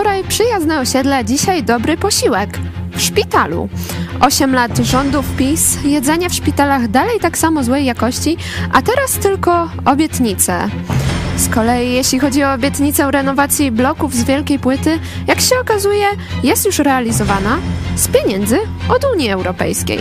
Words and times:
Wczoraj 0.00 0.24
przyjazne 0.24 0.80
osiedle, 0.80 1.24
dzisiaj 1.24 1.62
dobry 1.62 1.96
posiłek. 1.96 2.58
W 2.92 3.00
szpitalu. 3.00 3.68
8 4.20 4.54
lat 4.54 4.78
rządów 4.78 5.26
PiS, 5.36 5.78
jedzenie 5.84 6.30
w 6.30 6.34
szpitalach 6.34 6.88
dalej 6.88 7.20
tak 7.20 7.38
samo 7.38 7.64
złej 7.64 7.84
jakości, 7.84 8.36
a 8.72 8.82
teraz 8.82 9.12
tylko 9.12 9.70
obietnice. 9.84 10.68
Z 11.36 11.48
kolei 11.48 11.92
jeśli 11.92 12.18
chodzi 12.18 12.44
o 12.44 12.52
obietnicę 12.52 13.10
renowacji 13.10 13.70
bloków 13.70 14.14
z 14.14 14.24
wielkiej 14.24 14.58
płyty, 14.58 14.98
jak 15.26 15.40
się 15.40 15.60
okazuje, 15.60 16.06
jest 16.42 16.66
już 16.66 16.78
realizowana 16.78 17.58
z 17.96 18.08
pieniędzy 18.08 18.58
od 18.88 19.04
Unii 19.14 19.30
Europejskiej. 19.30 19.98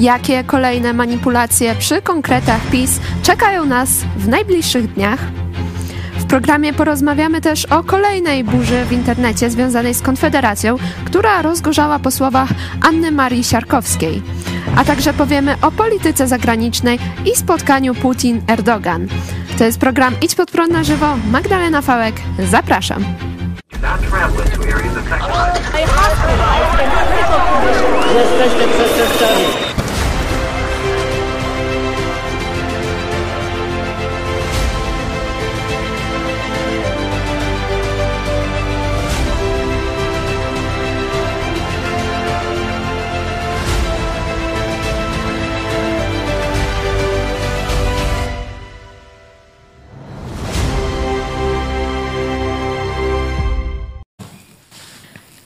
Jakie 0.00 0.44
kolejne 0.44 0.92
manipulacje 0.92 1.74
przy 1.74 2.02
konkretach 2.02 2.60
PiS 2.70 3.00
czekają 3.22 3.64
nas 3.64 3.90
w 4.16 4.28
najbliższych 4.28 4.94
dniach? 4.94 5.20
Programie 6.30 6.72
porozmawiamy 6.72 7.40
też 7.40 7.64
o 7.64 7.84
kolejnej 7.84 8.44
burzy 8.44 8.84
w 8.84 8.92
internecie 8.92 9.50
związanej 9.50 9.94
z 9.94 10.02
Konfederacją, 10.02 10.76
która 11.04 11.42
rozgorzała 11.42 11.98
po 11.98 12.10
słowach 12.10 12.48
Anny 12.82 13.10
Marii 13.12 13.44
Siarkowskiej. 13.44 14.22
A 14.76 14.84
także 14.84 15.12
powiemy 15.12 15.56
o 15.62 15.70
polityce 15.70 16.28
zagranicznej 16.28 16.98
i 17.32 17.36
spotkaniu 17.36 17.94
Putin-Erdogan. 17.94 19.06
To 19.58 19.64
jest 19.64 19.80
program 19.80 20.14
Idź 20.22 20.34
pod 20.34 20.50
prąd 20.50 20.72
na 20.72 20.84
żywo. 20.84 21.16
Magdalena 21.30 21.82
Fałek, 21.82 22.14
zapraszam. 22.50 23.04
Jesteśmy 28.14 28.68
przestępcami. 28.68 29.69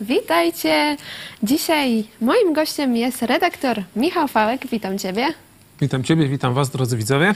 Witajcie! 0.05 0.97
Dzisiaj 1.43 2.05
moim 2.21 2.53
gościem 2.53 2.97
jest 2.97 3.23
redaktor 3.23 3.83
Michał 3.97 4.29
Fałek. 4.29 4.67
Witam 4.67 4.99
Ciebie. 4.99 5.27
Witam 5.81 6.05
Ciebie, 6.05 6.29
witam 6.29 6.55
Was, 6.55 6.71
drodzy 6.71 6.97
widzowie. 6.97 7.35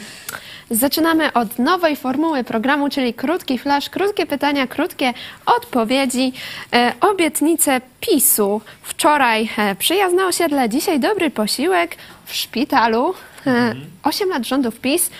Zaczynamy 0.70 1.32
od 1.32 1.58
nowej 1.58 1.96
formuły 1.96 2.44
programu, 2.44 2.88
czyli 2.88 3.14
krótki 3.14 3.58
flash, 3.58 3.90
krótkie 3.90 4.26
pytania, 4.26 4.66
krótkie 4.66 5.14
odpowiedzi. 5.46 6.32
E, 6.72 6.92
obietnice 7.00 7.80
PiSu. 8.00 8.60
Wczoraj 8.82 9.50
e, 9.58 9.74
przyjazne 9.74 10.26
osiedle, 10.26 10.68
dzisiaj 10.68 11.00
dobry 11.00 11.30
posiłek 11.30 11.96
w 12.24 12.34
szpitalu. 12.34 13.14
E, 13.46 13.74
8 14.02 14.28
lat 14.28 14.46
rządów 14.46 14.80
PiS, 14.80 15.10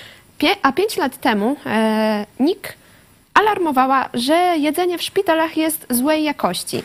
a 0.63 0.73
5 0.73 0.97
lat 0.97 1.21
temu 1.21 1.57
NIK 2.41 2.75
alarmowała, 3.35 4.09
że 4.15 4.35
jedzenie 4.59 4.99
w 4.99 5.03
szpitalach 5.03 5.57
jest 5.57 5.87
złej 5.91 6.25
jakości. 6.25 6.83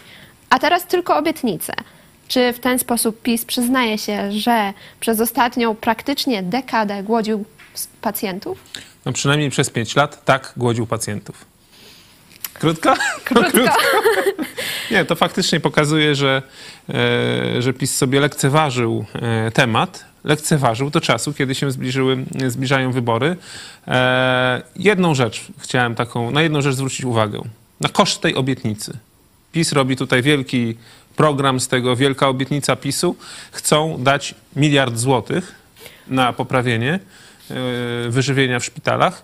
A 0.53 0.59
teraz 0.59 0.87
tylko 0.87 1.17
obietnice. 1.17 1.73
Czy 2.27 2.53
w 2.53 2.59
ten 2.59 2.79
sposób 2.79 3.21
PiS 3.21 3.45
przyznaje 3.45 3.97
się, 3.97 4.31
że 4.31 4.73
przez 4.99 5.19
ostatnią 5.19 5.75
praktycznie 5.75 6.43
dekadę 6.43 7.03
głodził 7.03 7.45
pacjentów? 8.01 8.59
No 9.05 9.13
przynajmniej 9.13 9.49
przez 9.49 9.69
5 9.69 9.95
lat 9.95 10.25
tak 10.25 10.53
głodził 10.57 10.87
pacjentów. 10.87 11.45
Krótko? 12.59 12.93
Krótko. 13.25 13.59
Nie, 14.91 15.05
to 15.05 15.15
faktycznie 15.15 15.59
pokazuje, 15.59 16.15
że, 16.15 16.41
e, 16.89 17.61
że 17.61 17.73
PiS 17.73 17.97
sobie 17.97 18.19
lekceważył 18.19 19.05
e, 19.13 19.51
temat, 19.51 20.05
lekceważył 20.23 20.89
do 20.89 21.01
czasu, 21.01 21.33
kiedy 21.33 21.55
się 21.55 21.71
zbliżyły, 21.71 22.25
zbliżają 22.47 22.91
wybory. 22.91 23.35
E, 23.87 24.61
jedną 24.75 25.15
rzecz 25.15 25.47
chciałem 25.59 25.95
taką, 25.95 26.31
na 26.31 26.41
jedną 26.41 26.61
rzecz 26.61 26.75
zwrócić 26.75 27.05
uwagę. 27.05 27.41
Na 27.81 27.89
koszt 27.89 28.21
tej 28.21 28.35
obietnicy. 28.35 28.97
PiS 29.53 29.71
robi 29.71 29.95
tutaj 29.95 30.21
wielki 30.21 30.75
program 31.15 31.59
z 31.59 31.67
tego, 31.67 31.95
wielka 31.95 32.27
obietnica 32.27 32.75
PiSu. 32.75 33.15
Chcą 33.51 34.03
dać 34.03 34.35
miliard 34.55 34.97
złotych 34.97 35.55
na 36.07 36.33
poprawienie 36.33 36.93
e, 36.93 36.99
wyżywienia 38.09 38.59
w 38.59 38.65
szpitalach. 38.65 39.23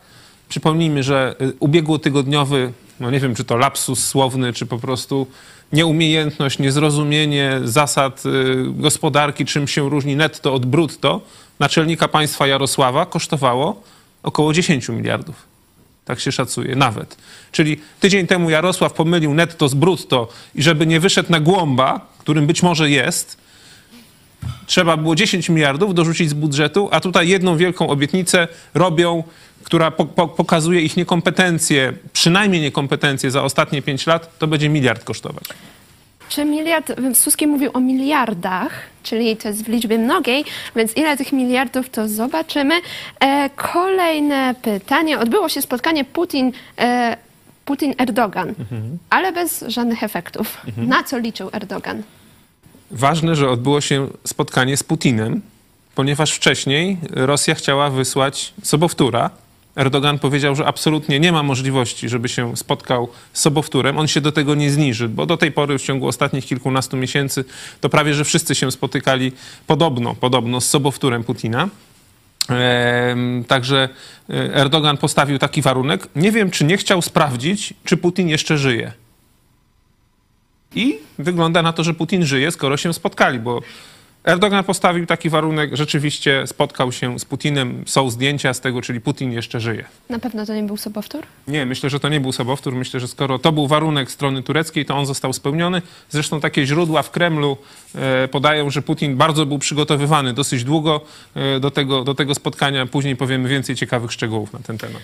Przypomnijmy, 0.49 1.03
że 1.03 1.35
e, 1.39 1.51
ubiegłotygodniowy, 1.59 2.73
no 2.99 3.11
nie 3.11 3.19
wiem, 3.19 3.35
czy 3.35 3.43
to 3.43 3.57
lapsus 3.57 4.07
słowny, 4.07 4.53
czy 4.53 4.65
po 4.65 4.77
prostu 4.77 5.27
nieumiejętność, 5.73 6.59
niezrozumienie 6.59 7.59
zasad 7.63 8.23
e, 8.25 8.29
gospodarki, 8.73 9.45
czym 9.45 9.67
się 9.67 9.89
różni 9.89 10.15
netto 10.15 10.53
od 10.53 10.65
brutto, 10.65 11.21
naczelnika 11.59 12.07
państwa 12.07 12.47
Jarosława 12.47 13.05
kosztowało 13.05 13.83
około 14.23 14.53
10 14.53 14.89
miliardów. 14.89 15.48
Tak 16.09 16.19
się 16.19 16.31
szacuje, 16.31 16.75
nawet. 16.75 17.17
Czyli 17.51 17.77
tydzień 17.99 18.27
temu 18.27 18.49
Jarosław 18.49 18.93
pomylił 18.93 19.33
netto 19.33 19.69
z 19.69 19.73
brutto 19.73 20.27
i 20.55 20.63
żeby 20.63 20.85
nie 20.85 20.99
wyszedł 20.99 21.31
na 21.31 21.39
głąba, 21.39 22.07
którym 22.19 22.47
być 22.47 22.63
może 22.63 22.89
jest, 22.89 23.37
trzeba 24.65 24.97
było 24.97 25.15
10 25.15 25.49
miliardów 25.49 25.93
dorzucić 25.93 26.29
z 26.29 26.33
budżetu, 26.33 26.89
a 26.91 26.99
tutaj 26.99 27.27
jedną 27.27 27.57
wielką 27.57 27.89
obietnicę 27.89 28.47
robią, 28.73 29.23
która 29.63 29.91
po, 29.91 30.05
po, 30.05 30.27
pokazuje 30.27 30.81
ich 30.81 30.97
niekompetencje, 30.97 31.93
przynajmniej 32.13 32.61
niekompetencje 32.61 33.31
za 33.31 33.43
ostatnie 33.43 33.81
5 33.81 34.07
lat, 34.07 34.37
to 34.39 34.47
będzie 34.47 34.69
miliard 34.69 35.03
kosztować. 35.03 35.43
Czy 36.29 36.45
miliard, 36.45 36.91
Suski 37.13 37.47
mówił 37.47 37.71
o 37.73 37.79
miliardach, 37.79 38.71
czyli 39.03 39.37
to 39.37 39.47
jest 39.47 39.63
w 39.63 39.67
liczbie 39.67 39.97
mnogiej, 39.97 40.45
więc 40.75 40.97
ile 40.97 41.17
tych 41.17 41.33
miliardów 41.33 41.89
to 41.89 42.07
zobaczymy. 42.07 42.75
E, 43.19 43.49
kolejne 43.49 44.55
pytanie. 44.61 45.19
Odbyło 45.19 45.49
się 45.49 45.61
spotkanie 45.61 46.05
Putin, 46.05 46.51
e, 46.77 47.17
Putin-Erdogan, 47.65 48.53
ale 49.09 49.31
bez 49.31 49.65
żadnych 49.67 50.03
efektów. 50.03 50.57
Na 50.77 51.03
co 51.03 51.17
liczył 51.17 51.49
Erdogan? 51.53 52.03
Ważne, 52.91 53.35
że 53.35 53.49
odbyło 53.49 53.81
się 53.81 54.07
spotkanie 54.27 54.77
z 54.77 54.83
Putinem, 54.83 55.41
ponieważ 55.95 56.31
wcześniej 56.31 56.97
Rosja 57.11 57.55
chciała 57.55 57.89
wysłać 57.89 58.53
sobowtóra. 58.63 59.29
Erdogan 59.79 60.19
powiedział, 60.19 60.55
że 60.55 60.65
absolutnie 60.65 61.19
nie 61.19 61.31
ma 61.31 61.43
możliwości, 61.43 62.09
żeby 62.09 62.29
się 62.29 62.57
spotkał 62.57 63.09
z 63.33 63.41
sobowtórem. 63.41 63.97
On 63.97 64.07
się 64.07 64.21
do 64.21 64.31
tego 64.31 64.55
nie 64.55 64.71
zniży, 64.71 65.09
bo 65.09 65.25
do 65.25 65.37
tej 65.37 65.51
pory 65.51 65.77
w 65.77 65.81
ciągu 65.81 66.07
ostatnich 66.07 66.45
kilkunastu 66.45 66.97
miesięcy 66.97 67.45
to 67.81 67.89
prawie, 67.89 68.13
że 68.13 68.25
wszyscy 68.25 68.55
się 68.55 68.71
spotykali 68.71 69.31
podobno, 69.67 70.15
podobno 70.15 70.61
z 70.61 70.69
sobowtórem 70.69 71.23
Putina. 71.23 71.69
Także 73.47 73.89
e, 74.29 74.55
Erdogan 74.55 74.97
postawił 74.97 75.39
taki 75.39 75.61
warunek. 75.61 76.07
Nie 76.15 76.31
wiem, 76.31 76.51
czy 76.51 76.65
nie 76.65 76.77
chciał 76.77 77.01
sprawdzić, 77.01 77.73
czy 77.83 77.97
Putin 77.97 78.29
jeszcze 78.29 78.57
żyje. 78.57 78.91
I 80.75 80.99
wygląda 81.19 81.61
na 81.61 81.73
to, 81.73 81.83
że 81.83 81.93
Putin 81.93 82.25
żyje, 82.25 82.51
skoro 82.51 82.77
się 82.77 82.93
spotkali, 82.93 83.39
bo 83.39 83.61
Erdogan 84.23 84.63
postawił 84.63 85.05
taki 85.05 85.29
warunek, 85.29 85.75
rzeczywiście 85.75 86.47
spotkał 86.47 86.91
się 86.91 87.19
z 87.19 87.25
Putinem, 87.25 87.83
są 87.85 88.09
zdjęcia 88.09 88.53
z 88.53 88.61
tego, 88.61 88.81
czyli 88.81 89.01
Putin 89.01 89.31
jeszcze 89.31 89.59
żyje. 89.59 89.85
Na 90.09 90.19
pewno 90.19 90.45
to 90.45 90.55
nie 90.55 90.63
był 90.63 90.77
sobowtór? 90.77 91.23
Nie, 91.47 91.65
myślę, 91.65 91.89
że 91.89 91.99
to 91.99 92.09
nie 92.09 92.19
był 92.19 92.31
sobowtór. 92.31 92.75
Myślę, 92.75 92.99
że 92.99 93.07
skoro 93.07 93.39
to 93.39 93.51
był 93.51 93.67
warunek 93.67 94.11
strony 94.11 94.43
tureckiej, 94.43 94.85
to 94.85 94.97
on 94.97 95.05
został 95.05 95.33
spełniony. 95.33 95.81
Zresztą 96.09 96.39
takie 96.39 96.65
źródła 96.65 97.01
w 97.01 97.11
Kremlu 97.11 97.57
e, 97.95 98.27
podają, 98.27 98.69
że 98.69 98.81
Putin 98.81 99.17
bardzo 99.17 99.45
był 99.45 99.59
przygotowywany 99.59 100.33
dosyć 100.33 100.63
długo 100.63 101.01
e, 101.35 101.59
do, 101.59 101.71
tego, 101.71 102.03
do 102.03 102.15
tego 102.15 102.35
spotkania. 102.35 102.85
Później 102.85 103.15
powiemy 103.15 103.49
więcej 103.49 103.75
ciekawych 103.75 104.11
szczegółów 104.11 104.53
na 104.53 104.59
ten 104.59 104.77
temat. 104.77 105.01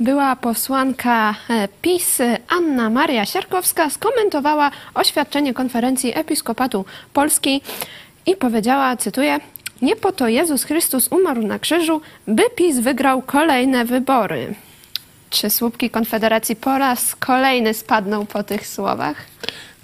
Była 0.00 0.36
posłanka 0.36 1.34
e, 1.50 1.68
PiS 1.82 2.18
Anna 2.48 2.90
Maria 2.90 3.26
Siarkowska 3.26 3.90
skomentowała 3.90 4.70
oświadczenie 4.94 5.54
konferencji 5.54 6.18
Episkopatu 6.18 6.84
Polski 7.12 7.60
i 8.26 8.36
powiedziała, 8.36 8.96
cytuję, 8.96 9.40
nie 9.82 9.96
po 9.96 10.12
to 10.12 10.28
Jezus 10.28 10.64
Chrystus 10.64 11.08
umarł 11.10 11.42
na 11.42 11.58
krzyżu, 11.58 12.00
by 12.26 12.42
PiS 12.56 12.78
wygrał 12.78 13.22
kolejne 13.22 13.84
wybory. 13.84 14.54
Czy 15.30 15.50
słupki 15.50 15.90
Konfederacji 15.90 16.56
po 16.56 16.78
raz 16.78 17.16
kolejny 17.16 17.74
spadną 17.74 18.26
po 18.26 18.42
tych 18.42 18.66
słowach? 18.66 19.16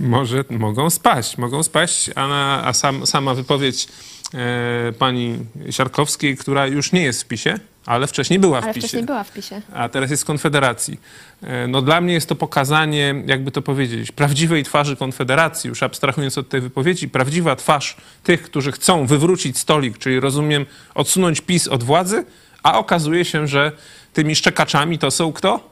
Może 0.01 0.45
mogą 0.51 0.91
spaść, 0.91 1.39
mogą 1.39 1.63
spaść, 1.63 2.11
a, 2.15 2.29
na, 2.29 2.63
a 2.65 2.73
sam, 2.73 3.07
sama 3.07 3.35
wypowiedź 3.35 3.89
e, 4.35 4.93
pani 4.93 5.39
Siarkowskiej, 5.71 6.37
która 6.37 6.67
już 6.67 6.93
nie 6.93 7.03
jest 7.03 7.23
w 7.23 7.27
PiSie, 7.27 7.59
ale 7.87 8.07
wcześniej 8.07 8.39
była 8.39 8.61
w 8.61 8.65
Ale 8.65 8.75
PiSie. 8.75 8.81
wcześniej 8.87 9.05
była 9.07 9.25
w 9.25 9.33
PiSie. 9.33 9.63
a 9.75 9.89
teraz 9.89 10.11
jest 10.11 10.23
w 10.23 10.27
Konfederacji. 10.27 11.01
E, 11.43 11.67
No 11.67 11.83
dla 11.83 12.01
mnie 12.01 12.13
jest 12.15 12.29
to 12.29 12.35
pokazanie, 12.35 13.15
jakby 13.27 13.51
to 13.51 13.63
powiedzieć, 13.63 14.13
prawdziwej 14.13 14.65
twarzy 14.65 14.97
Konfederacji, 14.97 15.69
już 15.69 15.83
abstrahując 15.83 16.39
od 16.39 16.49
tej 16.49 16.61
wypowiedzi, 16.61 17.09
prawdziwa 17.09 17.57
twarz 17.57 17.97
tych, 18.23 18.43
którzy 18.43 18.73
chcą 18.73 19.07
wywrócić 19.07 19.59
stolik, 19.59 19.99
czyli 19.99 20.21
rozumiem, 20.21 20.67
odsunąć 20.95 21.41
PiS 21.41 21.69
od 21.69 21.83
władzy, 21.83 22.25
a 22.63 22.79
okazuje 22.79 23.25
się, 23.25 23.47
że 23.47 23.73
tymi 24.13 24.37
szczekaczami 24.37 24.99
to 24.99 25.11
są 25.11 25.33
kto? 25.33 25.71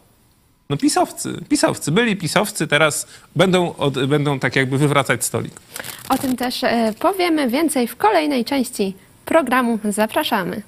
No 0.70 0.76
pisowcy, 0.76 1.40
pisowcy, 1.48 1.92
byli 1.92 2.16
pisowcy, 2.16 2.66
teraz 2.66 3.06
będą, 3.36 3.76
od, 3.76 4.06
będą 4.06 4.38
tak 4.38 4.56
jakby 4.56 4.78
wywracać 4.78 5.24
stolik. 5.24 5.52
O 6.08 6.18
tym 6.18 6.36
też 6.36 6.64
e, 6.64 6.94
powiemy 6.98 7.48
więcej 7.48 7.88
w 7.88 7.96
kolejnej 7.96 8.44
części 8.44 8.94
programu. 9.24 9.78
Zapraszamy. 9.84 10.62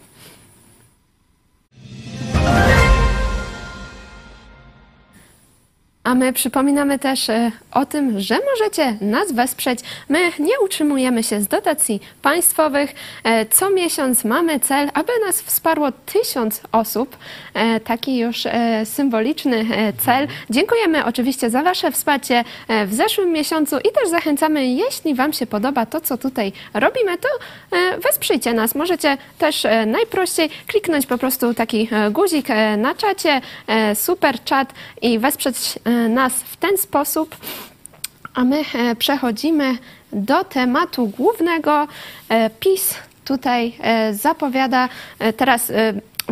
A 6.11 6.15
my 6.15 6.33
przypominamy 6.33 6.99
też 6.99 7.29
e, 7.31 7.53
o 7.73 7.87
tym, 7.87 8.21
że 8.21 8.39
możecie 8.53 8.97
nas 9.01 9.33
wesprzeć. 9.33 9.81
My 10.09 10.19
nie 10.39 10.61
utrzymujemy 10.61 11.23
się 11.23 11.41
z 11.41 11.49
dotacji 11.49 12.01
państwowych. 12.23 12.95
E, 13.25 13.47
Co 13.47 13.71
miesiąc 13.71 14.25
mamy 14.25 14.61
cel, 14.61 14.91
aby 14.95 15.13
nas 15.27 15.43
wsparło 15.43 15.93
tysiąc 15.93 16.61
osób. 16.73 17.17
E, 17.55 17.81
Taki 17.81 18.19
już 18.19 18.47
symboliczny 18.85 19.67
cel. 19.99 20.29
Dziękujemy 20.51 21.05
oczywiście 21.05 21.51
za 21.51 21.63
Wasze 21.63 21.93
wsparcie 21.93 22.45
w 22.87 22.95
zeszłym 22.95 23.33
miesiącu 23.33 23.79
i 23.79 23.93
też 23.93 24.09
zachęcamy, 24.11 24.67
jeśli 24.67 25.15
Wam 25.15 25.33
się 25.33 25.47
podoba 25.47 25.87
to, 25.87 26.01
co 26.01 26.19
tutaj 26.19 26.53
robimy, 26.75 27.19
to 27.19 27.29
wesprzyjcie 28.03 28.53
nas. 28.53 28.75
Możecie 28.75 29.17
też 29.39 29.67
najprościej 29.87 30.51
kliknąć 30.67 31.07
po 31.07 31.19
prostu 31.19 31.55
taki 31.55 31.89
guzik 32.11 32.49
na 32.79 32.95
czacie, 32.95 33.41
super 33.95 34.37
chat 34.51 34.73
i 35.03 35.19
wesprzeć 35.19 35.57
nas 36.09 36.33
w 36.33 36.57
ten 36.57 36.79
sposób. 36.79 37.37
A 38.35 38.45
my 38.45 38.65
e, 38.75 38.97
przechodzimy 38.97 39.79
do 40.13 40.45
tematu 40.45 41.07
głównego. 41.07 41.89
E, 42.29 42.51
PiS 42.51 42.95
tutaj 43.25 43.73
e, 43.81 44.15
zapowiada 44.15 44.89
teraz 45.37 45.73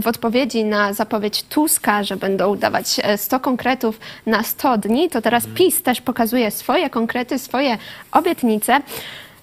w 0.02 0.06
odpowiedzi 0.06 0.64
na 0.64 0.92
zapowiedź 0.92 1.42
Tuska, 1.42 2.04
że 2.04 2.16
będą 2.16 2.56
dawać 2.56 3.00
e, 3.02 3.18
100 3.18 3.40
konkretów 3.40 4.00
na 4.26 4.42
100 4.42 4.78
dni, 4.78 5.10
to 5.10 5.22
teraz 5.22 5.46
PiS 5.54 5.82
też 5.82 6.00
pokazuje 6.00 6.50
swoje 6.50 6.90
konkrety, 6.90 7.38
swoje 7.38 7.78
obietnice. 8.12 8.80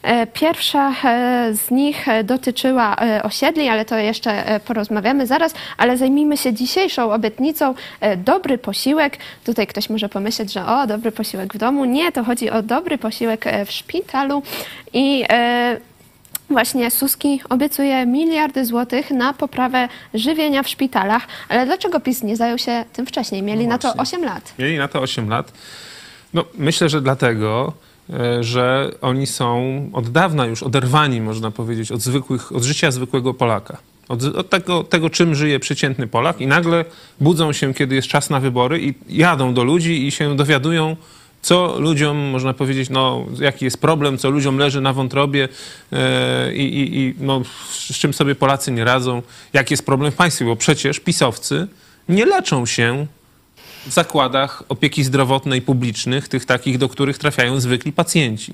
E, 0.06 0.28
Pierwsza 0.28 0.94
e, 1.04 1.54
z 1.54 1.72
nich 1.72 2.08
e, 2.08 2.24
dotyczyła 2.24 2.96
osiedli, 3.24 3.70
ale 3.70 3.86
to 3.86 3.98
jeszcze 3.98 4.60
porozmawiamy 4.66 5.28
zaraz, 5.28 5.54
ale 5.78 5.98
zajmijmy 5.98 6.38
się 6.38 6.54
dzisiejszą 6.54 7.12
obietnicą 7.12 7.74
dobry 8.18 8.58
posiłek. 8.58 9.18
Tutaj 9.46 9.68
ktoś 9.68 9.90
może 9.90 10.10
pomyśleć, 10.10 10.54
że 10.54 10.66
o, 10.66 10.88
dobry 10.88 11.12
posiłek 11.12 11.54
w 11.54 11.58
domu. 11.58 11.86
Nie, 11.86 12.12
to 12.12 12.24
chodzi 12.24 12.50
o 12.50 12.62
dobry 12.62 12.98
posiłek 12.98 13.46
w 13.66 13.72
szpitalu 13.72 14.42
i 14.94 15.26
Właśnie 16.50 16.92
Suski 16.92 17.42
obiecuje 17.50 18.06
miliardy 18.06 18.66
złotych 18.66 19.12
na 19.12 19.34
poprawę 19.34 19.88
żywienia 20.14 20.64
w 20.64 20.70
szpitalach, 20.70 21.28
ale 21.50 21.66
dlaczego 21.66 22.00
PiS 22.00 22.24
nie 22.24 22.36
zajął 22.36 22.58
się 22.58 22.86
tym 22.94 23.06
wcześniej? 23.06 23.44
Mieli 23.44 23.64
No 23.64 23.70
na 23.70 23.78
to 23.78 23.94
właśnie. 23.94 24.18
8 24.18 24.24
lat. 24.24 24.54
Mieli 24.60 24.78
na 24.78 24.88
to 24.88 25.02
8 25.02 25.30
lat. 25.30 25.52
No, 26.34 26.46
myślę, 26.58 26.90
że 26.90 27.02
dlatego, 27.02 27.74
że 28.42 28.92
oni 29.02 29.28
są 29.28 29.80
od 29.94 30.10
dawna 30.10 30.46
już 30.46 30.64
oderwani, 30.64 31.22
można 31.22 31.52
powiedzieć, 31.52 31.92
od, 31.92 32.02
zwykłych, 32.02 32.52
od 32.56 32.64
życia 32.64 32.92
zwykłego 32.92 33.34
Polaka. 33.34 33.78
Od, 34.10 34.24
od 34.24 34.50
tego, 34.50 34.84
tego, 34.84 35.10
czym 35.10 35.36
żyje 35.36 35.60
przeciętny 35.60 36.08
Polak 36.08 36.42
i 36.42 36.48
nagle 36.48 36.86
budzą 37.20 37.54
się, 37.54 37.74
kiedy 37.74 37.96
jest 37.96 38.08
czas 38.08 38.30
na 38.30 38.40
wybory 38.40 38.82
i 38.82 38.94
jadą 39.10 39.54
do 39.54 39.64
ludzi 39.64 40.08
i 40.08 40.12
się 40.12 40.36
dowiadują, 40.36 40.96
co 41.42 41.80
ludziom, 41.80 42.18
można 42.18 42.54
powiedzieć, 42.54 42.90
no, 42.90 43.26
jaki 43.40 43.66
jest 43.66 43.82
problem, 43.82 44.18
co 44.18 44.30
ludziom 44.30 44.58
leży 44.58 44.82
na 44.82 44.94
wątrobie 44.94 45.48
e, 45.92 46.54
i, 46.54 46.80
i, 46.80 46.98
i 46.98 47.16
no, 47.20 47.42
z 47.72 47.94
czym 47.94 48.14
sobie 48.14 48.36
Polacy 48.36 48.72
nie 48.72 48.84
radzą, 48.84 49.22
jaki 49.54 49.74
jest 49.74 49.86
problem 49.86 50.12
w 50.12 50.16
państwie, 50.16 50.46
bo 50.46 50.56
przecież 50.56 51.00
pisowcy 51.00 51.68
nie 52.10 52.26
leczą 52.26 52.66
się 52.66 53.08
w 53.86 53.92
zakładach 53.92 54.64
opieki 54.70 55.04
zdrowotnej 55.04 55.62
publicznych, 55.62 56.28
tych 56.28 56.46
takich, 56.46 56.78
do 56.78 56.90
których 56.90 57.18
trafiają 57.18 57.60
zwykli 57.60 57.92
pacjenci. 57.92 58.54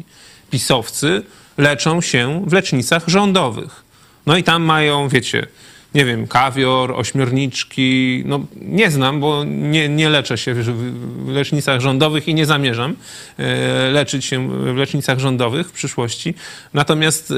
Pisowcy 0.49 1.23
leczą 1.57 2.01
się 2.01 2.43
w 2.47 2.53
lecznicach 2.53 3.03
rządowych. 3.07 3.83
No 4.25 4.37
i 4.37 4.43
tam 4.43 4.63
mają, 4.63 5.09
wiecie, 5.09 5.47
nie 5.95 6.05
wiem, 6.05 6.27
kawior, 6.27 6.91
ośmiorniczki. 6.91 8.23
No 8.25 8.39
nie 8.61 8.91
znam, 8.91 9.19
bo 9.19 9.43
nie, 9.43 9.89
nie 9.89 10.09
leczę 10.09 10.37
się 10.37 10.53
w, 10.53 11.27
lecznicach 11.27 11.81
rządowych 11.81 12.27
i 12.27 12.33
nie 12.33 12.45
zamierzam 12.45 12.95
e, 13.37 13.89
leczyć 13.91 14.25
się 14.25 14.49
w 14.73 14.77
lecznicach 14.77 15.19
rządowych 15.19 15.67
w 15.67 15.71
przyszłości. 15.71 16.33
Natomiast 16.73 17.31
e, 17.31 17.35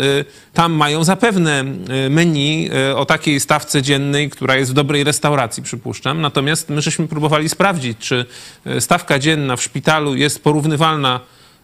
tam 0.54 0.74
mają 0.74 1.04
zapewne 1.04 1.60
e, 1.60 2.10
menu 2.10 2.70
o 2.96 3.06
takiej 3.06 3.40
stawce 3.40 3.82
dziennej, 3.82 4.30
która 4.30 4.56
jest 4.56 4.72
w 4.72 4.74
dobrej 4.74 5.04
restauracji, 5.04 5.64
przypuszczam. 5.64 6.22
Natomiast 6.22 6.70
my 6.70 6.82
żeśmy 6.82 7.08
próbowali 7.08 7.50
sprawdzić, 7.50 7.98
czy 7.98 8.26
stawka 8.80 9.20
dzienna 9.20 9.56
w 9.56 9.64
szpitalu 9.64 10.16
jest 10.16 10.44
porównywalna 10.44 11.20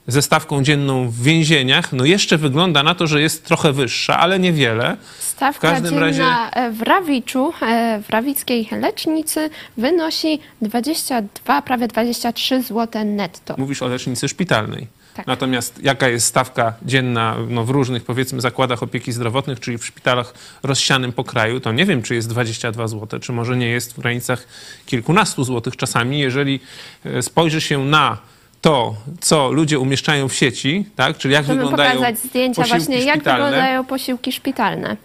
ze 0.09 0.21
stawką 0.21 0.63
dzienną 0.63 1.09
w 1.09 1.23
więzieniach. 1.23 1.93
No 1.93 2.05
jeszcze 2.05 2.37
wygląda 2.37 2.83
na 2.83 2.95
to, 2.95 3.07
że 3.07 3.21
jest 3.21 3.45
trochę 3.45 3.73
wyższa, 3.73 4.19
ale 4.19 4.39
niewiele. 4.39 4.97
Stawka 5.19 5.67
W 5.67 5.71
każdym 5.71 5.91
dzienna 5.93 6.49
razie- 6.51 6.71
w 6.71 6.81
Rawiczu, 6.81 7.53
e, 7.61 8.01
w 8.03 8.09
rawickiej 8.09 8.67
lecznicy 8.71 9.49
wynosi 9.77 10.39
22, 10.61 11.61
prawie 11.61 11.87
23 11.87 12.61
zł 12.63 13.05
netto. 13.05 13.55
Mówisz 13.57 13.81
o 13.81 13.87
lecznicy 13.87 14.27
szpitalnej. 14.29 14.87
Tak. 15.13 15.27
Natomiast 15.27 15.83
jaka 15.83 16.07
jest 16.07 16.25
stawka 16.27 16.73
dzienna 16.81 17.35
no, 17.49 17.65
w 17.65 17.69
różnych, 17.69 18.03
powiedzmy, 18.03 18.41
zakładach 18.41 18.83
opieki 18.83 19.11
zdrowotnych, 19.11 19.59
czyli 19.59 19.77
w 19.77 19.85
szpitalach 19.85 20.33
rozsianym 20.63 21.11
po 21.13 21.23
kraju, 21.23 21.59
to 21.59 21.71
nie 21.71 21.85
wiem, 21.85 22.01
czy 22.01 22.15
jest 22.15 22.29
22 22.29 22.87
zł, 22.87 23.19
czy 23.19 23.31
może 23.31 23.57
nie 23.57 23.67
jest 23.67 23.93
w 23.93 23.99
granicach 23.99 24.47
kilkunastu 24.85 25.43
złotych 25.43 25.77
czasami. 25.77 26.19
Jeżeli 26.19 26.59
e, 27.05 27.21
spojrzy 27.21 27.61
się 27.61 27.85
na 27.85 28.17
to, 28.61 28.95
co 29.21 29.51
ludzie 29.51 29.79
umieszczają 29.79 30.27
w 30.27 30.33
sieci, 30.33 30.85
tak, 30.95 31.17
czyli 31.17 31.33
jak 31.33 31.43
Możemy 31.43 31.59
wyglądają 31.59 31.91
pokazać 31.91 32.19
zdjęcia 32.19 32.61
posiłki 32.61 32.83
właśnie, 32.85 33.03
jak 33.05 33.15
szpitalne, 33.15 33.45
wyglądają 33.45 33.85
posiłki 33.85 34.31
szpitalne. 34.31 34.97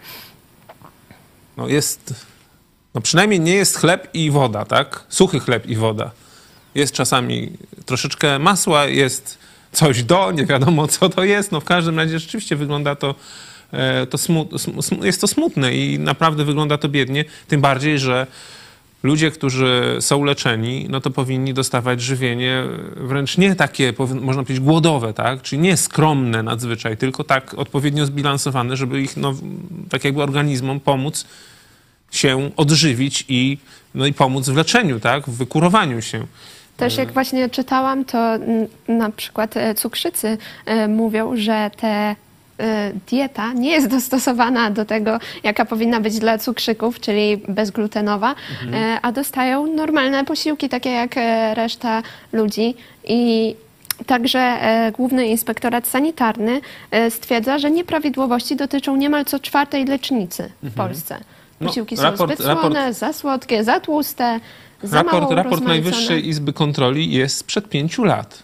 no 1.56 1.68
jest, 1.68 2.14
no 2.94 3.00
przynajmniej 3.00 3.40
nie 3.40 3.54
jest 3.54 3.78
chleb 3.78 4.08
i 4.14 4.30
woda, 4.30 4.64
tak? 4.64 5.04
Suchy 5.08 5.40
chleb 5.40 5.66
i 5.66 5.76
woda. 5.76 6.10
Jest 6.74 6.94
czasami 6.94 7.52
troszeczkę 7.86 8.38
masła, 8.38 8.86
jest 8.86 9.38
coś 9.72 10.02
do, 10.02 10.32
nie 10.32 10.46
wiadomo 10.46 10.88
co 10.98 11.08
to 11.08 11.24
jest. 11.24 11.52
No 11.52 11.60
w 11.60 11.64
każdym 11.64 11.98
razie 11.98 12.18
rzeczywiście 12.18 12.56
wygląda 12.56 12.94
to, 12.94 13.14
e, 13.72 14.06
to 14.06 14.18
sm- 14.18 15.04
jest 15.04 15.20
to 15.20 15.26
smutne 15.26 15.74
i 15.74 15.98
naprawdę 15.98 16.44
wygląda 16.44 16.78
to 16.78 16.88
biednie. 16.88 17.24
Tym 17.48 17.60
bardziej, 17.60 17.98
że 17.98 18.26
ludzie, 19.04 19.30
którzy 19.30 19.96
są 20.00 20.24
leczeni, 20.24 20.86
no 20.90 21.00
to 21.00 21.10
powinni 21.10 21.54
dostawać 21.54 22.02
żywienie 22.02 22.62
wręcz 22.96 23.38
nie 23.38 23.54
takie, 23.54 23.92
można 24.20 24.42
powiedzieć, 24.42 24.64
głodowe, 24.64 25.12
tak? 25.12 25.43
Czyli 25.43 25.62
nie 25.62 25.76
skromne 25.76 26.43
nadzwyczaj, 26.43 26.96
tylko 26.96 27.24
tak 27.24 27.55
odpowiednio 27.55 28.06
zbilansowane, 28.06 28.76
żeby 28.76 29.02
ich, 29.02 29.17
no, 29.17 29.34
tak 29.90 30.05
jakby 30.05 30.22
organizmom 30.22 30.81
pomóc 30.81 31.26
się 32.10 32.50
odżywić 32.56 33.24
i, 33.29 33.58
no 33.94 34.06
i 34.06 34.12
pomóc 34.12 34.48
w 34.48 34.56
leczeniu, 34.56 35.00
tak? 35.00 35.26
W 35.26 35.36
wykurowaniu 35.36 36.02
się. 36.02 36.26
Też 36.76 36.96
jak 36.96 37.12
właśnie 37.12 37.50
czytałam, 37.50 38.05
to 38.05 38.38
na 38.88 39.10
przykład 39.10 39.56
e, 39.56 39.74
cukrzycy 39.74 40.38
e, 40.67 40.88
mówią, 40.88 41.36
że 41.36 41.70
te 41.76 42.17
dieta 43.11 43.53
nie 43.53 43.70
jest 43.70 43.87
dostosowana 43.87 44.70
do 44.70 44.84
tego, 44.84 45.19
jaka 45.43 45.65
powinna 45.65 46.01
być 46.01 46.19
dla 46.19 46.39
cukrzyków, 46.39 47.01
czyli 47.01 47.37
bezglutenowa, 47.49 48.34
e, 48.73 48.99
a 49.03 49.13
dostają 49.13 49.67
normalne 49.67 50.25
posiłki, 50.25 50.69
takie 50.69 50.91
jak 50.91 51.17
e, 51.17 51.55
reszta 51.55 52.03
ludzi 52.32 52.75
i 53.05 53.55
Także 54.06 54.58
Główny 54.93 55.27
Inspektorat 55.27 55.87
Sanitarny 55.87 56.61
stwierdza, 57.11 57.58
że 57.58 57.70
nieprawidłowości 57.70 58.56
dotyczą 58.56 58.96
niemal 58.96 59.25
co 59.25 59.39
czwartej 59.39 59.84
lecznicy 59.84 60.51
w 60.63 60.75
Polsce. 60.75 61.19
No, 61.61 61.69
Posiłki 61.69 61.96
są 61.96 62.03
raport- 62.03 62.27
zbyt 62.27 62.39
słone, 62.39 62.61
raport- 62.61 62.93
za 62.93 63.13
słodkie, 63.13 63.65
za 63.65 63.81
tłuste, 63.81 64.41
za 64.82 64.96
Raport, 64.96 65.23
mało 65.23 65.34
raport. 65.34 65.65
Najwyższej 65.65 66.29
Izby 66.29 66.53
Kontroli 66.53 67.13
jest 67.13 67.37
sprzed 67.37 67.69
pięciu 67.69 68.05
lat. 68.05 68.43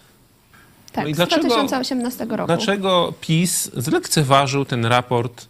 Tak, 0.91 1.07
No 1.07 1.13
z 1.13 1.15
dlaczego- 1.17 1.47
2018 1.47 2.25
roku. 2.25 2.47
Dlaczego 2.47 3.13
PiS 3.21 3.71
zlekceważył 3.73 4.65
ten 4.65 4.85
raport 4.85 5.47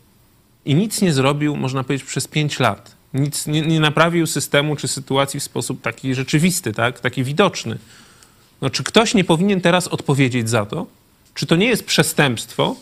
i 0.66 0.76
nic 0.76 1.02
nie 1.02 1.14
zrobił, 1.14 1.56
można 1.58 1.84
powiedzieć, 1.84 2.08
przez 2.08 2.28
pięć 2.28 2.60
lat? 2.60 2.96
Nic 3.14 3.48
nie, 3.48 3.62
nie 3.62 3.80
naprawił 3.80 4.28
systemu 4.28 4.76
czy 4.76 4.88
sytuacji 4.88 5.40
w 5.40 5.44
sposób 5.44 5.82
taki 5.82 6.16
rzeczywisty, 6.16 6.74
tak? 6.74 7.00
taki 7.00 7.24
widoczny. 7.24 7.78
No, 8.62 8.70
czy 8.70 8.84
ktoś 8.84 9.14
nie 9.14 9.24
powinien 9.24 9.62
teraz 9.62 9.88
odpowiedzieć 9.88 10.50
za 10.50 10.66
to? 10.66 10.86
Czy 11.34 11.46
to 11.46 11.56
nie 11.56 11.66
jest 11.66 11.86
przestępstwo 11.86 12.76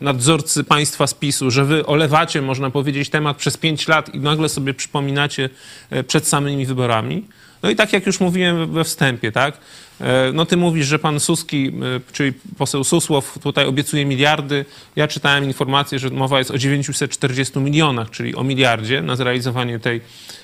nadzorcy 0.00 0.64
państwa 0.64 1.06
z 1.06 1.14
PiSu, 1.14 1.50
że 1.50 1.64
wy 1.64 1.86
olewacie, 1.86 2.42
można 2.42 2.70
powiedzieć, 2.70 3.08
temat 3.10 3.36
przez 3.36 3.56
pięć 3.56 3.88
lat 3.88 4.14
i 4.14 4.18
nagle 4.18 4.48
sobie 4.48 4.74
przypominacie 4.74 5.50
e, 5.90 6.04
przed 6.04 6.28
samymi 6.28 6.66
wyborami? 6.66 7.24
No 7.62 7.70
i 7.70 7.76
tak 7.76 7.92
jak 7.92 8.06
już 8.06 8.20
mówiłem 8.20 8.72
we 8.72 8.84
wstępie, 8.84 9.32
tak? 9.32 9.58
E, 10.00 10.32
No 10.32 10.46
ty 10.46 10.56
mówisz, 10.56 10.86
że 10.86 10.98
pan 10.98 11.20
Suski, 11.20 11.68
e, 11.68 12.12
czyli 12.12 12.32
poseł 12.58 12.84
Susłow 12.84 13.38
tutaj 13.42 13.66
obiecuje 13.66 14.04
miliardy. 14.06 14.64
Ja 14.96 15.08
czytałem 15.08 15.44
informację, 15.44 15.98
że 15.98 16.10
mowa 16.10 16.38
jest 16.38 16.50
o 16.50 16.58
940 16.58 17.58
milionach, 17.58 18.10
czyli 18.10 18.34
o 18.34 18.44
miliardzie 18.44 19.02
na 19.02 19.16
zrealizowanie 19.16 19.78
tej 19.78 20.00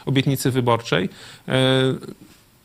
obietnicy 0.06 0.50
wyborczej. 0.50 1.08
E, 1.48 1.94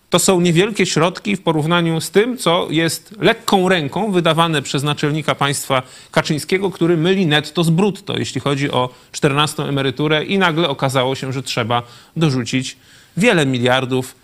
to 0.10 0.20
są 0.20 0.42
niewielkie 0.42 0.86
środki 0.86 1.36
w 1.36 1.42
porównaniu 1.42 2.02
z 2.02 2.12
tym, 2.12 2.38
co 2.38 2.68
jest 2.70 3.16
lekką 3.20 3.70
ręką 3.70 4.12
wydawane 4.12 4.62
przez 4.62 4.84
naczelnika 4.84 5.36
państwa 5.36 5.84
Kaczyńskiego, 6.12 6.72
który 6.72 6.98
myli 6.98 7.26
netto 7.26 7.64
z 7.64 7.70
brutto, 7.70 8.18
jeśli 8.18 8.42
chodzi 8.42 8.72
o 8.72 8.90
14 9.12 9.64
emeryturę 9.64 10.24
i 10.24 10.38
nagle 10.38 10.70
okazało 10.70 11.16
się, 11.16 11.34
że 11.34 11.44
trzeba 11.44 11.84
dorzucić 12.16 12.78
wiele 13.18 13.46
miliardów, 13.46 14.16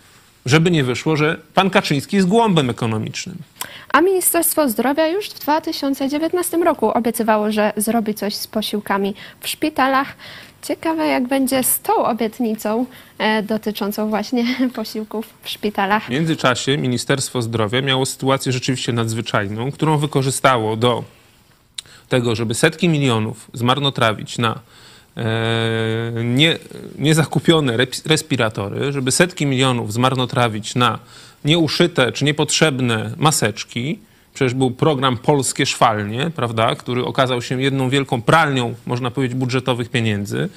żeby 0.46 0.70
nie 0.70 0.84
wyszło, 0.84 1.16
że 1.16 1.40
pan 1.54 1.70
Kaczyński 1.70 2.16
jest 2.16 2.28
głąbem 2.28 2.70
ekonomicznym. 2.70 3.36
A 3.92 4.00
Ministerstwo 4.00 4.68
Zdrowia 4.68 5.06
już 5.06 5.28
w 5.28 5.38
2019 5.38 6.56
roku 6.56 6.90
obiecywało, 6.90 7.52
że 7.52 7.72
zrobi 7.76 8.14
coś 8.14 8.34
z 8.34 8.46
posiłkami 8.46 9.14
w 9.40 9.48
szpitalach. 9.48 10.16
Ciekawe, 10.62 11.06
jak 11.06 11.28
będzie 11.28 11.62
z 11.62 11.80
tą 11.80 12.04
obietnicą 12.04 12.86
e, 13.18 13.42
dotyczącą 13.42 14.08
właśnie 14.08 14.44
posiłków 14.74 15.26
w 15.42 15.48
szpitalach. 15.48 16.06
W 16.06 16.08
międzyczasie 16.08 16.78
Ministerstwo 16.78 17.42
Zdrowia 17.42 17.82
miało 17.82 18.06
sytuację 18.06 18.52
rzeczywiście 18.52 18.92
nadzwyczajną, 18.92 19.72
którą 19.72 19.98
wykorzystało 19.98 20.76
do 20.76 21.04
tego, 22.08 22.34
żeby 22.34 22.54
setki 22.54 22.88
milionów 22.88 23.50
zmarnotrawić 23.54 24.38
na 24.38 24.58
nie, 26.24 26.58
niezakupione 26.98 27.76
respiratory, 28.06 28.92
żeby 28.92 29.12
setki 29.12 29.46
milionów 29.46 29.92
zmarnotrawić 29.92 30.74
na 30.74 30.98
nieuszyte 31.44 32.12
czy 32.12 32.24
niepotrzebne 32.24 33.12
maseczki, 33.16 33.98
Przecież 34.38 34.54
był 34.54 34.70
program 34.70 35.16
Polskie 35.16 35.66
Szwalnie, 35.66 36.30
prawda, 36.36 36.74
który 36.74 37.04
okazał 37.04 37.42
się 37.42 37.62
jedną 37.62 37.90
wielką 37.90 38.22
pralnią, 38.22 38.74
można 38.86 39.10
powiedzieć, 39.10 39.38
budżetowych 39.38 39.90
pieniędzy. 39.90 40.48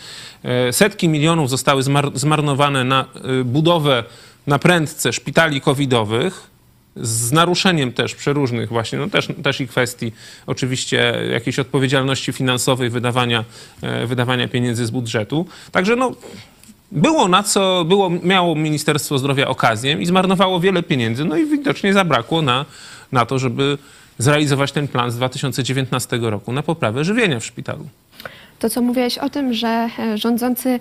E, 0.44 0.74
setki 0.74 1.10
milionów 1.10 1.50
zostały 1.50 1.84
zmarnowane 2.14 2.84
na 2.84 3.06
e, 3.06 3.44
budowę 3.44 4.04
na 4.48 4.60
prędce 4.60 5.14
szpitali 5.14 5.62
covidowych, 5.62 6.48
z 6.96 7.32
naruszeniem 7.32 7.94
też 7.94 8.16
przeróżnych 8.16 8.70
właśnie, 8.70 9.00
no 9.00 9.08
też, 9.08 9.28
też 9.44 9.62
i 9.62 9.68
kwestii 9.68 10.12
oczywiście 10.48 11.14
jakiejś 11.32 11.60
odpowiedzialności 11.60 12.34
finansowej 12.34 12.90
wydawania, 12.90 13.44
e, 13.82 14.08
wydawania 14.08 14.48
pieniędzy 14.48 14.86
z 14.86 14.92
budżetu. 14.92 15.46
Także 15.72 15.96
no, 15.96 16.12
było 16.92 17.28
na 17.28 17.44
co, 17.44 17.86
było, 17.86 18.10
miało 18.10 18.56
Ministerstwo 18.56 19.18
Zdrowia 19.18 19.48
okazję 19.48 19.94
i 19.94 20.06
zmarnowało 20.06 20.60
wiele 20.60 20.84
pieniędzy, 20.84 21.26
no 21.26 21.38
i 21.38 21.46
widocznie 21.46 21.94
zabrakło 21.94 22.42
na 22.42 22.66
na 23.12 23.26
to, 23.26 23.40
żeby 23.40 23.78
zrealizować 24.18 24.72
ten 24.72 24.88
plan 24.88 25.12
z 25.12 25.16
2019 25.16 26.20
roku 26.22 26.54
na 26.54 26.64
poprawę 26.64 27.04
żywienia 27.04 27.40
w 27.40 27.46
szpitalu. 27.46 27.88
To, 28.60 28.70
co 28.70 28.82
mówiłeś 28.82 29.18
o 29.18 29.30
tym, 29.30 29.54
że 29.54 29.90
e, 30.00 30.18
rządzący 30.18 30.80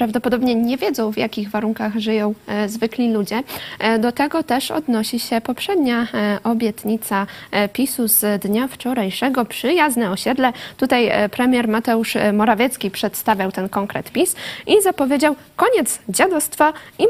prawdopodobnie 0.00 0.54
nie 0.54 0.76
wiedzą, 0.76 1.12
w 1.12 1.16
jakich 1.16 1.50
warunkach 1.50 1.98
żyją 1.98 2.34
e, 2.46 2.68
zwykli 2.68 3.12
ludzie. 3.12 3.42
E, 3.78 3.98
do 3.98 4.12
tego 4.12 4.42
też 4.42 4.70
odnosi 4.70 5.20
się 5.20 5.40
poprzednia 5.40 6.06
e, 6.14 6.38
obietnica 6.44 7.26
PiSu 7.72 8.08
z 8.08 8.42
dnia 8.42 8.68
wczorajszego, 8.68 9.44
przyjazne 9.44 10.10
osiedle. 10.10 10.52
Tutaj 10.76 11.10
premier 11.30 11.68
Mateusz 11.68 12.16
Morawiecki 12.32 12.90
przedstawiał 12.90 13.52
ten 13.52 13.68
konkret 13.68 14.10
PiS 14.10 14.36
i 14.66 14.82
zapowiedział 14.82 15.36
koniec 15.56 15.98
dziadostwa 16.08 16.72
i 16.98 17.04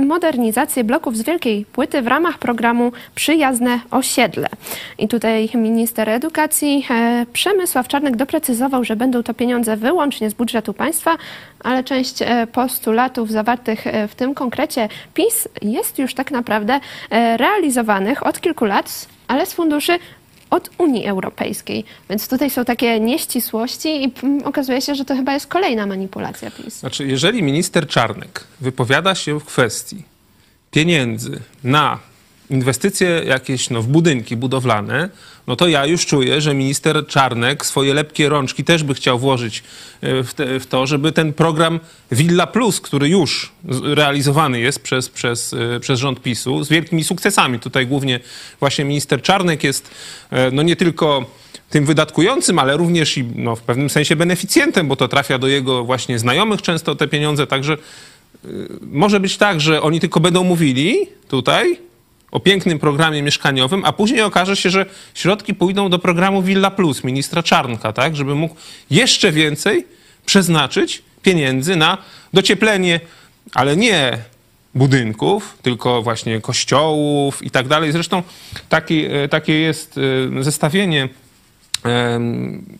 modernizację 0.00 0.84
bloków 0.84 1.16
z 1.16 1.22
wielkiej 1.22 1.64
płyty 1.64 2.02
w 2.02 2.06
ramach 2.06 2.38
programu 2.38 2.92
Przyjazne 3.14 3.80
osiedle. 3.90 4.48
I 4.98 5.08
tutaj 5.08 5.50
minister 5.54 6.08
edukacji 6.08 6.86
Przemysław 7.32 7.88
Czarnek 7.88 8.16
doprecyzował, 8.16 8.84
że 8.84 8.96
będą 8.96 9.22
to 9.22 9.34
pieniądze 9.34 9.76
wyłącznie 9.76 10.30
z 10.30 10.34
budżetu 10.34 10.74
państwa, 10.74 11.16
ale 11.62 11.84
część 11.84 12.22
e, 12.22 12.46
postulatów 12.46 13.30
zawartych 13.30 13.86
e, 13.86 14.08
w 14.08 14.14
tym 14.14 14.34
konkrecie 14.34 14.88
PiS 15.14 15.48
jest 15.62 15.98
już 15.98 16.14
tak 16.14 16.30
naprawdę 16.30 16.80
e, 17.10 17.36
realizowanych 17.36 18.26
od 18.26 18.40
kilku 18.40 18.64
lat, 18.64 19.08
ale 19.28 19.46
z 19.46 19.52
funduszy 19.52 19.98
od 20.50 20.70
Unii 20.78 21.06
Europejskiej. 21.06 21.84
Więc 22.10 22.28
tutaj 22.28 22.50
są 22.50 22.64
takie 22.64 23.00
nieścisłości 23.00 24.04
i 24.04 24.12
mm, 24.22 24.44
okazuje 24.44 24.80
się, 24.80 24.94
że 24.94 25.04
to 25.04 25.16
chyba 25.16 25.34
jest 25.34 25.46
kolejna 25.46 25.86
manipulacja 25.86 26.50
PiS. 26.50 26.78
Znaczy, 26.78 27.06
jeżeli 27.06 27.42
minister 27.42 27.88
Czarnek 27.88 28.44
wypowiada 28.60 29.14
się 29.14 29.40
w 29.40 29.44
kwestii 29.44 30.02
pieniędzy 30.70 31.40
na 31.64 31.98
inwestycje 32.52 33.22
jakieś 33.26 33.70
no, 33.70 33.82
w 33.82 33.86
budynki 33.86 34.36
budowlane, 34.36 35.08
no 35.46 35.56
to 35.56 35.68
ja 35.68 35.86
już 35.86 36.06
czuję, 36.06 36.40
że 36.40 36.54
minister 36.54 37.06
Czarnek 37.06 37.66
swoje 37.66 37.94
lepkie 37.94 38.28
rączki 38.28 38.64
też 38.64 38.82
by 38.82 38.94
chciał 38.94 39.18
włożyć 39.18 39.62
e, 40.00 40.22
w, 40.22 40.34
te, 40.34 40.60
w 40.60 40.66
to, 40.66 40.86
żeby 40.86 41.12
ten 41.12 41.32
program 41.32 41.80
Villa 42.12 42.46
Plus, 42.46 42.80
który 42.80 43.08
już 43.08 43.52
realizowany 43.82 44.60
jest 44.60 44.82
przez, 44.82 45.08
przez, 45.08 45.54
e, 45.54 45.80
przez 45.80 46.00
rząd 46.00 46.22
PiSu, 46.22 46.64
z 46.64 46.68
wielkimi 46.68 47.04
sukcesami. 47.04 47.58
Tutaj 47.58 47.86
głównie 47.86 48.20
właśnie 48.60 48.84
minister 48.84 49.22
Czarnek 49.22 49.64
jest 49.64 49.90
e, 50.30 50.50
no 50.50 50.62
nie 50.62 50.76
tylko 50.76 51.26
tym 51.70 51.86
wydatkującym, 51.86 52.58
ale 52.58 52.76
również 52.76 53.18
i 53.18 53.24
no, 53.24 53.56
w 53.56 53.60
pewnym 53.60 53.90
sensie 53.90 54.16
beneficjentem, 54.16 54.88
bo 54.88 54.96
to 54.96 55.08
trafia 55.08 55.38
do 55.38 55.48
jego 55.48 55.84
właśnie 55.84 56.18
znajomych 56.18 56.62
często 56.62 56.94
te 56.94 57.08
pieniądze, 57.08 57.46
także 57.46 57.76
może 58.80 59.20
być 59.20 59.36
tak, 59.36 59.60
że 59.60 59.82
oni 59.82 60.00
tylko 60.00 60.20
będą 60.20 60.44
mówili 60.44 61.06
tutaj, 61.28 61.78
o 62.32 62.40
pięknym 62.40 62.78
programie 62.78 63.22
mieszkaniowym, 63.22 63.84
a 63.84 63.92
później 63.92 64.22
okaże 64.22 64.56
się, 64.56 64.70
że 64.70 64.86
środki 65.14 65.54
pójdą 65.54 65.90
do 65.90 65.98
programu 65.98 66.42
Villa 66.42 66.70
Plus 66.70 67.04
ministra 67.04 67.42
Czarnka, 67.42 67.92
tak, 67.92 68.16
żeby 68.16 68.34
mógł 68.34 68.56
jeszcze 68.90 69.32
więcej 69.32 69.86
przeznaczyć 70.26 71.02
pieniędzy 71.22 71.76
na 71.76 71.98
docieplenie, 72.32 73.00
ale 73.54 73.76
nie 73.76 74.18
budynków, 74.74 75.58
tylko 75.62 76.02
właśnie 76.02 76.40
kościołów 76.40 77.42
i 77.42 77.50
tak 77.50 77.68
dalej. 77.68 77.92
Zresztą 77.92 78.22
taki, 78.68 79.04
e, 79.04 79.28
takie 79.28 79.52
jest 79.52 79.98
e, 80.38 80.42
zestawienie 80.42 81.08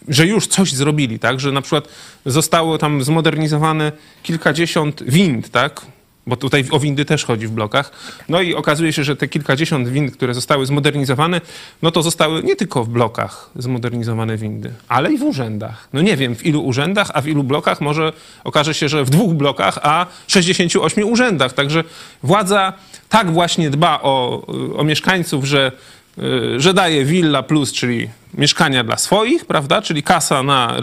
że 0.09 0.26
już 0.26 0.47
coś 0.47 0.73
zrobili, 0.73 1.18
tak? 1.18 1.40
Że 1.40 1.52
na 1.52 1.62
przykład 1.62 1.88
zostało 2.26 2.78
tam 2.78 3.02
zmodernizowane 3.02 3.92
kilkadziesiąt 4.23 5.02
wind, 5.02 5.50
tak? 5.50 5.80
Bo 6.26 6.36
tutaj 6.36 6.64
o 6.70 6.78
windy 6.78 7.04
też 7.04 7.24
chodzi 7.24 7.46
w 7.46 7.50
blokach. 7.50 7.90
No 8.28 8.40
i 8.40 8.54
okazuje 8.54 8.92
się, 8.92 9.04
że 9.04 9.16
te 9.16 9.28
kilkadziesiąt 9.28 9.88
wind, 9.88 10.16
które 10.16 10.34
zostały 10.34 10.66
zmodernizowane, 10.66 11.40
no 11.82 11.90
to 11.90 12.02
zostały 12.02 12.42
nie 12.42 12.56
tylko 12.56 12.84
w 12.84 12.88
blokach 12.88 13.50
zmodernizowane 13.56 14.36
windy, 14.36 14.72
ale 14.88 15.12
i 15.12 15.18
w 15.18 15.22
urzędach. 15.22 15.88
No 15.92 16.00
nie 16.00 16.16
wiem 16.16 16.36
w 16.36 16.46
ilu 16.46 16.64
urzędach, 16.64 17.10
a 17.14 17.20
w 17.20 17.28
ilu 17.28 17.44
blokach, 17.44 17.80
może 17.80 18.12
okaże 18.44 18.74
się, 18.74 18.88
że 18.88 19.04
w 19.04 19.10
dwóch 19.10 19.34
blokach, 19.34 19.78
a 19.82 20.06
68 20.26 21.08
urzędach. 21.08 21.52
Także 21.52 21.84
władza 22.22 22.72
tak 23.08 23.32
właśnie 23.32 23.70
dba 23.70 24.00
o, 24.02 24.46
o 24.76 24.84
mieszkańców, 24.84 25.44
że 25.44 25.72
że 26.56 26.74
daje 26.74 27.04
Villa 27.04 27.42
Plus, 27.42 27.72
czyli 27.72 28.08
mieszkania 28.34 28.84
dla 28.84 28.96
swoich, 28.96 29.44
prawda? 29.44 29.82
Czyli 29.82 30.02
kasa 30.02 30.42
na 30.42 30.76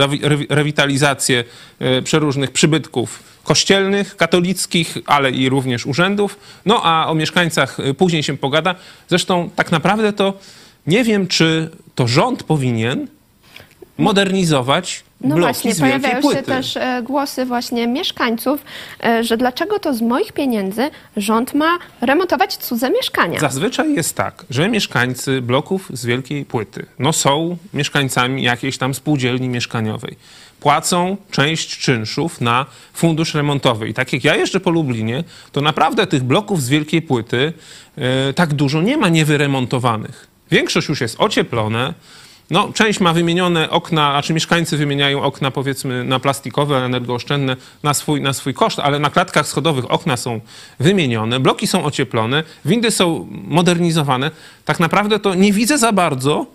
rewitalizację 0.50 1.44
e, 1.80 2.02
przeróżnych 2.02 2.52
przybytków 2.52 3.24
kościelnych, 3.50 4.16
katolickich, 4.16 4.98
ale 5.06 5.32
i 5.32 5.50
również 5.50 5.86
urzędów. 5.86 6.40
No 6.66 6.82
a 6.84 7.08
o 7.08 7.16
mieszkańcach 7.16 7.80
y, 7.80 7.94
później 7.94 8.24
się 8.24 8.38
pogada. 8.38 8.76
Zresztą 9.08 9.50
tak 9.56 9.72
naprawdę 9.72 10.14
to 10.14 10.34
nie 10.88 11.04
wiem, 11.04 11.28
czy 11.28 11.70
to 11.96 12.08
rząd 12.08 12.44
powinien 12.44 13.08
modernizować 13.98 15.04
no 15.22 15.38
właśnie, 15.38 15.76
pojawiają 15.76 16.22
się 16.22 16.44
też 16.44 16.78
e, 16.78 17.02
głosy 17.04 17.46
właśnie 17.46 17.88
mieszkańców, 17.88 18.66
e, 19.04 19.24
że 19.24 19.38
dlaczego 19.38 19.80
to 19.80 19.94
z 19.94 20.02
moich 20.02 20.32
pieniędzy 20.32 20.90
rząd 21.18 21.54
ma 21.54 21.78
remontować 22.02 22.58
cudze 22.58 22.90
mieszkania. 22.90 23.40
Zazwyczaj 23.40 23.94
jest 23.94 24.16
tak, 24.16 24.46
że 24.50 24.70
mieszkańcy 24.70 25.42
bloków 25.42 25.92
z 25.94 26.06
wielkiej 26.06 26.46
płyty 26.46 26.86
no 27.00 27.14
są 27.14 27.58
mieszkańcami 27.74 28.44
jakiejś 28.44 28.78
tam 28.78 28.94
spółdzielni 28.94 29.50
mieszkaniowej 29.50 30.16
płacą 30.60 31.18
część 31.32 31.78
czynszów 31.78 32.42
na 32.42 32.66
fundusz 32.94 33.34
remontowy. 33.34 33.90
I 33.90 33.94
tak 33.94 34.14
jak 34.14 34.24
ja 34.24 34.36
jeżdżę 34.36 34.60
po 34.60 34.70
Lublinie, 34.70 35.24
to 35.52 35.62
naprawdę 35.62 36.08
tych 36.08 36.24
bloków 36.24 36.64
z 36.64 36.70
wielkiej 36.70 37.02
płyty 37.02 37.54
yy, 37.98 38.04
tak 38.36 38.54
dużo 38.54 38.82
nie 38.82 38.98
ma 38.98 39.10
niewyremontowanych. 39.10 40.28
Większość 40.52 40.90
już 40.90 41.02
jest 41.02 41.16
ocieplone. 41.20 41.94
No, 42.50 42.70
część 42.74 43.00
ma 43.00 43.14
wymienione 43.14 43.70
okna, 43.70 44.12
znaczy 44.12 44.34
mieszkańcy 44.34 44.78
wymieniają 44.78 45.22
okna 45.22 45.52
powiedzmy 45.52 46.04
na 46.04 46.20
plastikowe, 46.20 46.86
energooszczędne 46.86 47.56
na 47.84 47.94
swój, 47.94 48.22
na 48.22 48.34
swój 48.34 48.54
koszt, 48.54 48.80
ale 48.80 49.00
na 49.00 49.10
klatkach 49.10 49.48
schodowych 49.48 49.92
okna 49.92 50.18
są 50.18 50.42
wymienione, 50.80 51.40
bloki 51.40 51.68
są 51.68 51.86
ocieplone, 51.86 52.44
windy 52.66 52.92
są 52.92 53.28
modernizowane. 53.32 54.32
Tak 54.66 54.80
naprawdę 54.80 55.20
to 55.20 55.36
nie 55.36 55.54
widzę 55.54 55.78
za 55.78 55.92
bardzo 55.92 56.46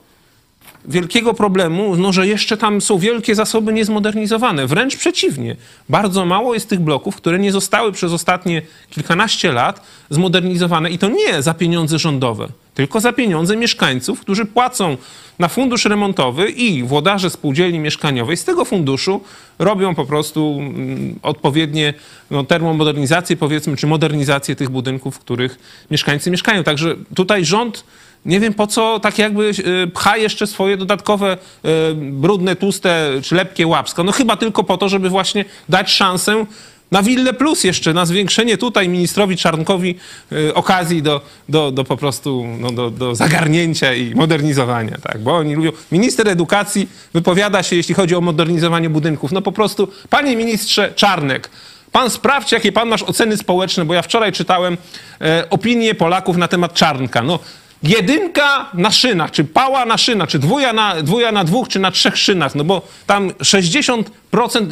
wielkiego 0.85 1.35
problemu, 1.35 1.97
no, 1.97 2.13
że 2.13 2.27
jeszcze 2.27 2.57
tam 2.57 2.81
są 2.81 2.99
wielkie 2.99 3.35
zasoby 3.35 3.73
niezmodernizowane. 3.73 4.67
Wręcz 4.67 4.97
przeciwnie. 4.97 5.57
Bardzo 5.89 6.27
mało 6.27 6.55
jest 6.55 6.69
tych 6.69 6.81
bloków, 6.81 7.17
które 7.17 7.39
nie 7.39 7.53
zostały 7.53 7.93
przez 7.93 8.13
ostatnie 8.13 8.63
kilkanaście 8.91 9.53
lat 9.53 9.81
zmodernizowane 10.11 10.91
i 10.91 10.99
to 10.99 11.09
nie 11.09 11.43
za 11.43 11.55
pieniądze 11.55 11.99
rządowe, 11.99 12.49
tylko 12.75 13.01
za 13.01 13.13
pieniądze 13.13 13.57
mieszkańców, 13.57 14.21
którzy 14.21 14.45
płacą 14.45 14.97
na 15.39 15.49
fundusz 15.49 15.85
remontowy 15.85 16.51
i 16.51 16.83
włodarze 16.83 17.31
spółdzielni 17.31 17.79
mieszkaniowej 17.79 18.37
z 18.37 18.45
tego 18.45 18.65
funduszu 18.65 19.21
robią 19.59 19.95
po 19.95 20.05
prostu 20.05 20.57
mm, 20.61 21.19
odpowiednie 21.23 21.95
no, 22.31 22.45
termomodernizacje, 22.45 23.37
powiedzmy, 23.37 23.77
czy 23.77 23.87
modernizację 23.87 24.57
tych 24.57 24.71
budynków, 24.71 25.17
w 25.17 25.19
których 25.19 25.59
mieszkańcy 25.91 26.31
mieszkają. 26.31 26.65
Także 26.65 26.97
tutaj 27.15 27.45
rząd 27.45 27.85
nie 28.27 28.41
wiem 28.41 28.55
po 28.55 28.67
co 28.67 29.01
tak 29.01 29.19
jakby 29.19 29.51
e, 29.85 29.87
pcha 29.87 30.17
jeszcze 30.17 30.47
swoje 30.47 30.77
dodatkowe 30.77 31.33
e, 31.33 31.69
brudne, 31.95 32.57
tłuste 32.57 33.11
czy 33.23 33.35
lepkie 33.35 33.67
łapsko. 33.67 34.05
No 34.05 34.13
chyba 34.13 34.37
tylko 34.37 34.65
po 34.65 34.77
to, 34.77 34.89
żeby 34.89 35.09
właśnie 35.09 35.45
dać 35.69 35.91
szansę 35.91 36.47
na 36.91 37.03
Wille 37.03 37.35
Plus 37.35 37.65
jeszcze, 37.65 37.93
na 37.93 38.07
zwiększenie 38.07 38.59
tutaj 38.59 38.89
ministrowi 38.89 39.37
Czarnkowi 39.37 39.95
y, 40.33 40.55
okazji 40.55 41.03
do, 41.03 41.21
do, 41.49 41.73
do 41.73 41.85
po 41.85 41.97
prostu 41.97 42.45
no, 42.61 42.71
do, 42.71 42.91
do 42.91 43.15
zagarnięcia 43.15 43.95
i 43.95 44.15
modernizowania, 44.15 44.99
tak? 45.03 45.19
Bo 45.19 45.37
oni 45.37 45.55
lubią... 45.55 45.71
Minister 45.93 46.29
edukacji 46.29 46.89
wypowiada 47.15 47.63
się, 47.63 47.77
jeśli 47.77 47.95
chodzi 47.95 48.15
o 48.15 48.21
modernizowanie 48.21 48.91
budynków. 48.91 49.33
No 49.33 49.43
po 49.43 49.53
prostu, 49.53 49.89
panie 50.11 50.37
ministrze 50.37 50.93
Czarnek, 50.97 51.51
Pan 51.93 52.11
sprawdź, 52.11 52.53
jakie 52.53 52.73
pan 52.73 52.89
masz 52.89 53.03
oceny 53.03 53.37
społeczne, 53.37 53.85
bo 53.85 53.95
ja 53.95 54.03
wczoraj 54.03 54.33
czytałem 54.33 54.77
e, 55.21 55.51
opinie 55.51 55.95
Polaków 55.95 56.37
na 56.37 56.49
temat 56.49 56.75
Czarnka. 56.75 57.23
No, 57.23 57.39
jedynka 57.89 58.71
na 58.75 58.91
szynach, 58.91 59.31
czy 59.31 59.45
pała 59.45 59.87
na 59.87 59.99
szynach, 59.99 60.29
czy 60.29 60.39
dwuja 60.39 60.73
na, 60.73 61.03
dwuja 61.03 61.33
na 61.33 61.45
dwóch, 61.45 61.69
czy 61.69 61.79
na 61.79 61.91
trzech 61.91 62.19
szynach, 62.19 62.55
no 62.55 62.65
bo 62.65 62.83
tam 63.07 63.31
60% 63.31 64.05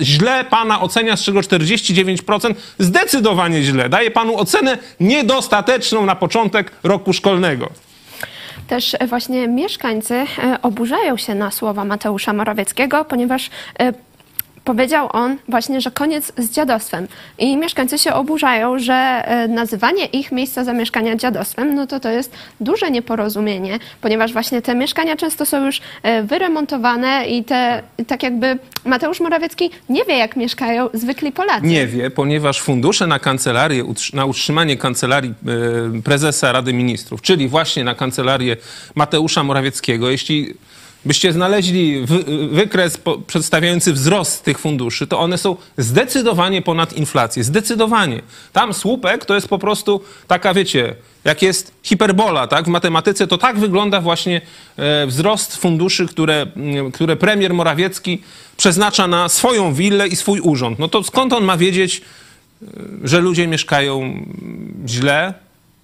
źle 0.01 0.45
pana 0.45 0.81
ocenia, 0.81 1.17
z 1.17 1.23
czego 1.23 1.41
49% 1.41 2.55
zdecydowanie 2.79 3.63
źle. 3.63 3.89
Daje 3.89 4.11
panu 4.11 4.37
ocenę 4.37 4.79
niedostateczną 5.01 6.07
na 6.07 6.15
początek 6.15 6.73
roku 6.83 7.13
szkolnego. 7.13 7.69
Też 8.69 8.97
właśnie 9.09 9.49
mieszkańcy 9.49 10.15
e, 10.15 10.27
oburzają 10.63 11.17
się 11.17 11.35
na 11.35 11.51
słowa 11.51 11.85
Mateusza 11.85 12.33
Morawieckiego, 12.33 13.05
ponieważ 13.05 13.51
e, 13.79 13.93
powiedział 14.65 15.09
on 15.13 15.37
właśnie, 15.49 15.81
że 15.81 15.91
koniec 15.91 16.33
z 16.39 16.51
dziadostwem. 16.51 17.09
I 17.39 17.57
mieszkańcy 17.57 17.99
się 17.99 18.15
oburzają, 18.15 18.79
że 18.79 18.95
e, 18.95 19.49
nazywanie 19.49 20.05
ich 20.05 20.33
miejsca 20.33 20.65
zamieszkania 20.65 21.17
dziadostwem, 21.17 21.75
no 21.75 21.87
to 21.87 22.01
to 22.01 22.09
jest 22.09 22.33
duże 22.61 22.91
nieporozumienie, 22.91 23.79
ponieważ 24.01 24.33
właśnie 24.33 24.63
te 24.63 24.75
mieszkania 24.75 25.17
często 25.17 25.47
są 25.47 25.67
już 25.67 25.81
e, 26.03 26.23
wyremontowane 26.23 27.27
i 27.27 27.45
te, 27.45 27.83
tak 28.07 28.23
jakby 28.23 28.59
Mateusz 28.85 29.21
Morawiecki 29.21 29.71
nie 29.89 30.05
wie, 30.05 30.19
jak 30.19 30.37
mieszkają 30.37 30.89
zwykli 30.95 31.33
Polacy. 31.33 31.67
Nie 31.67 31.87
wie, 31.87 32.11
ponieważ 32.11 32.61
fundusze 32.61 33.07
na 33.07 33.19
kancelarię, 33.19 33.85
na 34.13 34.25
utrzymanie 34.25 34.77
kancelarii 34.77 35.35
e, 35.97 36.03
prezesa 36.03 36.53
Rady 36.53 36.73
Ministrów, 36.73 37.23
czyli 37.23 37.49
właśnie 37.49 37.85
na 37.85 37.95
kancelarię 37.95 38.57
Mateusza 38.95 39.43
Morawieckiego, 39.45 40.11
jeśli 40.11 40.55
byście 41.05 41.33
znaleźli 41.33 42.07
wykres 42.51 42.99
przedstawiający 43.27 43.93
wzrost 43.93 44.45
tych 44.45 44.59
funduszy, 44.59 45.07
to 45.07 45.21
one 45.21 45.39
są 45.39 45.57
zdecydowanie 45.79 46.63
ponad 46.63 46.93
inflację. 46.93 47.45
Zdecydowanie. 47.45 48.23
Tam 48.53 48.75
słupek 48.75 49.25
to 49.25 49.35
jest 49.35 49.49
po 49.49 49.59
prostu 49.59 50.01
taka, 50.27 50.55
wiecie, 50.55 50.95
jak 51.25 51.43
jest 51.43 51.75
hiperbola, 51.83 52.47
tak? 52.47 52.65
W 52.65 52.69
matematyce 52.69 53.27
to 53.27 53.39
tak 53.39 53.59
wygląda 53.59 54.01
właśnie 54.01 54.41
e, 54.77 55.07
wzrost 55.07 55.57
funduszy, 55.57 56.07
które, 56.07 56.47
które 56.93 57.17
premier 57.17 57.55
Morawiecki 57.55 58.23
przeznacza 58.57 59.07
na 59.07 59.29
swoją 59.29 59.75
willę 59.75 60.09
i 60.09 60.17
swój 60.17 60.41
urząd. 60.41 60.79
No 60.79 60.89
to 60.89 61.03
skąd 61.03 61.33
on 61.33 61.45
ma 61.45 61.57
wiedzieć, 61.57 62.03
e, 62.63 62.67
że 63.05 63.21
ludzie 63.21 63.47
mieszkają 63.47 64.27
źle, 64.87 65.35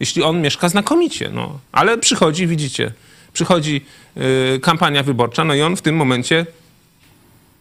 jeśli 0.01 0.23
on 0.23 0.41
mieszka 0.41 0.69
znakomicie, 0.69 1.31
no. 1.35 1.59
Ale 1.73 1.99
przychodzi, 1.99 2.47
widzicie, 2.47 2.93
przychodzi 3.39 3.81
y, 4.57 4.61
kampania 4.63 5.03
wyborcza, 5.03 5.45
no 5.45 5.55
i 5.55 5.63
on 5.63 5.77
w 5.77 5.83
tym 5.83 5.97
momencie 5.97 6.47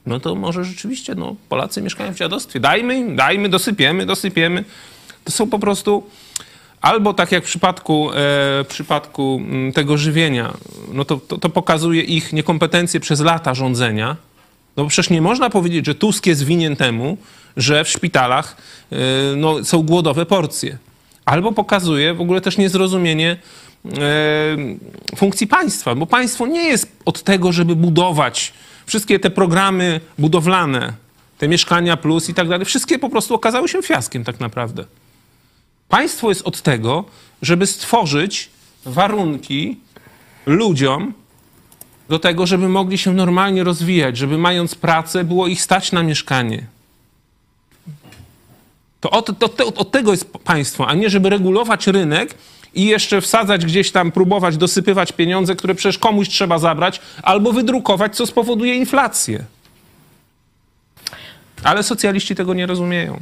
no 0.05 0.19
to 0.19 0.35
może 0.35 0.65
rzeczywiście 0.65 1.15
no, 1.15 1.35
Polacy 1.49 1.81
mieszkają 1.81 2.13
w 2.13 2.17
dziadostwie. 2.17 2.59
Dajmy 2.59 2.97
im, 2.97 3.15
dajmy, 3.15 3.49
dosypiemy, 3.49 4.05
dosypiemy. 4.05 4.63
To 5.23 5.31
są 5.31 5.49
po 5.49 5.59
prostu 5.59 6.03
albo 6.81 7.13
tak 7.13 7.31
jak 7.31 7.43
w 7.43 7.47
przypadku, 7.47 8.09
e, 8.11 8.13
w 8.63 8.65
przypadku 8.69 9.41
mm, 9.43 9.73
tego 9.73 9.97
żywienia, 9.97 10.53
no 10.93 11.05
to, 11.05 11.17
to, 11.17 11.37
to, 11.37 11.49
pokazuje 11.49 12.01
ich 12.01 12.33
niekompetencje 12.33 12.99
przez 12.99 13.19
lata 13.19 13.53
rządzenia. 13.53 14.15
No 14.77 14.83
bo 14.83 14.89
przecież 14.89 15.09
nie 15.09 15.21
można 15.21 15.49
powiedzieć, 15.49 15.85
że 15.85 15.95
Tusk 15.95 16.25
jest 16.25 16.43
winien 16.43 16.75
temu, 16.75 17.17
że 17.57 17.83
w 17.83 17.89
szpitalach 17.89 18.57
e, 18.91 18.95
no, 19.35 19.63
są 19.63 19.81
głodowe 19.81 20.25
porcje. 20.25 20.77
Albo 21.25 21.51
pokazuje 21.51 22.13
w 22.13 22.21
ogóle 22.21 22.41
też 22.41 22.57
niezrozumienie 22.57 23.37
funkcji 25.15 25.47
państwa, 25.47 25.95
bo 25.95 26.05
państwo 26.05 26.47
nie 26.47 26.63
jest 26.63 26.91
od 27.05 27.23
tego, 27.23 27.51
żeby 27.51 27.75
budować 27.75 28.53
wszystkie 28.85 29.19
te 29.19 29.29
programy 29.29 30.01
budowlane, 30.17 30.93
te 31.37 31.47
mieszkania 31.47 31.97
plus 31.97 32.29
i 32.29 32.33
tak 32.33 32.49
dalej, 32.49 32.65
wszystkie 32.65 32.99
po 32.99 33.09
prostu 33.09 33.33
okazały 33.33 33.69
się 33.69 33.83
fiaskiem 33.83 34.23
tak 34.23 34.39
naprawdę. 34.39 34.85
Państwo 35.89 36.29
jest 36.29 36.41
od 36.41 36.61
tego, 36.61 37.05
żeby 37.41 37.67
stworzyć 37.67 38.49
warunki 38.85 39.77
ludziom 40.45 41.13
do 42.09 42.19
tego, 42.19 42.45
żeby 42.45 42.69
mogli 42.69 42.97
się 42.97 43.13
normalnie 43.13 43.63
rozwijać, 43.63 44.17
żeby 44.17 44.37
mając 44.37 44.75
pracę 44.75 45.23
było 45.23 45.47
ich 45.47 45.61
stać 45.61 45.91
na 45.91 46.03
mieszkanie. 46.03 46.65
To 49.01 49.09
od, 49.09 49.43
od, 49.43 49.61
od 49.61 49.91
tego 49.91 50.11
jest 50.11 50.25
państwo, 50.25 50.87
a 50.87 50.93
nie 50.93 51.09
żeby 51.09 51.29
regulować 51.29 51.87
rynek 51.87 52.35
i 52.73 52.85
jeszcze 52.85 53.21
wsadzać 53.21 53.65
gdzieś 53.65 53.91
tam, 53.91 54.11
próbować 54.11 54.57
dosypywać 54.57 55.11
pieniądze, 55.11 55.55
które 55.55 55.75
przecież 55.75 55.97
komuś 55.97 56.29
trzeba 56.29 56.59
zabrać, 56.59 57.01
albo 57.23 57.53
wydrukować, 57.53 58.15
co 58.15 58.25
spowoduje 58.25 58.75
inflację. 58.75 59.43
Ale 61.63 61.83
socjaliści 61.83 62.35
tego 62.35 62.53
nie 62.53 62.65
rozumieją. 62.65 63.21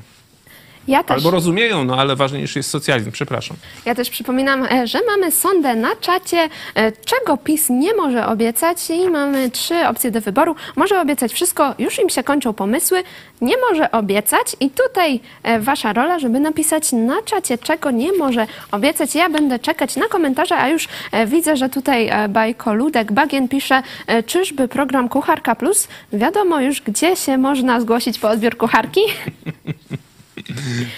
Ja 0.87 1.03
też. 1.03 1.17
Albo 1.17 1.31
rozumieją, 1.31 1.83
no 1.83 1.95
ale 1.97 2.15
ważniejszy 2.15 2.59
jest 2.59 2.69
socjalizm. 2.69 3.11
Przepraszam. 3.11 3.57
Ja 3.85 3.95
też 3.95 4.09
przypominam, 4.09 4.63
e, 4.63 4.87
że 4.87 4.99
mamy 5.07 5.31
sondę 5.31 5.75
na 5.75 5.95
czacie, 5.95 6.49
e, 6.75 6.91
czego 6.91 7.37
PiS 7.37 7.69
nie 7.69 7.93
może 7.93 8.27
obiecać 8.27 8.89
i 8.89 9.09
mamy 9.09 9.51
trzy 9.51 9.87
opcje 9.87 10.11
do 10.11 10.21
wyboru. 10.21 10.55
Może 10.75 11.01
obiecać 11.01 11.33
wszystko, 11.33 11.75
już 11.79 11.99
im 11.99 12.09
się 12.09 12.23
kończą 12.23 12.53
pomysły, 12.53 13.03
nie 13.41 13.55
może 13.69 13.91
obiecać 13.91 14.55
i 14.59 14.69
tutaj 14.69 15.19
e, 15.43 15.59
wasza 15.59 15.93
rola, 15.93 16.19
żeby 16.19 16.39
napisać 16.39 16.91
na 16.91 17.21
czacie, 17.21 17.57
czego 17.57 17.91
nie 17.91 18.11
może 18.11 18.47
obiecać. 18.71 19.15
Ja 19.15 19.29
będę 19.29 19.59
czekać 19.59 19.95
na 19.95 20.07
komentarze, 20.07 20.57
a 20.57 20.69
już 20.69 20.87
widzę, 21.27 21.57
że 21.57 21.69
tutaj 21.69 22.11
Bajko 22.29 22.73
Ludek 22.73 23.11
Bagien 23.11 23.47
pisze, 23.47 23.83
czyżby 24.25 24.67
program 24.67 25.09
Kucharka 25.09 25.55
Plus? 25.55 25.87
Wiadomo 26.13 26.61
już, 26.61 26.81
gdzie 26.81 27.15
się 27.15 27.37
można 27.37 27.81
zgłosić 27.81 28.19
po 28.19 28.29
odbiór 28.29 28.57
kucharki? 28.57 29.01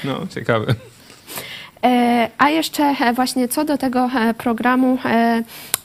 No, 0.04 0.28
ciekawe. 0.28 0.76
E, 1.84 2.30
a 2.38 2.50
jeszcze 2.50 2.84
e, 2.84 3.14
właśnie 3.14 3.48
co 3.48 3.66
do 3.66 3.78
tego 3.78 4.10
e, 4.16 4.34
programu 4.34 4.98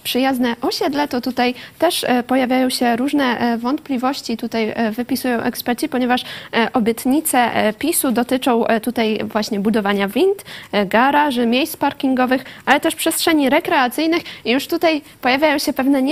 przyjazne 0.02 0.56
osiedle, 0.60 1.08
to 1.08 1.20
tutaj 1.20 1.54
też 1.78 2.04
e, 2.04 2.22
pojawiają 2.22 2.70
się 2.70 2.96
różne 2.96 3.38
e, 3.38 3.58
wątpliwości, 3.58 4.36
tutaj 4.36 4.72
e, 4.74 4.90
wypisują 4.90 5.40
eksperci, 5.40 5.88
ponieważ 5.88 6.24
obietnice 6.72 7.50
PiSu 7.78 8.12
dotyczą 8.12 8.64
tutaj 8.82 9.18
właśnie 9.24 9.60
budowania 9.60 10.08
wind, 10.08 10.44
garaży, 10.86 11.46
miejsc 11.46 11.76
parkingowych, 11.76 12.44
ale 12.66 12.80
też 12.80 12.94
przestrzeni 12.94 13.50
rekreacyjnych. 13.50 14.22
I 14.44 14.50
już 14.50 14.66
tutaj 14.66 15.02
pojawiają 15.20 15.58
się 15.58 15.72
pewne 15.72 16.02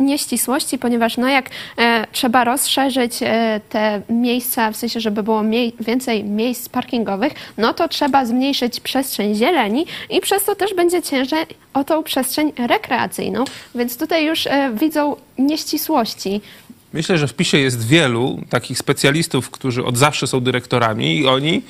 nieścisłości, 0.00 0.78
ponieważ 0.78 1.16
no 1.16 1.28
jak 1.28 1.50
trzeba 2.12 2.44
rozszerzyć 2.44 3.18
te 3.68 4.00
miejsca, 4.10 4.70
w 4.70 4.76
sensie, 4.76 5.00
żeby 5.00 5.22
było 5.22 5.42
więcej 5.80 6.24
miejsc 6.24 6.68
parkingowych, 6.68 7.32
no 7.58 7.74
to 7.74 7.88
trzeba 7.88 8.24
zmniejszyć 8.24 8.80
przestrzeń 8.80 9.34
zieleni 9.34 9.86
i 10.10 10.20
przez 10.20 10.44
to 10.44 10.54
też 10.54 10.74
będzie 10.74 11.02
ciężej 11.02 11.46
o 11.74 11.84
tą 11.84 12.02
przestrzeń 12.02 12.52
rekreacyjną, 12.66 13.27
więc 13.74 13.98
tutaj 13.98 14.26
już 14.26 14.46
e, 14.46 14.72
widzą 14.80 15.16
nieścisłości. 15.38 16.40
Myślę, 16.92 17.18
że 17.18 17.28
w 17.28 17.34
PiSie 17.34 17.58
jest 17.58 17.86
wielu 17.86 18.40
takich 18.50 18.78
specjalistów, 18.78 19.50
którzy 19.50 19.84
od 19.84 19.98
zawsze 19.98 20.26
są 20.26 20.40
dyrektorami 20.40 21.18
i 21.18 21.26
oni 21.26 21.62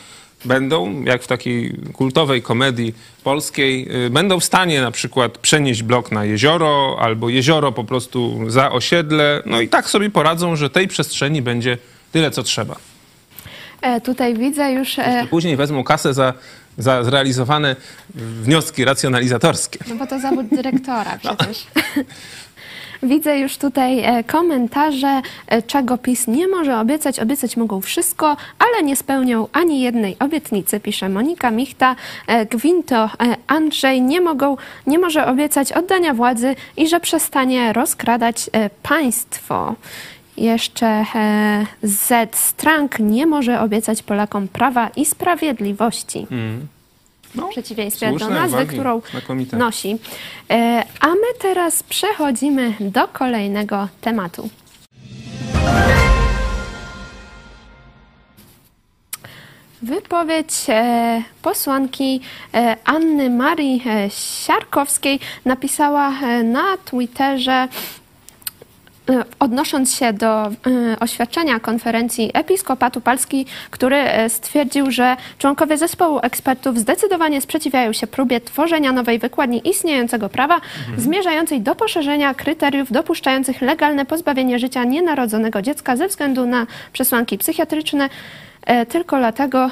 będą, 0.45 1.03
jak 1.05 1.23
w 1.23 1.27
takiej 1.27 1.75
kultowej 1.93 2.43
komedii 2.43 2.95
polskiej, 3.25 4.05
y, 4.07 4.11
będą 4.11 4.41
w 4.41 4.45
stanie 4.45 4.81
na 4.81 4.91
przykład 4.91 5.39
przenieść 5.39 5.83
blok 5.83 6.13
na 6.13 6.25
jezioro 6.25 6.97
albo 7.01 7.29
jezioro 7.29 7.73
po 7.73 7.85
prostu 7.85 8.51
za 8.51 8.73
osiedle. 8.73 9.43
No 9.47 9.61
i 9.61 9.69
tak 9.69 9.91
sobie 9.91 10.11
poradzą, 10.11 10.57
że 10.57 10.71
tej 10.71 10.89
przestrzeni 10.89 11.43
będzie 11.43 11.79
tyle, 12.13 12.31
co 12.31 12.43
trzeba. 12.43 12.77
E, 13.83 14.01
tutaj 14.01 14.35
widzę 14.35 14.73
już... 14.73 14.99
E... 14.99 15.27
Później 15.31 15.57
wezmą 15.57 15.85
kasę 15.85 16.15
za 16.15 16.35
za 16.79 17.05
zrealizowane 17.05 17.77
wnioski 18.15 18.85
racjonalizatorskie. 18.85 19.79
No 19.89 19.95
bo 19.95 20.07
to 20.07 20.21
zawód 20.21 20.47
dyrektora 20.47 21.19
przecież. 21.19 21.67
No. 21.77 21.83
Widzę 23.03 23.39
już 23.39 23.57
tutaj 23.57 24.01
e, 24.01 24.25
komentarze, 24.25 25.23
e, 25.47 25.63
czego 25.63 25.99
PiS 25.99 26.27
nie 26.27 26.49
może 26.49 26.81
obiecać. 26.81 27.21
Obiecać 27.21 27.57
mogą 27.57 27.81
wszystko, 27.81 28.37
ale 28.59 28.83
nie 28.83 28.97
spełnią 28.97 29.49
ani 29.53 29.81
jednej 29.81 30.17
obietnicy, 30.19 30.81
pisze 30.81 31.09
Monika 31.09 31.51
Michta. 31.51 31.97
E, 32.27 32.47
Gwinto 32.47 33.11
Andrzej 33.47 34.03
nie, 34.03 34.21
mogą, 34.21 34.57
nie 34.87 34.99
może 34.99 35.27
obiecać 35.27 35.73
oddania 35.73 36.15
władzy 36.15 36.55
i 36.77 36.89
że 36.89 37.01
przestanie 37.01 37.73
rozkradać 37.73 38.51
państwo. 38.83 39.75
Jeszcze 40.39 40.87
e, 41.15 41.67
Z. 41.83 42.37
Strank 42.37 42.99
nie 42.99 43.27
może 43.27 43.61
obiecać 43.61 44.03
Polakom 44.03 44.49
prawa 44.49 44.89
i 44.97 45.05
sprawiedliwości. 45.05 46.27
No, 47.35 47.47
W 47.47 47.51
przeciwieństwie 47.51 48.13
do 48.13 48.29
nazwy, 48.29 48.57
uwagi, 48.57 48.69
którą 48.77 49.03
znakomite. 49.11 49.57
nosi. 49.57 49.99
E, 50.51 50.85
A 51.01 51.07
my 51.09 51.29
teraz 51.41 51.83
przechodzimy 51.83 52.75
do 52.81 53.09
kolejnego 53.09 53.89
tematu. 54.01 54.49
Wypowiedź 59.83 60.55
e, 60.69 61.23
posłanki 61.43 62.21
Anny 62.85 63.31
Marii 63.31 63.83
Siarkowskiej 64.45 65.21
napisała 65.45 66.11
na 66.45 66.65
Twitterze 66.85 67.69
odnosząc 69.39 69.95
się 69.95 70.13
do 70.13 70.47
e, 70.47 70.51
oświadczenia 71.01 71.61
konferencji 71.61 72.31
Episkopatu 72.35 73.01
Polski, 73.01 73.47
który 73.71 73.97
e, 73.97 74.29
stwierdził, 74.29 74.91
że 74.91 75.17
członkowie 75.39 75.79
zespołu 75.79 76.19
ekspertów 76.23 76.79
zdecydowanie 76.79 77.41
sprzeciwiają 77.41 77.93
się 77.93 78.07
próbie 78.07 78.41
tworzenia 78.41 78.93
nowej 78.93 79.19
wykładni 79.19 79.69
istniejącego 79.69 80.29
prawa, 80.29 80.61
zmierzającej 80.97 81.61
do 81.61 81.75
poszerzenia 81.75 82.35
kryteriów 82.35 82.93
dopuszczających 82.93 83.63
legalne 83.63 84.07
pozbawienie 84.07 84.59
życia 84.59 84.85
nienarodzonego 84.85 85.63
dziecka 85.63 85.97
ze 85.97 86.09
względu 86.09 86.47
na 86.47 86.67
przesłanki 86.93 87.39
psychiatryczne, 87.39 88.09
e, 88.67 88.87
tylko 88.87 89.19
dlatego, 89.19 89.71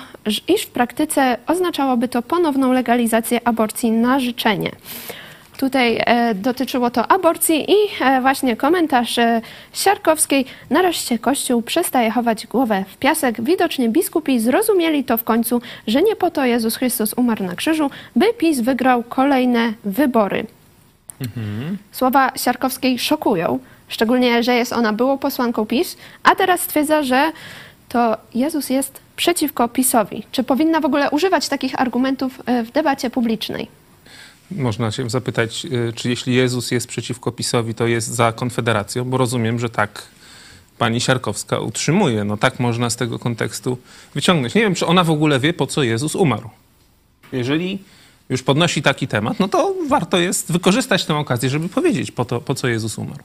iż 0.48 0.62
w 0.62 0.70
praktyce 0.70 1.36
oznaczałoby 1.46 2.08
to 2.08 2.22
ponowną 2.22 2.72
legalizację 2.72 3.40
aborcji 3.44 3.92
na 3.92 4.20
życzenie. 4.20 4.70
Tutaj 5.56 6.02
e, 6.06 6.34
dotyczyło 6.34 6.90
to 6.90 7.08
aborcji 7.12 7.70
i 7.70 7.74
e, 8.00 8.20
właśnie 8.20 8.56
komentarz 8.56 9.18
e, 9.18 9.40
Siarkowskiej. 9.72 10.44
Nareszcie 10.70 11.18
Kościół 11.18 11.62
przestaje 11.62 12.10
chować 12.10 12.46
głowę 12.46 12.84
w 12.88 12.96
piasek. 12.96 13.42
Widocznie 13.42 13.88
biskupi 13.88 14.40
zrozumieli 14.40 15.04
to 15.04 15.16
w 15.16 15.24
końcu, 15.24 15.62
że 15.86 16.02
nie 16.02 16.16
po 16.16 16.30
to 16.30 16.44
Jezus 16.44 16.76
Chrystus 16.76 17.14
umarł 17.16 17.44
na 17.44 17.54
krzyżu, 17.54 17.90
by 18.16 18.32
PiS 18.32 18.60
wygrał 18.60 19.02
kolejne 19.02 19.72
wybory. 19.84 20.46
Słowa 21.92 22.32
Siarkowskiej 22.36 22.98
szokują, 22.98 23.58
szczególnie, 23.88 24.42
że 24.42 24.54
jest 24.54 24.72
ona 24.72 24.92
byłą 24.92 25.18
posłanką 25.18 25.66
PiS, 25.66 25.96
a 26.22 26.34
teraz 26.34 26.60
stwierdza, 26.60 27.02
że 27.02 27.32
to 27.88 28.16
Jezus 28.34 28.70
jest 28.70 29.00
przeciwko 29.16 29.68
PiSowi. 29.68 30.22
Czy 30.32 30.42
powinna 30.42 30.80
w 30.80 30.84
ogóle 30.84 31.10
używać 31.10 31.48
takich 31.48 31.80
argumentów 31.80 32.42
w 32.64 32.70
debacie 32.70 33.10
publicznej? 33.10 33.68
Można 34.50 34.90
się 34.90 35.10
zapytać, 35.10 35.64
y, 35.64 35.92
czy 35.92 36.08
jeśli 36.08 36.34
Jezus 36.34 36.70
jest 36.70 36.86
przeciwko 36.86 37.32
PiSowi, 37.32 37.74
to 37.74 37.86
jest 37.86 38.08
za 38.08 38.32
Konfederacją, 38.32 39.04
bo 39.04 39.16
rozumiem, 39.16 39.58
że 39.58 39.70
tak 39.70 40.02
pani 40.78 41.00
Siarkowska 41.00 41.58
utrzymuje. 41.58 42.24
No 42.24 42.36
tak 42.36 42.60
można 42.60 42.90
z 42.90 42.96
tego 42.96 43.18
kontekstu 43.18 43.78
wyciągnąć. 44.14 44.54
Nie 44.54 44.60
wiem, 44.60 44.74
czy 44.74 44.86
ona 44.86 45.04
w 45.04 45.10
ogóle 45.10 45.40
wie, 45.40 45.52
po 45.52 45.66
co 45.66 45.82
Jezus 45.82 46.14
umarł. 46.14 46.50
Jeżeli 47.32 47.78
już 48.28 48.42
podnosi 48.42 48.82
taki 48.82 49.08
temat, 49.08 49.40
no 49.40 49.48
to 49.48 49.74
warto 49.88 50.18
jest 50.18 50.52
wykorzystać 50.52 51.04
tę 51.04 51.16
okazję, 51.16 51.50
żeby 51.50 51.68
powiedzieć, 51.68 52.10
po, 52.10 52.24
to, 52.24 52.40
po 52.40 52.54
co 52.54 52.68
Jezus 52.68 52.98
umarł. 52.98 53.22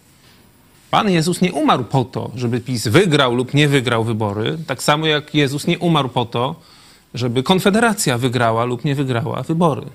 Pan 0.92 1.10
Jezus 1.10 1.42
nie 1.42 1.54
umarł 1.54 1.84
po 1.84 2.06
to, 2.06 2.32
żeby 2.36 2.62
PiS 2.62 2.88
wygrał 2.88 3.36
lub 3.36 3.54
nie 3.54 3.68
wygrał 3.68 4.04
wybory, 4.04 4.58
tak 4.68 4.84
samo 4.84 5.08
jak 5.08 5.36
Jezus 5.36 5.68
nie 5.68 5.80
umarł 5.80 6.10
po 6.10 6.26
to, 6.26 6.56
żeby 7.14 7.44
Konfederacja 7.44 8.18
wygrała 8.18 8.66
lub 8.66 8.86
nie 8.86 8.96
wygrała 8.96 9.44
wybory. 9.44 9.86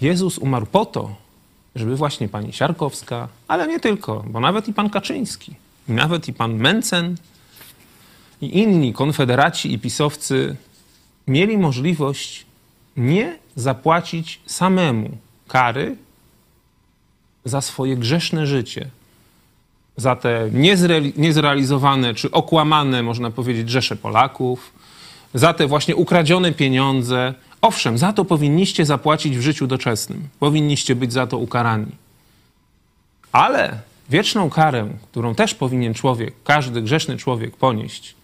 Jezus 0.00 0.38
umarł 0.38 0.66
po 0.66 0.86
to, 0.86 1.14
żeby 1.74 1.96
właśnie 1.96 2.28
pani 2.28 2.52
Siarkowska, 2.52 3.28
ale 3.48 3.66
nie 3.68 3.80
tylko, 3.80 4.24
bo 4.26 4.40
nawet 4.40 4.68
i 4.68 4.72
pan 4.72 4.90
Kaczyński, 4.90 5.54
i 5.88 5.92
nawet 5.92 6.28
i 6.28 6.32
pan 6.32 6.54
Mencen 6.54 7.16
i 8.40 8.58
inni 8.58 8.92
konfederaci 8.92 9.72
i 9.72 9.78
pisowcy 9.78 10.56
mieli 11.28 11.58
możliwość 11.58 12.46
nie 12.96 13.38
zapłacić 13.56 14.40
samemu 14.46 15.10
kary 15.48 15.96
za 17.44 17.60
swoje 17.60 17.96
grzeszne 17.96 18.46
życie, 18.46 18.88
za 19.96 20.16
te 20.16 20.50
niezre- 20.52 21.12
niezrealizowane 21.16 22.14
czy 22.14 22.30
okłamane, 22.30 23.02
można 23.02 23.30
powiedzieć, 23.30 23.70
rzesze 23.70 23.96
Polaków, 23.96 24.72
za 25.34 25.54
te 25.54 25.66
właśnie 25.66 25.96
ukradzione 25.96 26.52
pieniądze. 26.52 27.34
Owszem, 27.64 27.98
za 27.98 28.12
to 28.12 28.24
powinniście 28.24 28.86
zapłacić 28.86 29.38
w 29.38 29.40
życiu 29.40 29.66
doczesnym. 29.66 30.28
Powinniście 30.40 30.94
być 30.94 31.12
za 31.12 31.26
to 31.26 31.38
ukarani. 31.38 31.92
Ale 33.32 33.78
wieczną 34.10 34.50
karę, 34.50 34.88
którą 35.10 35.34
też 35.34 35.54
powinien 35.54 35.94
człowiek, 35.94 36.34
każdy 36.44 36.82
grzeszny 36.82 37.16
człowiek 37.16 37.56
ponieść 37.56 38.14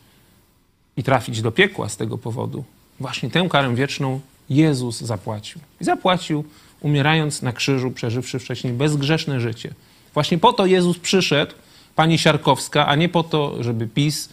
i 0.96 1.02
trafić 1.02 1.42
do 1.42 1.52
piekła 1.52 1.88
z 1.88 1.96
tego 1.96 2.18
powodu, 2.18 2.64
właśnie 3.00 3.30
tę 3.30 3.48
karę 3.50 3.74
wieczną 3.74 4.20
Jezus 4.50 5.00
zapłacił. 5.00 5.60
I 5.80 5.84
zapłacił, 5.84 6.44
umierając 6.80 7.42
na 7.42 7.52
krzyżu, 7.52 7.90
przeżywszy 7.90 8.38
wcześniej 8.38 8.72
bezgrzeszne 8.72 9.40
życie. 9.40 9.74
Właśnie 10.14 10.38
po 10.38 10.52
to 10.52 10.66
Jezus 10.66 10.98
przyszedł, 10.98 11.52
pani 11.96 12.18
Siarkowska, 12.18 12.86
a 12.86 12.94
nie 12.96 13.08
po 13.08 13.22
to, 13.22 13.62
żeby 13.62 13.86
PiS 13.86 14.28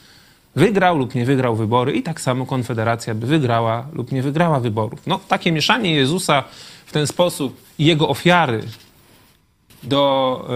wygrał 0.57 0.97
lub 0.97 1.15
nie 1.15 1.25
wygrał 1.25 1.55
wybory 1.55 1.91
i 1.91 2.03
tak 2.03 2.21
samo 2.21 2.45
Konfederacja 2.45 3.15
by 3.15 3.27
wygrała 3.27 3.87
lub 3.93 4.11
nie 4.11 4.21
wygrała 4.21 4.59
wyborów. 4.59 4.99
No, 5.07 5.19
takie 5.27 5.51
mieszanie 5.51 5.95
Jezusa 5.95 6.43
w 6.85 6.91
ten 6.91 7.07
sposób 7.07 7.61
i 7.79 7.85
jego 7.85 8.09
ofiary 8.09 8.63
do, 9.83 10.47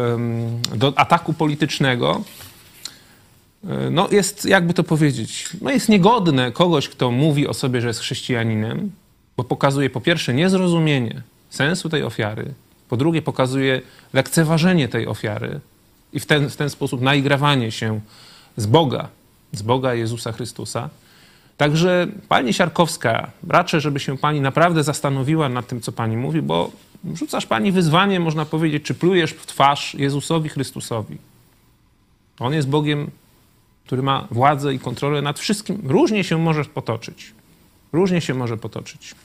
do 0.76 0.94
ataku 0.96 1.34
politycznego 1.34 2.22
e, 3.70 3.90
no 3.90 4.08
jest, 4.12 4.46
jakby 4.46 4.74
to 4.74 4.84
powiedzieć, 4.84 5.50
no 5.62 5.72
jest 5.72 5.90
niegodne 5.90 6.52
kogoś, 6.52 6.90
kto 6.90 7.12
mówi 7.12 7.48
o 7.48 7.54
sobie, 7.54 7.82
że 7.82 7.88
jest 7.88 8.00
chrześcijaninem, 8.00 8.92
bo 9.38 9.44
pokazuje 9.44 9.90
po 9.90 10.02
pierwsze 10.02 10.34
niezrozumienie 10.34 11.22
sensu 11.50 11.90
tej 11.90 12.04
ofiary, 12.04 12.54
po 12.90 12.98
drugie 12.98 13.22
pokazuje 13.22 13.82
lekceważenie 14.14 14.88
tej 14.88 15.08
ofiary 15.08 15.60
i 16.14 16.20
w 16.20 16.26
ten, 16.26 16.50
w 16.50 16.56
ten 16.56 16.70
sposób 16.70 17.02
naigrawanie 17.02 17.72
się 17.72 18.00
z 18.58 18.66
Boga, 18.66 19.10
z 19.52 19.62
Boga 19.62 19.94
Jezusa 19.94 20.32
Chrystusa. 20.32 20.90
Także 21.58 22.08
pani 22.30 22.54
Siarkowska, 22.54 23.32
raczej, 23.48 23.82
żeby 23.82 24.00
się 24.00 24.18
pani 24.18 24.42
naprawdę 24.42 24.84
zastanowiła 24.84 25.50
nad 25.50 25.68
tym, 25.68 25.82
co 25.82 25.92
pani 25.92 26.18
mówi, 26.18 26.42
bo 26.42 26.72
rzucasz 27.14 27.46
pani 27.46 27.72
wyzwanie, 27.72 28.20
można 28.20 28.46
powiedzieć, 28.46 28.84
czy 28.84 28.94
plujesz 28.94 29.32
w 29.32 29.46
twarz 29.46 29.94
Jezusowi 29.94 30.50
Chrystusowi. 30.50 31.18
On 32.40 32.54
jest 32.54 32.70
Bogiem, 32.70 33.12
który 33.86 34.02
ma 34.02 34.28
władzę 34.32 34.74
i 34.74 34.80
kontrolę 34.80 35.22
nad 35.22 35.40
wszystkim. 35.40 35.82
Różnie 35.86 36.24
się 36.24 36.38
może 36.38 36.66
potoczyć. 36.66 37.34
Różnie 37.94 38.22
się 38.22 38.34
może 38.34 38.58
potoczyć. 38.58 39.16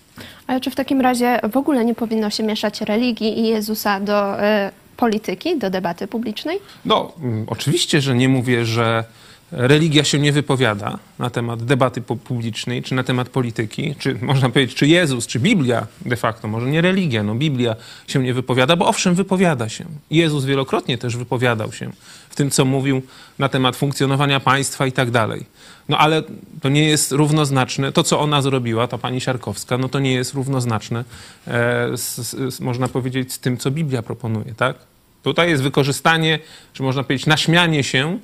Ale 0.47 0.61
czy 0.61 0.71
w 0.71 0.75
takim 0.75 1.01
razie 1.01 1.41
w 1.53 1.57
ogóle 1.57 1.85
nie 1.85 1.95
powinno 1.95 2.31
się 2.31 2.43
mieszać 2.43 2.81
religii 2.81 3.39
i 3.39 3.49
Jezusa 3.49 4.01
do 4.01 4.43
e, 4.43 4.73
polityki, 4.97 5.59
do 5.59 5.71
debaty 5.71 6.07
publicznej? 6.07 6.59
No, 6.85 7.13
mm, 7.23 7.45
oczywiście, 7.49 8.01
że 8.01 8.15
nie 8.15 8.29
mówię, 8.29 8.65
że 8.65 9.05
religia 9.53 10.05
się 10.05 10.19
nie 10.19 10.33
wypowiada 10.33 10.99
na 11.19 11.31
temat 11.31 11.63
debaty 11.63 12.01
pu- 12.01 12.17
publicznej, 12.17 12.83
czy 12.83 12.95
na 12.95 13.05
temat 13.05 13.29
polityki, 13.29 13.95
czy 13.99 14.19
można 14.23 14.49
powiedzieć, 14.51 14.77
czy 14.77 14.87
Jezus, 14.87 15.27
czy 15.27 15.41
Biblia 15.41 15.87
de 16.01 16.17
facto, 16.17 16.49
może 16.49 16.67
nie 16.67 16.81
religia, 16.81 17.23
no 17.23 17.35
Biblia 17.35 17.77
się 18.07 18.23
nie 18.23 18.35
wypowiada, 18.35 18.77
bo 18.77 18.87
owszem, 18.87 19.15
wypowiada 19.15 19.69
się. 19.69 19.85
Jezus 20.11 20.45
wielokrotnie 20.45 20.99
też 20.99 21.17
wypowiadał 21.17 21.73
się 21.73 21.91
w 22.31 22.37
tym, 22.37 22.51
co 22.51 22.65
mówił 22.65 23.03
na 23.39 23.49
temat 23.49 23.77
funkcjonowania 23.77 24.41
państwa 24.41 24.87
i 24.87 24.93
tak 24.93 25.11
dalej. 25.11 25.45
No 25.89 25.99
ale 25.99 26.23
to 26.63 26.69
nie 26.69 26.89
jest 26.89 27.13
równoznaczne, 27.13 27.93
to 27.93 28.03
co 28.03 28.21
ona 28.21 28.43
zrobiła, 28.43 28.87
ta 28.87 28.99
pani 28.99 29.21
Siarkowska, 29.21 29.79
no 29.79 29.89
to 29.89 29.99
nie 29.99 30.13
jest 30.13 30.35
równoznaczne, 30.35 31.05
e, 31.47 31.97
z, 31.97 32.17
z, 32.55 32.61
można 32.61 32.89
powiedzieć, 32.89 33.33
z 33.33 33.39
tym, 33.39 33.57
co 33.57 33.71
Biblia 33.71 34.03
proponuje, 34.03 34.55
tak? 34.57 34.77
Tutaj 35.23 35.51
jest 35.51 35.63
wykorzystanie, 35.63 36.39
czy 36.73 36.83
można 36.83 37.03
powiedzieć, 37.03 37.27
naśmianie 37.27 37.85
się 37.85 38.19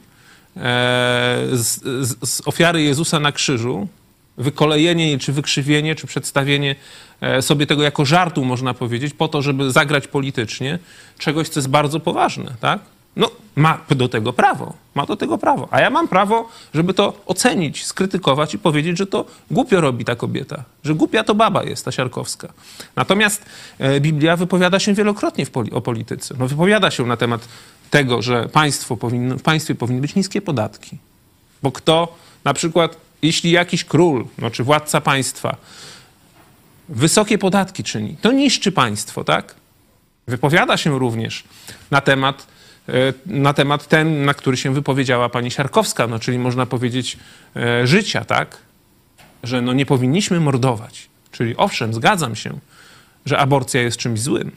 z, 0.57 1.81
z, 2.01 2.29
z 2.29 2.49
ofiary 2.49 2.83
Jezusa 2.83 3.21
na 3.21 3.33
krzyżu, 3.33 3.89
wykolejenie 4.37 5.19
czy 5.19 5.33
wykrzywienie, 5.33 5.95
czy 5.95 6.07
przedstawienie 6.07 6.77
e, 7.21 7.43
sobie 7.43 7.67
tego 7.67 7.83
jako 7.83 8.05
żartu, 8.05 8.45
można 8.45 8.75
powiedzieć, 8.75 9.15
po 9.15 9.29
to, 9.29 9.43
żeby 9.43 9.71
zagrać 9.71 10.09
politycznie, 10.09 10.79
czegoś, 11.19 11.49
co 11.49 11.61
jest 11.61 11.69
bardzo 11.69 12.01
poważne, 12.01 12.55
tak? 12.61 12.81
No, 13.17 13.31
ma 13.57 13.81
do 13.97 14.09
tego 14.09 14.33
prawo. 14.33 14.75
Ma 14.95 15.07
do 15.07 15.17
tego 15.17 15.39
prawo. 15.39 15.69
A 15.71 15.81
ja 15.81 15.91
mam 15.91 16.09
prawo, 16.09 16.49
żeby 16.75 16.95
to 16.95 17.13
ocenić, 17.27 17.87
skrytykować 17.87 18.55
i 18.55 18.59
powiedzieć, 18.59 18.99
że 18.99 19.07
to 19.07 19.25
głupio 19.51 19.81
robi 19.81 20.05
ta 20.05 20.17
kobieta. 20.17 20.65
Że 20.85 20.95
głupia 20.95 21.25
to 21.25 21.35
baba 21.35 21.63
jest, 21.63 21.85
ta 21.85 21.93
Siarkowska. 21.93 22.53
Natomiast 22.97 23.45
e, 23.79 24.01
Biblia 24.01 24.37
wypowiada 24.37 24.79
się 24.79 24.95
wielokrotnie 24.95 25.47
poli 25.47 25.73
o 25.73 25.81
polityce. 25.81 26.35
No, 26.39 26.49
wypowiada 26.49 26.91
się 26.91 27.07
na 27.07 27.17
temat 27.17 27.49
tego, 27.93 28.23
że 28.23 28.49
państwo 28.49 28.97
powinno, 28.97 29.39
w 29.39 29.43
państwie 29.43 29.75
powinny 29.75 30.01
być 30.01 30.15
niskie 30.15 30.43
podatki. 30.43 30.99
Bo 31.63 31.73
kto, 31.73 32.17
na 32.45 32.55
przykład, 32.55 32.97
jeśli 33.23 33.51
jakiś 33.51 33.85
król, 33.85 34.27
no, 34.39 34.51
czy 34.51 34.65
władca 34.65 35.01
państwa 35.01 35.57
wysokie 36.89 37.39
podatki 37.39 37.85
czyni, 37.85 38.17
to 38.21 38.33
niszczy 38.33 38.73
państwo, 38.73 39.25
tak? 39.25 39.55
Wypowiada 40.27 40.77
się 40.77 40.99
również 40.99 41.45
na 41.91 42.01
temat 42.01 42.47
E, 42.89 42.93
na 43.27 43.55
temat 43.55 43.89
ten, 43.89 44.25
na 44.25 44.35
który 44.35 44.57
się 44.57 44.75
wypowiedziała 44.75 45.29
pani 45.29 45.51
Siarkowska, 45.51 46.07
no, 46.07 46.19
czyli 46.19 46.39
można 46.39 46.67
powiedzieć 46.67 47.19
e, 47.57 47.87
życia, 47.87 48.25
tak? 48.25 48.57
Że 49.43 49.63
no, 49.63 49.73
nie 49.73 49.87
powinniśmy 49.87 50.41
mordować. 50.41 51.09
Czyli 51.33 51.57
owszem, 51.57 51.95
zgadzam 51.95 52.37
się, 52.37 52.59
że 53.27 53.39
aborcja 53.39 53.83
jest 53.83 53.97
czymś 53.97 54.21
złym, 54.21 54.53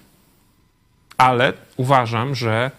ale 1.18 1.54
uważam, 1.78 2.36
że, 2.36 2.72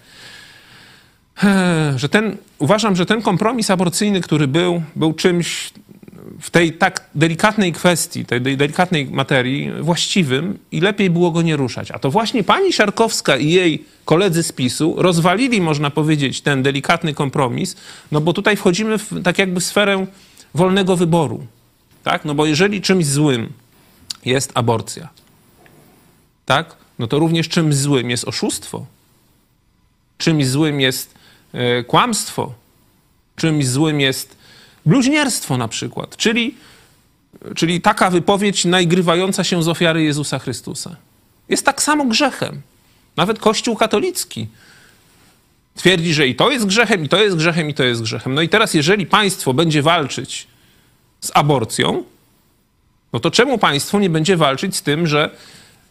że 1.96 2.08
ten, 2.08 2.36
uważam, 2.58 2.96
że 2.96 3.06
ten 3.06 3.22
kompromis 3.22 3.70
aborcyjny, 3.70 4.20
który 4.20 4.48
był, 4.48 4.82
był 4.96 5.12
czymś 5.12 5.72
w 6.40 6.50
tej 6.50 6.72
tak 6.72 7.10
delikatnej 7.14 7.72
kwestii, 7.72 8.24
tej 8.24 8.40
delikatnej 8.40 9.06
materii 9.06 9.72
właściwym 9.80 10.58
i 10.72 10.80
lepiej 10.80 11.10
było 11.10 11.30
go 11.30 11.42
nie 11.42 11.56
ruszać. 11.56 11.90
A 11.90 11.98
to 11.98 12.10
właśnie 12.10 12.44
pani 12.44 12.72
Siarkowska 12.72 13.36
i 13.36 13.50
jej 13.50 13.84
koledzy 14.04 14.42
z 14.42 14.52
PiSu 14.52 14.94
rozwalili, 14.98 15.60
można 15.60 15.90
powiedzieć, 15.90 16.40
ten 16.40 16.62
delikatny 16.62 17.14
kompromis, 17.14 17.76
no 18.12 18.20
bo 18.20 18.32
tutaj 18.32 18.56
wchodzimy 18.56 18.98
w 18.98 19.22
tak 19.22 19.38
jakby 19.38 19.60
sferę 19.60 20.06
wolnego 20.54 20.96
wyboru. 20.96 21.46
Tak? 22.04 22.24
No 22.24 22.34
bo 22.34 22.46
jeżeli 22.46 22.80
czymś 22.80 23.06
złym 23.06 23.52
jest 24.24 24.50
aborcja, 24.54 25.08
tak? 26.46 26.76
No 26.98 27.06
to 27.06 27.18
również 27.18 27.48
czymś 27.48 27.74
złym 27.74 28.10
jest 28.10 28.28
oszustwo. 28.28 28.86
Czymś 30.18 30.46
złym 30.46 30.80
jest 30.80 31.14
kłamstwo. 31.86 32.54
Czymś 33.36 33.66
złym 33.66 34.00
jest 34.00 34.36
Bluźnierstwo 34.86 35.56
na 35.56 35.68
przykład, 35.68 36.16
czyli, 36.16 36.54
czyli 37.56 37.80
taka 37.80 38.10
wypowiedź 38.10 38.64
najgrywająca 38.64 39.44
się 39.44 39.62
z 39.62 39.68
ofiary 39.68 40.02
Jezusa 40.02 40.38
Chrystusa. 40.38 40.96
Jest 41.48 41.64
tak 41.64 41.82
samo 41.82 42.04
grzechem. 42.04 42.60
Nawet 43.16 43.38
Kościół 43.38 43.76
katolicki 43.76 44.48
twierdzi, 45.74 46.14
że 46.14 46.28
i 46.28 46.34
to 46.34 46.50
jest 46.50 46.66
grzechem, 46.66 47.04
i 47.04 47.08
to 47.08 47.22
jest 47.22 47.36
grzechem, 47.36 47.70
i 47.70 47.74
to 47.74 47.84
jest 47.84 48.02
grzechem. 48.02 48.34
No 48.34 48.42
i 48.42 48.48
teraz, 48.48 48.74
jeżeli 48.74 49.06
państwo 49.06 49.54
będzie 49.54 49.82
walczyć 49.82 50.46
z 51.20 51.30
aborcją, 51.34 52.04
no 53.12 53.20
to 53.20 53.30
czemu 53.30 53.58
państwo 53.58 53.98
nie 53.98 54.10
będzie 54.10 54.36
walczyć 54.36 54.76
z 54.76 54.82
tym, 54.82 55.06
że 55.06 55.30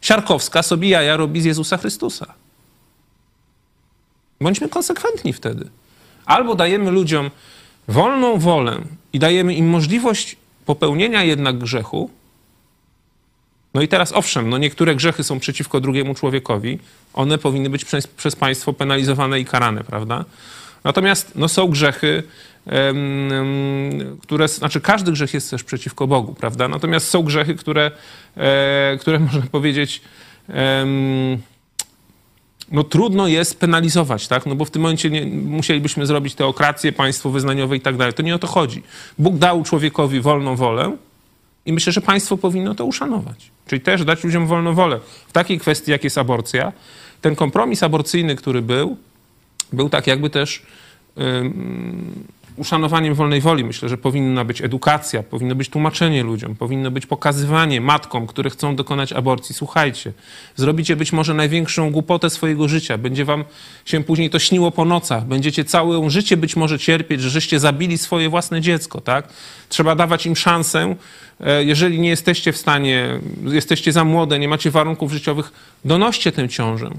Siarkowska 0.02 0.64
sobie 0.64 0.90
jaja 0.90 1.18
robi 1.18 1.42
z 1.42 1.46
Jezusa 1.46 1.78
Chrystusa? 1.78 2.34
Bądźmy 4.42 4.70
konsekwentni 4.70 5.34
wtedy. 5.34 5.70
Albo 6.26 6.56
dajemy 6.56 6.92
ludziom 6.92 7.32
wolną 7.88 8.40
wolę 8.40 8.82
i 9.14 9.20
dajemy 9.20 9.54
im 9.54 9.70
możliwość 9.70 10.36
popełnienia 10.66 11.24
jednak 11.24 11.58
grzechu, 11.58 12.10
no 13.74 13.82
i 13.82 13.88
teraz 13.88 14.12
owszem, 14.12 14.50
no 14.50 14.58
niektóre 14.58 14.96
grzechy 14.96 15.24
są 15.24 15.40
przeciwko 15.40 15.80
drugiemu 15.80 16.16
człowiekowi, 16.16 16.80
one 17.14 17.38
powinny 17.38 17.70
być 17.70 17.86
przez, 17.86 18.08
przez 18.08 18.36
państwo 18.36 18.74
penalizowane 18.74 19.40
i 19.40 19.46
karane, 19.46 19.84
prawda? 19.84 20.26
Natomiast 20.84 21.32
no, 21.36 21.48
są 21.48 21.68
grzechy, 21.68 22.24
które, 24.22 24.48
znaczy 24.48 24.82
każdy 24.82 25.12
grzech 25.12 25.34
jest 25.34 25.52
też 25.52 25.64
przeciwko 25.64 26.08
Bogu, 26.08 26.34
prawda? 26.34 26.68
Natomiast 26.68 27.08
są 27.08 27.24
grzechy, 27.24 27.56
które, 27.56 27.92
e, 28.38 28.98
które 29.02 29.20
można 29.30 29.42
powiedzieć, 29.42 30.02
no 32.72 32.84
trudno 32.84 33.28
jest 33.28 33.60
penalizować, 33.60 34.28
tak? 34.28 34.46
No 34.46 34.56
bo 34.56 34.66
w 34.66 34.72
tym 34.72 34.82
momencie 34.82 35.10
nie, 35.10 35.26
musielibyśmy 35.26 36.06
zrobić 36.06 36.36
teokrację, 36.36 36.92
państwo 36.92 37.30
wyznaniowe 37.30 37.78
i 37.78 37.82
tak 37.82 37.98
dalej. 37.98 38.14
To 38.14 38.24
nie 38.24 38.36
o 38.36 38.40
to 38.40 38.48
chodzi. 38.48 38.84
Bóg 39.18 39.38
dał 39.38 39.64
człowiekowi 39.64 40.22
wolną 40.22 40.56
wolę 40.56 40.98
i 41.66 41.74
myślę, 41.74 41.94
że 41.94 42.02
państwo 42.02 42.38
powinno 42.38 42.76
to 42.76 42.86
uszanować. 42.86 43.52
Czyli 43.68 43.82
też 43.82 44.06
dać 44.06 44.24
ludziom 44.24 44.48
wolną 44.48 44.74
wolę. 44.74 45.00
W 45.28 45.32
takiej 45.32 45.60
kwestii, 45.60 45.92
jak 45.92 46.04
jest 46.04 46.18
aborcja, 46.18 46.72
ten 47.22 47.36
kompromis 47.36 47.84
aborcyjny, 47.84 48.36
który 48.36 48.62
był, 48.62 48.98
był 49.74 49.90
tak 49.90 50.08
jakby 50.08 50.30
też 50.30 50.62
uszanowaniem 52.58 53.14
wolnej 53.14 53.42
woli. 53.42 53.64
Myślę, 53.64 53.90
że 53.90 53.98
powinna 53.98 54.46
być 54.46 54.62
edukacja, 54.62 55.24
powinno 55.24 55.56
być 55.56 55.70
tłumaczenie 55.70 56.24
ludziom, 56.24 56.56
powinno 56.56 56.92
być 56.92 57.06
pokazywanie 57.06 57.82
matkom, 57.82 58.28
które 58.28 58.50
chcą 58.50 58.76
dokonać 58.76 59.14
aborcji. 59.14 59.56
Słuchajcie, 59.56 60.14
zrobicie 60.56 60.96
być 60.96 61.14
może 61.14 61.34
największą 61.34 61.92
głupotę 61.92 62.30
swojego 62.30 62.68
życia. 62.68 62.98
Będzie 62.98 63.26
wam 63.26 63.44
się 63.86 64.04
później 64.04 64.30
to 64.30 64.40
śniło 64.40 64.72
po 64.72 64.86
nocach. 64.86 65.26
Będziecie 65.26 65.66
całe 65.66 66.10
życie 66.10 66.38
być 66.38 66.56
może 66.56 66.80
cierpieć, 66.80 67.22
że 67.22 67.30
żeście 67.30 67.60
zabili 67.60 67.98
swoje 67.98 68.30
własne 68.30 68.62
dziecko, 68.62 69.02
tak? 69.02 69.28
Trzeba 69.70 69.96
dawać 69.96 70.26
im 70.26 70.36
szansę. 70.36 70.96
E, 71.40 71.64
jeżeli 71.64 72.00
nie 72.00 72.10
jesteście 72.10 72.52
w 72.52 72.58
stanie, 72.58 73.20
jesteście 73.44 73.92
za 73.92 74.04
młode, 74.04 74.40
nie 74.40 74.48
macie 74.48 74.72
warunków 74.72 75.12
życiowych, 75.12 75.52
donoście 75.86 76.32
tę 76.32 76.50
ciążę 76.50 76.90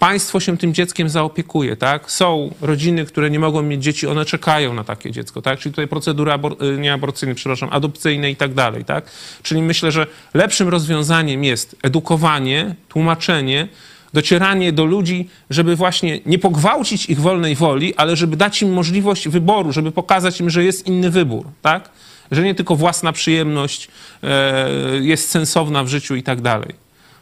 państwo 0.00 0.40
się 0.40 0.58
tym 0.58 0.74
dzieckiem 0.74 1.08
zaopiekuje, 1.08 1.76
tak? 1.76 2.10
Są 2.10 2.54
rodziny, 2.60 3.04
które 3.04 3.30
nie 3.30 3.38
mogą 3.38 3.62
mieć 3.62 3.82
dzieci, 3.82 4.06
one 4.06 4.24
czekają 4.24 4.74
na 4.74 4.84
takie 4.84 5.10
dziecko, 5.10 5.42
tak? 5.42 5.58
Czyli 5.58 5.72
tutaj 5.72 5.88
procedury 5.88 6.30
abor- 6.32 6.64
y, 6.64 6.78
nie 6.78 6.92
aborcyjne, 6.92 7.34
przepraszam, 7.34 7.68
adopcyjne 7.72 8.30
i 8.30 8.36
tak 8.36 8.54
dalej, 8.54 8.84
tak? 8.84 9.10
Czyli 9.42 9.62
myślę, 9.62 9.92
że 9.92 10.06
lepszym 10.34 10.68
rozwiązaniem 10.68 11.44
jest 11.44 11.76
edukowanie, 11.82 12.74
tłumaczenie, 12.88 13.68
docieranie 14.12 14.72
do 14.72 14.84
ludzi, 14.84 15.28
żeby 15.50 15.76
właśnie 15.76 16.20
nie 16.26 16.38
pogwałcić 16.38 17.06
ich 17.06 17.20
wolnej 17.20 17.54
woli, 17.54 17.94
ale 17.94 18.16
żeby 18.16 18.36
dać 18.36 18.62
im 18.62 18.72
możliwość 18.72 19.28
wyboru, 19.28 19.72
żeby 19.72 19.92
pokazać 19.92 20.40
im, 20.40 20.50
że 20.50 20.64
jest 20.64 20.86
inny 20.86 21.10
wybór, 21.10 21.46
tak? 21.62 21.90
Że 22.30 22.42
nie 22.42 22.54
tylko 22.54 22.76
własna 22.76 23.12
przyjemność 23.12 23.88
e, 24.22 24.68
jest 25.00 25.30
sensowna 25.30 25.84
w 25.84 25.88
życiu 25.88 26.16
i 26.16 26.22
tak 26.22 26.40
dalej. 26.40 26.74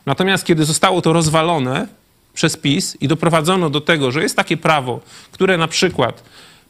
Natomiast 0.07 0.45
kiedy 0.45 0.65
zostało 0.65 1.03
to 1.03 1.13
rozwalone, 1.13 1.98
przez 2.39 2.57
PiS 2.57 2.97
i 3.01 3.09
doprowadzono 3.09 3.71
do 3.71 3.81
tego, 3.81 4.11
że 4.11 4.23
jest 4.23 4.37
takie 4.37 4.57
prawo, 4.57 5.01
które 5.33 5.59
na 5.59 5.69
przykład 5.69 6.23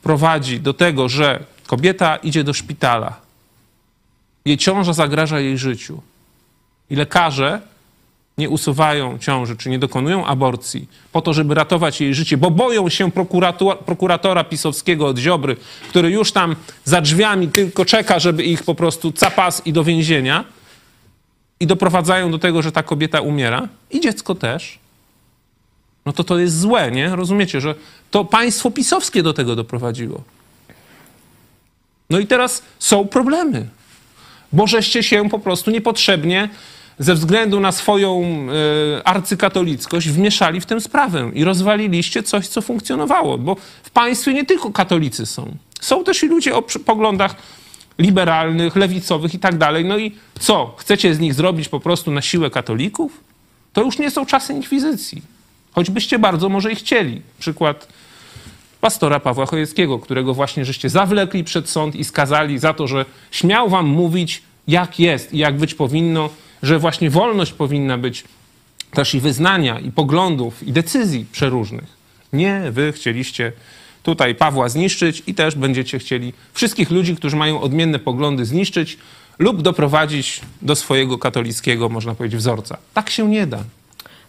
prowadzi 0.02 0.61
do 0.61 0.74
tego, 0.74 1.09
że 1.09 1.44
kobieta 1.66 2.16
idzie 2.16 2.44
do 2.44 2.54
szpitala, 2.54 3.20
jej 4.44 4.57
ciąża 4.57 4.92
zagraża 4.92 5.40
jej 5.40 5.59
życiu. 5.59 6.02
I 6.90 6.96
lekarze 6.96 7.61
nie 8.38 8.48
usuwają 8.48 9.18
ciąży, 9.18 9.57
czy 9.57 9.70
nie 9.70 9.78
dokonują 9.78 10.26
aborcji 10.26 10.88
po 11.12 11.20
to, 11.20 11.33
żeby 11.33 11.54
ratować 11.54 12.00
jej 12.00 12.14
życie, 12.14 12.37
bo 12.37 12.50
boją 12.50 12.88
się 12.88 13.11
prokuratora 13.87 14.44
pisowskiego 14.44 15.07
od 15.07 15.18
Ziobry, 15.18 15.57
który 15.88 16.11
już 16.11 16.33
tam 16.33 16.57
za 16.85 17.00
drzwiami 17.00 17.48
tylko 17.48 17.85
czeka, 17.85 18.18
żeby 18.18 18.44
ich 18.44 18.62
po 18.62 18.74
prostu 18.74 19.12
capas 19.12 19.62
i 19.66 19.72
do 19.72 19.85
więzienia 19.85 20.44
i 21.61 21.66
doprowadzają 21.66 22.31
do 22.31 22.38
tego, 22.38 22.62
że 22.62 22.72
ta 22.72 22.83
kobieta 22.83 23.20
umiera. 23.20 23.68
I 23.90 24.00
dziecko 24.00 24.35
też 24.35 24.78
no 26.09 26.12
to 26.12 26.25
to 26.25 26.38
jest 26.38 26.61
złe, 26.61 26.90
nie? 26.90 27.16
Rozumiecie, 27.16 27.61
że 27.61 27.75
to 28.11 28.25
państwo 28.25 28.71
pisowskie 28.71 29.23
do 29.23 29.33
tego 29.33 29.57
doprowadziło. 29.57 30.23
No 32.11 32.18
i 32.18 32.27
teraz 32.27 32.62
są 32.79 33.09
problemy, 33.09 33.68
bo 34.53 34.66
żeście 34.66 35.03
się 35.03 35.29
po 35.29 35.38
prostu 35.38 35.71
niepotrzebnie 35.71 36.49
ze 36.99 37.14
względu 37.14 37.61
na 37.61 37.73
swoją 37.73 38.23
y, 38.99 39.05
arcykatolickość 39.05 40.09
wmieszali 40.09 40.61
w 40.61 40.66
tę 40.66 40.81
sprawę 40.81 41.31
i 41.35 41.44
rozwaliliście 41.44 42.23
coś, 42.23 42.49
co 42.49 42.62
funkcjonowało, 42.62 43.38
bo 43.38 43.57
w 43.83 43.90
państwie 43.90 44.35
nie 44.35 44.44
tylko 44.44 44.71
katolicy 44.73 45.27
są. 45.27 45.55
Są 45.81 46.05
też 46.05 46.23
i 46.23 46.27
ludzie 46.27 46.57
o 46.57 46.62
poglądach 46.62 47.37
liberalnych, 47.99 48.77
lewicowych 48.77 49.35
i 49.35 49.38
tak 49.38 49.59
dalej. 49.59 49.85
No 49.85 49.99
i 49.99 50.14
co? 50.40 50.75
Chcecie 50.79 51.14
z 51.14 51.21
nich 51.21 51.35
zrobić 51.35 51.68
po 51.68 51.81
prostu 51.81 52.11
na 52.11 52.23
siłę 52.23 52.51
katolików? 52.51 53.21
To 53.73 53.83
już 53.83 53.99
nie 53.99 54.11
są 54.11 54.27
czasy 54.27 54.53
inkwizycji. 54.53 55.38
Choćbyście 55.79 56.19
bardzo 56.19 56.49
może 56.49 56.73
i 56.73 56.77
chcieli. 56.77 57.23
Przykład 57.38 57.88
pastora 58.81 59.21
Pawła 59.21 59.47
Chojeckiego, 59.47 59.99
którego 59.99 60.35
właśnie 60.35 60.64
żeście 60.64 60.88
zawlekli 60.88 61.45
przed 61.45 61.69
sąd 61.69 61.95
i 61.95 62.05
skazali 62.05 62.59
za 62.59 62.75
to, 62.75 62.87
że 62.87 63.05
śmiał 63.31 63.69
wam 63.69 63.87
mówić, 63.87 64.43
jak 64.69 65.01
jest 65.01 65.35
i 65.35 65.38
jak 65.38 65.57
być 65.57 65.75
powinno, 65.75 66.31
że 66.62 66.79
właśnie 66.79 67.11
wolność 67.11 67.53
powinna 67.53 67.99
być 67.99 68.25
też 68.91 69.14
i 69.14 69.21
wyznania, 69.21 69.81
i 69.81 69.93
poglądów, 69.93 70.62
i 70.62 70.73
decyzji 70.73 71.27
przeróżnych. 71.33 71.97
Nie, 72.33 72.62
wy 72.71 72.93
chcieliście 72.93 73.53
tutaj 74.03 74.35
Pawła 74.35 74.69
zniszczyć 74.69 75.23
i 75.27 75.35
też 75.35 75.55
będziecie 75.55 75.99
chcieli 75.99 76.33
wszystkich 76.53 76.91
ludzi, 76.91 77.17
którzy 77.17 77.37
mają 77.37 77.61
odmienne 77.61 77.99
poglądy, 77.99 78.45
zniszczyć 78.45 78.99
lub 79.38 79.62
doprowadzić 79.62 80.41
do 80.62 80.77
swojego 80.77 81.19
katolickiego, 81.19 81.88
można 81.88 82.14
powiedzieć, 82.14 82.41
wzorca. 82.41 82.79
Tak 82.95 83.11
się 83.11 83.29
nie 83.29 83.47
da 83.47 83.64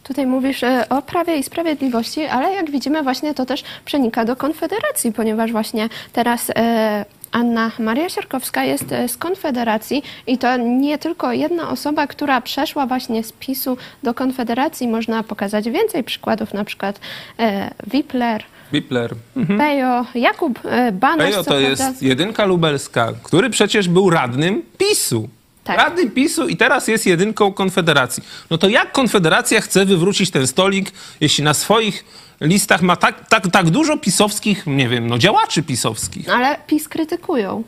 Tutaj 0.10 0.26
mówisz 0.28 0.64
e, 0.64 0.86
o 0.90 1.02
Prawie 1.02 1.38
i 1.38 1.44
Sprawiedliwości, 1.44 2.26
ale 2.26 2.54
jak 2.54 2.72
widzimy 2.72 3.04
właśnie 3.04 3.34
to 3.34 3.46
też 3.46 3.64
przenika 3.86 4.26
do 4.26 4.36
Konfederacji, 4.36 5.12
ponieważ 5.12 5.52
właśnie 5.52 5.90
teraz 6.14 6.50
e, 6.56 7.06
Anna 7.32 7.72
Maria 7.80 8.10
Siarkowska 8.10 8.64
jest 8.64 8.92
e, 8.92 9.08
z 9.08 9.18
Konfederacji 9.18 10.04
i 10.28 10.38
to 10.38 10.58
nie 10.58 10.98
tylko 10.98 11.32
jedna 11.32 11.70
osoba, 11.70 12.08
która 12.08 12.42
przeszła 12.42 12.86
właśnie 12.86 13.24
z 13.24 13.32
PiSu 13.32 13.78
do 14.04 14.14
Konfederacji. 14.14 14.88
Można 14.88 15.24
pokazać 15.24 15.70
więcej 15.70 16.04
przykładów, 16.04 16.54
na 16.54 16.66
przykład 16.66 17.00
e, 17.40 17.70
Wipler, 17.88 18.44
Bipler. 18.74 19.16
Pejo, 19.58 20.06
Jakub 20.16 20.60
e, 20.66 20.92
Banaś. 20.92 21.30
Pejo 21.30 21.44
to 21.44 21.52
prawda- 21.52 21.70
jest 21.70 22.04
jedynka 22.04 22.46
lubelska, 22.46 23.14
który 23.24 23.50
przecież 23.50 23.90
był 23.90 24.10
radnym 24.10 24.62
PiSu. 24.78 25.30
Tak. 25.70 25.78
Radnym 25.78 26.12
PiSu 26.12 26.48
i 26.48 26.58
teraz 26.58 26.88
jest 26.88 27.06
jedynką 27.06 27.54
Konfederacji. 27.54 28.24
No 28.50 28.58
to 28.58 28.70
jak 28.70 28.92
Konfederacja 28.92 29.62
chce 29.62 29.86
wywrócić 29.86 30.32
ten 30.32 30.48
stolik, 30.48 30.92
jeśli 31.22 31.44
na 31.44 31.54
swoich 31.54 32.06
listach 32.42 32.82
ma 32.82 32.96
tak, 32.96 33.28
tak, 33.28 33.48
tak 33.52 33.70
dużo 33.70 33.98
pisowskich, 33.98 34.68
nie 34.68 34.90
wiem, 34.90 35.08
no 35.08 35.18
działaczy 35.18 35.64
pisowskich. 35.64 36.30
Ale 36.30 36.58
PiS 36.68 36.88
krytykują. 36.90 37.64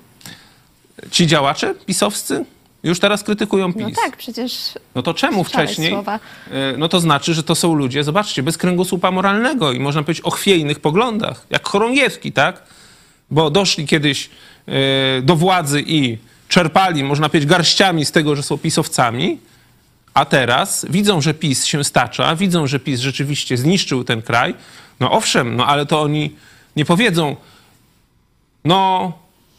Ci 1.12 1.28
działacze 1.28 1.76
pisowscy 1.86 2.46
już 2.84 3.00
teraz 3.00 3.24
krytykują 3.24 3.74
PiS. 3.74 3.82
No 3.84 3.90
tak, 4.06 4.18
przecież 4.18 4.54
No 4.96 5.02
to 5.02 5.14
czemu 5.14 5.44
wcześniej? 5.44 5.92
słowa. 5.92 6.20
e, 6.52 6.78
No 6.78 6.88
to 6.88 7.00
znaczy, 7.00 7.34
że 7.34 7.44
to 7.44 7.56
są 7.56 7.74
ludzie, 7.74 8.04
zobaczcie, 8.04 8.44
bez 8.44 8.58
kręgosłupa 8.58 9.12
moralnego 9.12 9.72
i 9.72 9.80
można 9.80 10.04
powiedzieć 10.04 10.26
o 10.26 10.30
chwiejnych 10.32 10.80
poglądach, 10.80 11.46
jak 11.50 11.68
chorągiewki, 11.68 12.32
tak? 12.32 12.64
Bo 13.32 13.50
doszli 13.50 13.88
kiedyś 13.88 14.30
e, 14.68 14.72
do 15.22 15.36
władzy 15.36 15.84
i 15.88 16.18
czerpali, 16.52 17.04
można 17.04 17.30
powiedzieć, 17.30 17.50
garściami 17.50 18.06
z 18.06 18.12
tego, 18.12 18.36
że 18.36 18.44
są 18.44 18.58
pisowcami, 18.58 19.38
a 20.14 20.26
teraz 20.26 20.86
widzą, 20.90 21.22
że 21.22 21.34
PiS 21.34 21.66
się 21.66 21.84
stacza, 21.84 22.36
widzą, 22.36 22.68
że 22.68 22.80
PiS 22.80 23.00
rzeczywiście 23.00 23.58
zniszczył 23.58 24.04
ten 24.04 24.22
kraj. 24.22 24.56
No 25.00 25.12
owszem, 25.12 25.56
no 25.56 25.66
ale 25.66 25.86
to 25.86 26.02
oni 26.02 26.36
nie 26.76 26.86
powiedzą, 26.86 27.36
no 28.66 29.12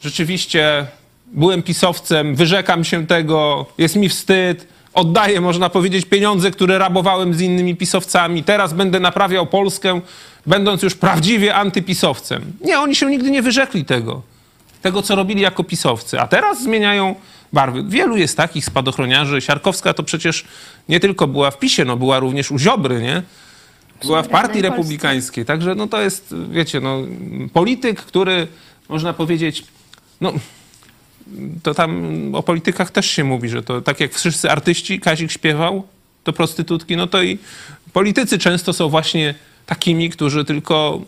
rzeczywiście 0.02 0.86
byłem 1.26 1.62
pisowcem, 1.62 2.34
wyrzekam 2.34 2.84
się 2.84 3.06
tego, 3.06 3.66
jest 3.78 3.96
mi 3.96 4.08
wstyd, 4.08 4.68
oddaję, 4.94 5.40
można 5.40 5.70
powiedzieć, 5.70 6.04
pieniądze, 6.04 6.50
które 6.50 6.78
rabowałem 6.78 7.34
z 7.34 7.40
innymi 7.40 7.76
pisowcami, 7.76 8.44
teraz 8.44 8.72
będę 8.72 9.00
naprawiał 9.00 9.46
Polskę, 9.46 10.00
będąc 10.46 10.82
już 10.82 10.94
prawdziwie 10.94 11.54
antypisowcem. 11.54 12.52
Nie, 12.60 12.78
oni 12.78 12.94
się 12.94 13.10
nigdy 13.10 13.30
nie 13.30 13.42
wyrzekli 13.42 13.84
tego, 13.84 14.22
tego, 14.82 15.02
co 15.02 15.14
robili 15.14 15.40
jako 15.40 15.64
pisowcy, 15.64 16.20
a 16.20 16.28
teraz 16.28 16.62
zmieniają 16.62 17.14
barwy. 17.52 17.84
Wielu 17.88 18.16
jest 18.16 18.36
takich 18.36 18.64
spadochroniarzy. 18.64 19.40
Siarkowska 19.40 19.94
to 19.94 20.02
przecież 20.02 20.44
nie 20.88 21.00
tylko 21.00 21.26
była 21.26 21.50
w 21.50 21.58
PiSie, 21.58 21.84
no 21.84 21.96
była 21.96 22.18
również 22.18 22.50
u 22.50 22.58
Ziobry, 22.58 23.02
nie? 23.02 23.22
Była 24.02 24.22
w 24.22 24.28
Partii. 24.28 24.62
Republikańskiej. 24.62 25.44
Także 25.44 25.74
no 25.74 25.86
to 25.86 26.00
jest, 26.00 26.34
wiecie, 26.50 26.80
no, 26.80 26.98
polityk, 27.52 28.00
który 28.00 28.46
można 28.88 29.12
powiedzieć, 29.12 29.64
no 30.20 30.32
to 31.62 31.74
tam 31.74 32.34
o 32.34 32.42
politykach 32.42 32.90
też 32.90 33.10
się 33.10 33.24
mówi, 33.24 33.48
że 33.48 33.62
to 33.62 33.80
tak 33.80 34.00
jak 34.00 34.14
wszyscy 34.14 34.50
artyści, 34.50 35.00
Kazik 35.00 35.30
śpiewał, 35.30 35.86
to 36.24 36.32
prostytutki, 36.32 36.96
no 36.96 37.06
to 37.06 37.22
i 37.22 37.38
politycy 37.92 38.38
często 38.38 38.72
są 38.72 38.88
właśnie 38.88 39.34
takimi, 39.66 40.10
którzy 40.10 40.44
tylko 40.44 41.00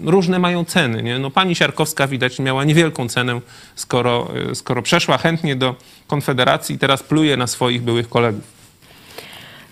różne 0.00 0.38
mają 0.38 0.64
ceny. 0.64 1.02
Nie? 1.02 1.18
No 1.18 1.30
pani 1.30 1.54
Siarkowska 1.54 2.06
widać 2.06 2.38
miała 2.38 2.64
niewielką 2.64 3.08
cenę, 3.08 3.40
skoro, 3.74 4.28
y, 4.50 4.54
skoro 4.54 4.82
przeszła 4.82 5.18
chętnie 5.18 5.56
do 5.56 5.74
Konfederacji 6.06 6.76
i 6.76 6.78
teraz 6.78 7.02
pluje 7.02 7.36
na 7.36 7.46
swoich 7.46 7.82
byłych 7.82 8.08
kolegów. 8.08 8.44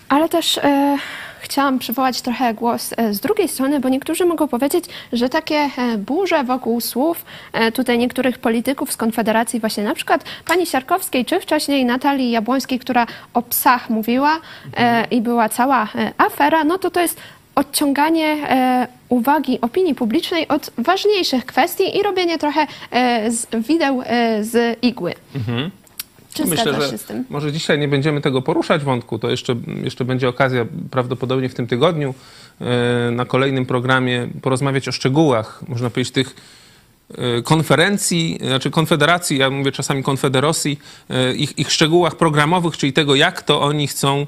Ale 0.09 0.29
też 0.29 0.57
e, 0.57 0.97
chciałam 1.45 1.79
przywołać 1.79 2.21
trochę 2.21 2.53
głos 2.53 2.93
e, 2.97 3.13
z 3.13 3.19
drugiej 3.19 3.47
strony, 3.47 3.79
bo 3.79 3.89
niektórzy 3.89 4.25
mogą 4.25 4.47
powiedzieć, 4.47 4.85
że 5.13 5.29
takie 5.29 5.55
e, 5.55 5.97
burze 5.97 6.43
wokół 6.43 6.81
słów 6.81 7.25
e, 7.53 7.71
tutaj 7.71 7.97
niektórych 7.97 8.39
polityków 8.39 8.91
z 8.91 8.97
Konfederacji, 8.97 9.59
właśnie 9.59 9.83
na 9.83 9.95
przykład 9.95 10.23
pani 10.47 10.65
Siarkowskiej, 10.65 11.25
czy 11.25 11.39
wcześniej 11.39 11.85
Natalii 11.85 12.31
Jabłońskiej, 12.31 12.79
która 12.79 13.07
o 13.33 13.41
psach 13.41 13.89
mówiła 13.89 14.39
e, 14.77 15.05
i 15.11 15.21
była 15.21 15.49
cała 15.49 15.83
e, 15.83 16.11
afera, 16.17 16.63
no 16.63 16.77
to 16.77 16.91
to 16.91 17.01
jest 17.01 17.17
odciąganie 17.55 18.27
e, 18.27 18.87
uwagi 19.09 19.61
opinii 19.61 19.95
publicznej 19.95 20.47
od 20.47 20.71
ważniejszych 20.77 21.45
kwestii 21.45 21.97
i 21.97 22.03
robienie 22.03 22.37
trochę 22.37 22.67
e, 22.91 23.31
z 23.31 23.47
wideł 23.67 24.01
e, 24.05 24.43
z 24.43 24.83
igły. 24.83 25.13
Czy 26.33 26.45
Myślę, 26.45 26.63
zgadzasz 26.63 26.83
że 26.83 26.91
się 26.91 26.97
z 26.97 27.03
tym? 27.03 27.25
może 27.29 27.51
dzisiaj 27.51 27.79
nie 27.79 27.87
będziemy 27.87 28.21
tego 28.21 28.41
poruszać 28.41 28.83
wątku, 28.83 29.19
to 29.19 29.29
jeszcze, 29.29 29.55
jeszcze 29.83 30.05
będzie 30.05 30.29
okazja 30.29 30.65
prawdopodobnie 30.91 31.49
w 31.49 31.53
tym 31.55 31.67
tygodniu 31.67 32.13
na 33.11 33.25
kolejnym 33.25 33.65
programie 33.65 34.27
porozmawiać 34.41 34.87
o 34.87 34.91
szczegółach, 34.91 35.63
można 35.67 35.89
powiedzieć, 35.89 36.13
tych 36.13 36.35
konferencji, 37.43 38.39
znaczy 38.41 38.71
konfederacji, 38.71 39.37
ja 39.37 39.49
mówię 39.49 39.71
czasami 39.71 40.03
konfederacji, 40.03 40.79
ich, 41.35 41.59
ich 41.59 41.71
szczegółach 41.71 42.15
programowych, 42.15 42.77
czyli 42.77 42.93
tego, 42.93 43.15
jak 43.15 43.41
to 43.41 43.61
oni 43.61 43.87
chcą 43.87 44.25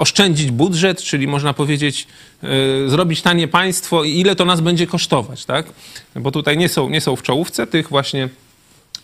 oszczędzić 0.00 0.50
budżet, 0.50 1.02
czyli 1.02 1.26
można 1.26 1.54
powiedzieć, 1.54 2.06
e, 2.42 2.48
zrobić 2.88 3.22
tanie 3.22 3.48
państwo 3.48 4.04
i 4.04 4.20
ile 4.20 4.36
to 4.36 4.44
nas 4.44 4.60
będzie 4.60 4.86
kosztować, 4.86 5.44
tak? 5.44 5.66
Bo 6.16 6.30
tutaj 6.30 6.58
nie 6.58 6.68
są, 6.68 6.90
nie 6.90 7.00
są 7.00 7.16
w 7.16 7.22
czołówce 7.22 7.66
tych 7.66 7.88
właśnie 7.88 8.28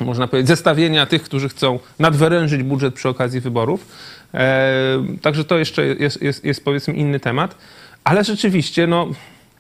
można 0.01 0.29
powiedzieć, 0.29 0.49
zestawienia 0.49 1.07
tych, 1.07 1.23
którzy 1.23 1.49
chcą 1.49 1.79
nadwyrężyć 1.99 2.63
budżet 2.63 2.95
przy 2.95 3.09
okazji 3.09 3.41
wyborów. 3.41 3.87
E, 4.35 4.79
także 5.23 5.45
to 5.45 5.59
jeszcze 5.59 5.87
jest, 5.87 6.23
jest, 6.23 6.45
jest 6.45 6.65
powiedzmy 6.65 6.95
inny 6.95 7.21
temat. 7.21 7.57
Ale 8.05 8.25
rzeczywiście, 8.25 8.87
no, 8.87 9.09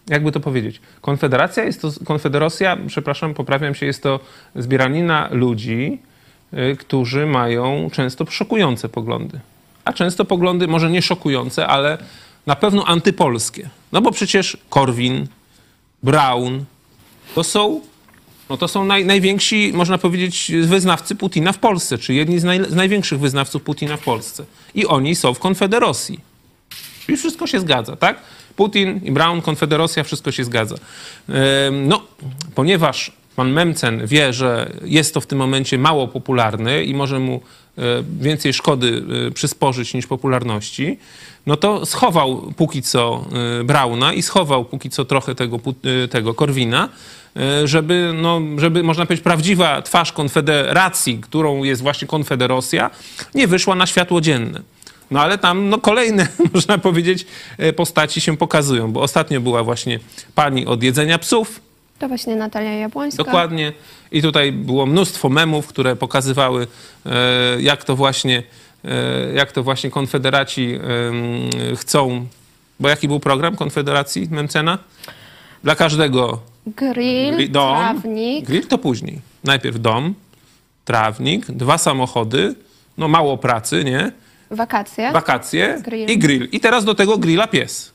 jakby 0.09 0.33
to 0.33 0.41
powiedzieć, 0.41 0.81
Konfederacja 1.01 1.65
jest 1.65 1.83
to, 1.83 1.93
Konfederacja, 2.05 2.77
przepraszam, 2.87 3.35
poprawiam 3.35 3.75
się, 3.75 3.87
jest 3.87 4.03
to 4.03 4.21
zbieranina 4.55 5.29
ludzi, 5.31 5.99
y, 6.53 6.77
którzy 6.77 7.27
mają 7.27 7.89
często 7.93 8.27
szokujące 8.31 8.89
poglądy. 8.89 9.41
A 9.87 9.93
często 9.93 10.25
poglądy 10.25 10.69
może 10.69 10.91
nie 10.91 11.03
szokujące, 11.03 11.67
ale 11.67 11.99
na 12.47 12.57
pewno 12.57 12.85
antypolskie. 12.85 13.69
No 13.93 14.01
bo 14.01 14.11
przecież 14.11 14.57
Korwin, 14.71 15.27
Braun, 16.03 16.65
to 17.35 17.45
są 17.45 17.81
no 18.51 18.57
to 18.57 18.69
są 18.69 18.85
naj, 18.85 19.05
najwięksi, 19.05 19.73
można 19.75 19.99
powiedzieć, 19.99 20.53
wyznawcy 20.63 21.15
Putina 21.15 21.53
w 21.53 21.59
Polsce, 21.59 21.99
czy 21.99 22.15
jedni 22.15 22.39
z, 22.39 22.45
naj, 22.45 22.71
z 22.71 22.75
największych 22.75 23.21
wyznawców 23.21 23.63
Putina 23.63 23.97
w 23.97 24.01
Polsce. 24.01 24.45
I 24.75 24.87
oni 24.87 25.15
są 25.15 25.35
w 25.35 25.39
Konfederacji. 25.39 26.21
Czyli 27.07 27.19
wszystko 27.19 27.47
się 27.47 27.61
zgadza, 27.61 27.97
tak? 27.97 28.19
Putin 28.57 29.01
i 29.05 29.13
Brown, 29.13 29.43
Konfederacja, 29.43 30.05
wszystko 30.05 30.33
się 30.33 30.45
zgadza. 30.45 30.77
No, 31.73 32.03
ponieważ 32.55 33.13
pan 33.37 33.53
Memcen 33.53 34.07
wie, 34.07 34.33
że 34.33 34.73
jest 34.85 35.15
to 35.15 35.21
w 35.21 35.27
tym 35.27 35.39
momencie 35.39 35.79
mało 35.79 36.09
popularny 36.09 36.85
i 36.85 36.95
może 36.95 37.19
mu 37.19 37.41
więcej 38.21 38.53
szkody 38.53 39.03
e, 39.27 39.31
przysporzyć 39.31 39.95
niż 39.95 40.07
popularności, 40.07 40.99
no 41.47 41.57
to 41.57 41.87
schował 41.87 42.53
póki 42.57 42.83
co 42.83 43.25
e, 43.61 43.65
Brauna 43.65 44.13
i 44.13 44.23
schował 44.23 44.65
póki 44.65 44.91
co 44.91 45.05
trochę 45.05 45.35
tego, 45.35 45.61
e, 46.05 46.09
tego 46.09 46.35
Korwina, 46.35 46.89
e, 47.37 47.69
żeby, 47.69 48.13
no, 48.15 48.41
żeby, 48.59 48.83
można 48.83 49.07
powiedzieć, 49.07 49.25
prawdziwa 49.25 49.83
twarz 49.83 50.13
Konfederacji, 50.13 51.19
którą 51.19 51.65
jest 51.65 51.83
właśnie 51.83 52.09
Konfederacja, 52.09 52.91
nie 53.35 53.47
wyszła 53.47 53.75
na 53.75 53.87
światło 53.87 54.21
dzienne. 54.21 54.61
No 55.11 55.21
ale 55.21 55.39
tam 55.39 55.69
no, 55.69 55.79
kolejne, 55.79 56.29
można 56.55 56.79
powiedzieć, 56.79 57.27
e, 57.59 57.73
postaci 57.73 58.21
się 58.21 58.37
pokazują, 58.37 58.93
bo 58.93 59.01
ostatnio 59.01 59.41
była 59.41 59.63
właśnie 59.63 60.01
pani 60.35 60.67
od 60.67 60.83
jedzenia 60.83 61.19
psów, 61.19 61.61
To 61.99 62.09
właśnie 62.09 62.37
Natalia 62.37 62.75
Jabłońska. 62.75 63.25
dokładnie, 63.25 63.73
i 64.13 64.23
tutaj 64.23 64.53
było 64.53 64.87
mnóstwo 64.87 65.29
memów, 65.29 65.67
które 65.67 65.97
pokazywały, 65.97 66.67
e, 67.07 67.11
jak 67.63 67.85
to 67.85 67.97
właśnie, 67.97 68.43
e, 68.85 69.33
jak 69.35 69.53
to 69.53 69.63
właśnie 69.63 69.91
konfederaci 69.91 70.79
chcą, 71.77 72.27
bo 72.81 72.89
jaki 72.89 73.09
był 73.09 73.21
program 73.21 73.57
Konfederacji 73.57 74.29
Memcena? 74.31 74.79
Dla 75.65 75.75
każdego 75.75 76.41
Grill, 76.67 77.35
Gri- 77.37 77.49
dom, 77.51 77.77
trawnik. 77.79 78.47
grill 78.47 78.67
to 78.67 78.79
później. 78.79 79.21
Najpierw 79.45 79.81
dom, 79.81 80.15
trawnik, 80.85 81.47
dwa 81.51 81.79
samochody, 81.79 82.55
no 82.99 83.09
mało 83.09 83.39
pracy, 83.39 83.85
nie? 83.85 84.13
Wakacje. 84.51 85.13
wakacje 85.13 85.83
Grill. 85.85 86.11
i 86.11 86.19
grill. 86.19 86.49
I 86.53 86.61
teraz 86.61 86.85
do 86.85 86.95
tego 86.95 87.19
grilla 87.19 87.47
pies. 87.47 87.93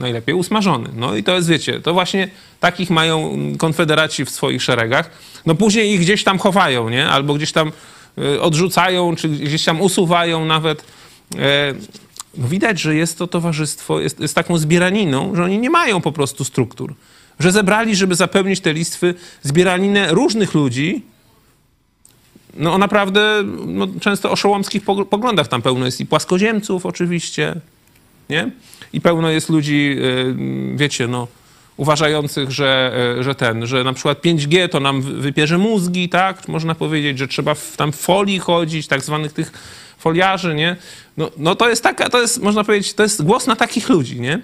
Najlepiej 0.00 0.34
usmażony. 0.34 0.88
No 0.96 1.16
i 1.16 1.22
to 1.22 1.34
jest, 1.34 1.48
wiecie, 1.48 1.80
to 1.80 1.94
właśnie 1.94 2.28
takich 2.60 2.90
mają 2.90 3.38
konfederaci 3.58 4.24
w 4.24 4.30
swoich 4.30 4.62
szeregach. 4.62 5.10
No 5.46 5.54
później 5.54 5.92
ich 5.92 6.00
gdzieś 6.00 6.24
tam 6.24 6.38
chowają, 6.38 6.88
nie? 6.88 7.08
Albo 7.08 7.34
gdzieś 7.34 7.52
tam 7.52 7.72
y, 8.18 8.40
odrzucają, 8.40 9.16
czy 9.16 9.28
gdzieś 9.28 9.64
tam 9.64 9.80
usuwają 9.80 10.44
nawet. 10.44 10.84
E, 11.38 11.74
no 12.36 12.48
widać, 12.48 12.80
że 12.80 12.94
jest 12.94 13.18
to 13.18 13.26
towarzystwo, 13.26 14.00
jest, 14.00 14.20
jest 14.20 14.34
taką 14.34 14.58
zbieraniną, 14.58 15.36
że 15.36 15.44
oni 15.44 15.58
nie 15.58 15.70
mają 15.70 16.00
po 16.00 16.12
prostu 16.12 16.44
struktur. 16.44 16.94
Że 17.38 17.52
zebrali, 17.52 17.96
żeby 17.96 18.14
zapełnić 18.14 18.60
te 18.60 18.72
listy, 18.72 19.14
zbieraninę 19.42 20.08
różnych 20.10 20.54
ludzi, 20.54 21.02
no 22.54 22.74
o 22.74 22.78
naprawdę 22.78 23.42
no, 23.66 23.86
często 24.00 24.30
oszołomskich 24.30 24.84
pog- 24.84 25.06
poglądach 25.06 25.48
tam 25.48 25.62
pełno 25.62 25.86
jest 25.86 26.00
i 26.00 26.06
płaskoziemców 26.06 26.86
oczywiście, 26.86 27.60
nie? 28.30 28.50
I 28.92 29.00
pełno 29.00 29.30
jest 29.30 29.48
ludzi, 29.48 29.96
wiecie, 30.74 31.08
no, 31.08 31.28
uważających, 31.76 32.50
że, 32.50 32.92
że 33.20 33.34
ten, 33.34 33.66
że 33.66 33.84
na 33.84 33.92
przykład 33.92 34.20
5G 34.22 34.68
to 34.68 34.80
nam 34.80 35.02
wypierze 35.02 35.58
mózgi, 35.58 36.08
tak? 36.08 36.48
Można 36.48 36.74
powiedzieć, 36.74 37.18
że 37.18 37.28
trzeba 37.28 37.54
w, 37.54 37.76
tam 37.76 37.92
folii 37.92 38.38
chodzić, 38.38 38.86
tak 38.86 39.02
zwanych 39.02 39.32
tych 39.32 39.52
foliarzy, 39.98 40.54
nie? 40.54 40.76
No, 41.16 41.30
no 41.36 41.54
to 41.54 41.68
jest 41.68 41.82
taka, 41.82 42.08
to 42.08 42.20
jest, 42.20 42.42
można 42.42 42.64
powiedzieć, 42.64 42.94
to 42.94 43.02
jest 43.02 43.22
głos 43.22 43.46
na 43.46 43.56
takich 43.56 43.88
ludzi, 43.88 44.20
nie? 44.20 44.40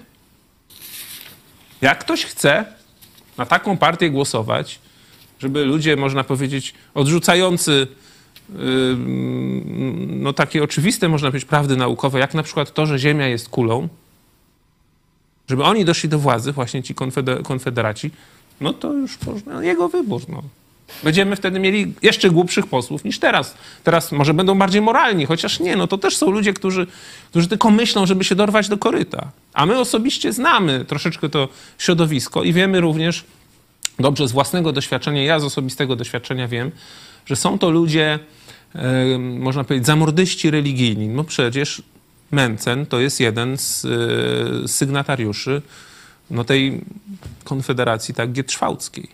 Jak 1.81 1.99
ktoś 1.99 2.25
chce 2.25 2.65
na 3.39 3.47
taką 3.47 3.77
partię 3.77 4.11
głosować, 4.11 4.79
żeby 5.39 5.65
ludzie, 5.65 5.97
można 5.97 6.25
powiedzieć, 6.25 6.75
odrzucający 6.95 7.87
no 10.07 10.33
takie 10.33 10.63
oczywiste, 10.63 11.09
można 11.09 11.29
powiedzieć, 11.29 11.49
prawdy 11.49 11.77
naukowe, 11.77 12.19
jak 12.19 12.35
na 12.35 12.43
przykład 12.43 12.75
to, 12.75 12.87
że 12.87 12.99
Ziemia 12.99 13.27
jest 13.27 13.49
kulą, 13.49 13.89
żeby 15.49 15.65
oni 15.65 15.85
doszli 15.85 16.09
do 16.09 16.19
władzy, 16.19 16.53
właśnie 16.53 16.83
ci 16.83 16.95
konfederaci, 17.45 18.11
no 18.61 18.73
to 18.73 18.93
już 18.93 19.19
można, 19.27 19.65
jego 19.65 19.89
wybór. 19.89 20.23
No. 20.29 20.43
Będziemy 21.05 21.37
wtedy 21.37 21.59
mieli 21.59 21.95
jeszcze 22.03 22.31
głupszych 22.31 22.67
posłów 22.67 23.05
niż 23.05 23.19
teraz. 23.19 23.55
Teraz 23.85 24.13
może 24.13 24.35
będą 24.35 24.59
bardziej 24.59 24.83
moralni, 24.83 25.27
chociaż 25.27 25.61
nie, 25.61 25.77
no 25.77 25.87
to 25.87 25.99
też 25.99 26.17
są 26.17 26.31
ludzie, 26.31 26.53
którzy, 26.53 26.87
którzy 27.31 27.49
tylko 27.49 27.71
myślą, 27.71 28.07
żeby 28.07 28.25
się 28.25 28.35
dorwać 28.35 28.69
do 28.69 28.79
koryta. 28.79 29.31
A 29.53 29.67
my 29.67 29.79
osobiście 29.79 30.33
znamy 30.33 30.85
troszeczkę 30.85 31.29
to 31.29 31.49
środowisko 31.79 32.43
i 32.43 32.53
wiemy 32.53 32.81
również, 32.81 33.25
dobrze 33.99 34.29
z 34.29 34.33
własnego 34.33 34.73
doświadczenia, 34.73 35.25
ja 35.25 35.41
z 35.41 35.45
osobistego 35.45 35.97
doświadczenia 35.97 36.49
wiem, 36.49 36.71
że 37.27 37.37
są 37.37 37.59
to 37.59 37.71
ludzie, 37.71 38.19
można 39.19 39.65
powiedzieć, 39.65 39.87
zamordyści 39.87 40.51
religijni. 40.51 41.09
No 41.09 41.25
przecież 41.25 41.83
Mencen 42.31 42.87
to 42.87 43.01
jest 43.01 43.21
jeden 43.21 43.59
z 43.59 43.85
e, 43.85 44.69
sygnatariuszy 44.69 45.63
no, 46.31 46.45
tej 46.45 46.81
konfederacji 47.45 48.15
tak 48.15 48.33
gietrzwałckiej, 48.33 49.09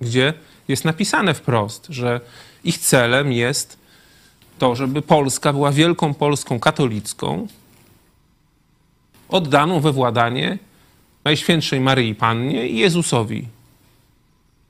gdzie 0.00 0.34
jest 0.68 0.84
napisane 0.84 1.34
wprost, 1.34 1.86
że 1.90 2.20
ich 2.64 2.78
celem 2.78 3.32
jest 3.32 3.78
to, 4.58 4.74
żeby 4.74 5.02
Polska 5.02 5.52
była 5.52 5.72
wielką 5.72 6.14
Polską 6.14 6.60
katolicką, 6.60 7.46
oddaną 9.28 9.80
we 9.80 9.92
władanie 9.92 10.58
Najświętszej 11.24 11.80
Maryi 11.80 12.14
Pannie 12.14 12.68
i 12.68 12.78
Jezusowi. 12.78 13.48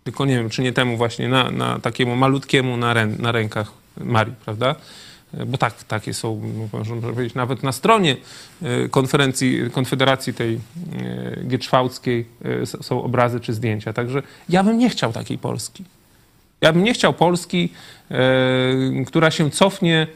Tylko 0.04 0.24
nie 0.24 0.34
wiem, 0.34 0.50
czy 0.50 0.62
nie 0.62 0.72
temu 0.72 0.96
właśnie, 0.96 1.28
na, 1.28 1.50
na 1.50 1.78
takiemu 1.78 2.16
malutkiemu 2.16 2.76
na, 2.76 2.94
rę, 2.94 3.06
na 3.06 3.32
rękach 3.32 3.72
Marii, 3.96 4.34
prawda? 4.44 4.74
Bo 5.46 5.58
tak, 5.58 5.84
takie 5.84 6.14
są, 6.14 6.40
można 6.72 6.96
powiedzieć, 6.96 7.34
nawet 7.34 7.62
na 7.62 7.72
stronie 7.72 8.16
e, 8.62 8.88
konferencji, 8.88 9.60
konfederacji 9.72 10.34
tej 10.34 10.54
e, 10.54 10.60
gieczwałckiej 11.44 12.26
e, 12.62 12.66
są 12.66 13.02
obrazy 13.02 13.40
czy 13.40 13.52
zdjęcia. 13.52 13.92
Także 13.92 14.22
ja 14.48 14.64
bym 14.64 14.78
nie 14.78 14.90
chciał 14.90 15.12
takiej 15.12 15.38
Polski. 15.38 15.84
Ja 16.60 16.72
bym 16.72 16.84
nie 16.84 16.94
chciał 16.94 17.14
Polski, 17.14 17.72
która 19.06 19.30
się 19.30 19.50
cofnie 19.50 20.06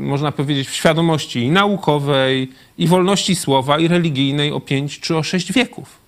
można 0.00 0.32
powiedzieć, 0.32 0.68
w 0.68 0.74
świadomości 0.74 1.40
i 1.42 1.50
naukowej, 1.50 2.50
i 2.78 2.86
wolności 2.86 3.36
słowa, 3.36 3.78
i 3.78 3.88
religijnej 3.88 4.52
o 4.52 4.60
pięć 4.60 5.00
czy 5.00 5.16
o 5.16 5.22
sześć 5.22 5.52
wieków. 5.52 5.98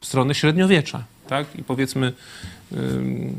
W 0.00 0.06
stronę 0.06 0.34
średniowiecza, 0.34 1.04
tak? 1.28 1.46
I 1.56 1.62
powiedzmy... 1.64 2.12
Ym... 2.72 3.34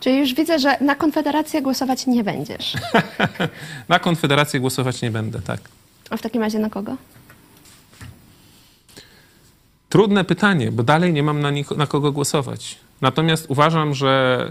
Czyli 0.00 0.18
już 0.18 0.34
widzę, 0.34 0.58
że 0.58 0.76
na 0.80 0.94
Konfederację 0.94 1.62
głosować 1.62 2.06
nie 2.06 2.24
będziesz. 2.24 2.74
na 3.88 3.98
Konfederację 3.98 4.60
głosować 4.60 5.02
nie 5.02 5.10
będę, 5.10 5.40
tak. 5.40 5.60
A 6.10 6.16
w 6.16 6.22
takim 6.22 6.42
razie 6.42 6.58
na 6.58 6.70
kogo? 6.70 6.96
Trudne 9.88 10.24
pytanie, 10.24 10.72
bo 10.72 10.82
dalej 10.82 11.12
nie 11.12 11.22
mam 11.22 11.40
na, 11.40 11.50
na 11.76 11.86
kogo 11.86 12.12
głosować. 12.12 12.78
Natomiast 13.00 13.46
uważam, 13.48 13.94
że 13.94 14.48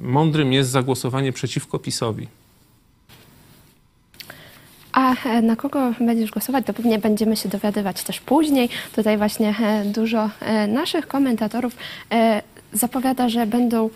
y, 0.00 0.04
mądrym 0.04 0.52
jest 0.52 0.70
zagłosowanie 0.70 1.32
przeciwko 1.32 1.78
PiSowi. 1.78 2.28
A 4.98 5.14
e, 5.24 5.42
na 5.42 5.56
kogo 5.56 5.92
będziesz 6.00 6.30
głosować, 6.30 6.66
to 6.66 6.74
pewnie 6.74 6.98
będziemy 6.98 7.36
się 7.36 7.48
dowiadywać 7.48 8.02
też 8.02 8.20
później. 8.20 8.68
Tutaj 8.94 9.18
właśnie 9.18 9.54
e, 9.60 9.84
dużo 9.84 10.30
e, 10.40 10.66
naszych 10.66 11.08
komentatorów 11.08 11.76
zapowiada, 12.72 13.28
że 13.28 13.46
będą 13.46 13.90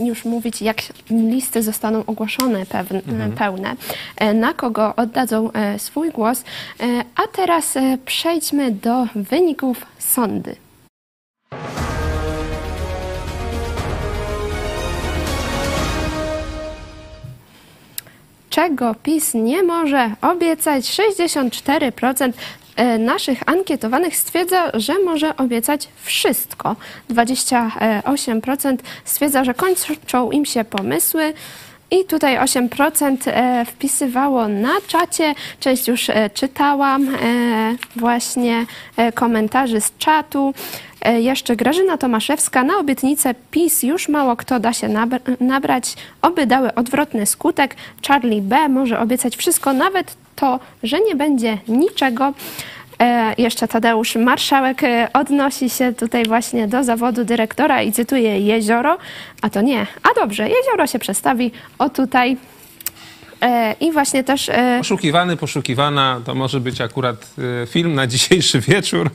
już 0.00 0.24
mówić, 0.24 0.62
jak 0.62 0.76
listy 1.10 1.62
zostaną 1.62 2.04
ogłoszone 2.06 2.66
pewne, 2.66 2.98
mhm. 2.98 3.32
pełne, 3.32 3.76
na 4.34 4.54
kogo 4.54 4.96
oddadzą 4.96 5.50
swój 5.78 6.10
głos. 6.10 6.44
A 7.16 7.36
teraz 7.36 7.74
przejdźmy 8.04 8.70
do 8.70 9.06
wyników 9.14 9.86
sądy. 9.98 10.56
Czego 18.58 18.94
PiS 19.02 19.34
nie 19.34 19.62
może 19.62 20.10
obiecać. 20.22 20.84
64% 20.84 22.32
e, 22.76 22.98
naszych 22.98 23.38
ankietowanych 23.46 24.16
stwierdza, 24.16 24.70
że 24.74 24.98
może 24.98 25.36
obiecać 25.36 25.88
wszystko. 26.02 26.76
28% 27.10 28.76
stwierdza, 29.04 29.44
że 29.44 29.54
kończą 29.54 30.30
im 30.30 30.44
się 30.44 30.64
pomysły. 30.64 31.34
I 31.90 32.04
tutaj 32.04 32.36
8% 32.36 33.16
e, 33.26 33.64
wpisywało 33.64 34.48
na 34.48 34.72
czacie. 34.86 35.34
Część 35.60 35.88
już 35.88 36.10
e, 36.10 36.30
czytałam 36.30 37.08
właśnie 37.96 38.66
komentarzy 39.14 39.80
z 39.80 39.92
czatu. 39.98 40.54
E, 41.02 41.20
jeszcze 41.20 41.56
Grażyna 41.56 41.98
Tomaszewska 41.98 42.64
na 42.64 42.78
obietnicę 42.78 43.34
PiS 43.50 43.82
już 43.82 44.08
mało 44.08 44.36
kto 44.36 44.60
da 44.60 44.72
się 44.72 44.88
nabrać, 45.40 45.94
oby 46.22 46.46
dały 46.46 46.74
odwrotny 46.74 47.26
skutek. 47.26 47.76
Charlie 48.08 48.42
B. 48.42 48.68
może 48.68 49.00
obiecać 49.00 49.36
wszystko, 49.36 49.72
nawet 49.72 50.16
to, 50.36 50.60
że 50.82 51.00
nie 51.00 51.16
będzie 51.16 51.58
niczego. 51.68 52.32
E, 52.98 53.34
jeszcze 53.38 53.68
Tadeusz 53.68 54.16
Marszałek 54.16 54.82
e, 54.84 55.08
odnosi 55.12 55.70
się 55.70 55.92
tutaj 55.92 56.24
właśnie 56.24 56.68
do 56.68 56.84
zawodu 56.84 57.24
dyrektora 57.24 57.82
i 57.82 57.92
cytuje 57.92 58.40
jezioro, 58.40 58.98
a 59.42 59.50
to 59.50 59.60
nie. 59.60 59.86
A 60.02 60.20
dobrze, 60.20 60.48
jezioro 60.48 60.86
się 60.86 60.98
przestawi 60.98 61.50
o 61.78 61.90
tutaj 61.90 62.36
E, 63.42 63.74
I 63.80 63.92
właśnie 63.92 64.24
też. 64.24 64.50
Poszukiwany, 64.78 65.36
poszukiwana 65.36 66.20
to 66.24 66.34
może 66.34 66.60
być 66.60 66.80
akurat 66.80 67.34
film 67.66 67.94
na 67.94 68.06
dzisiejszy 68.06 68.60
wieczór 68.60 69.10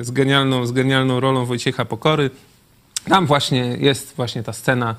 z 0.00 0.10
genialną, 0.10 0.66
z 0.66 0.72
genialną 0.72 1.20
rolą 1.20 1.44
Wojciecha 1.44 1.84
Pokory. 1.84 2.30
Tam 3.08 3.26
właśnie 3.26 3.76
jest 3.80 4.16
właśnie 4.16 4.42
ta 4.42 4.52
scena 4.52 4.94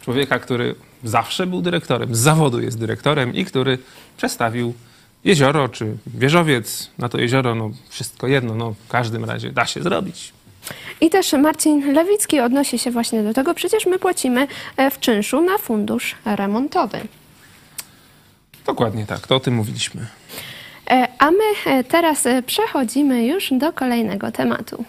człowieka, 0.00 0.38
który 0.38 0.74
zawsze 1.04 1.46
był 1.46 1.62
dyrektorem, 1.62 2.14
z 2.14 2.18
zawodu 2.18 2.60
jest 2.60 2.78
dyrektorem 2.78 3.34
i 3.34 3.44
który 3.44 3.78
przestawił 4.16 4.74
jezioro 5.26 5.68
czy 5.68 5.96
wieżowiec 6.06 6.90
na 6.98 7.08
to 7.08 7.18
jezioro, 7.18 7.54
no 7.54 7.70
wszystko 7.88 8.26
jedno, 8.26 8.54
no 8.54 8.74
w 8.86 8.88
każdym 8.88 9.24
razie 9.24 9.52
da 9.52 9.66
się 9.66 9.82
zrobić. 9.82 10.32
I 11.00 11.10
też 11.10 11.32
Marcin 11.32 11.92
Lewicki 11.92 12.40
odnosi 12.40 12.78
się 12.78 12.90
właśnie 12.90 13.22
do 13.22 13.34
tego, 13.34 13.54
przecież 13.54 13.86
my 13.86 13.98
płacimy 13.98 14.48
e, 14.76 14.90
w 14.90 15.00
czynszu 15.00 15.40
na 15.40 15.58
fundusz 15.58 16.16
remontowy. 16.24 17.00
Dokładnie 18.66 19.06
tak, 19.06 19.26
to 19.26 19.36
o 19.36 19.40
tym 19.40 19.54
mówiliśmy. 19.54 20.06
E, 20.90 21.08
a 21.18 21.30
my 21.30 21.44
e, 21.66 21.84
teraz 21.84 22.24
przechodzimy 22.46 23.26
już 23.26 23.48
do 23.50 23.72
kolejnego 23.72 24.32
tematu. 24.32 24.84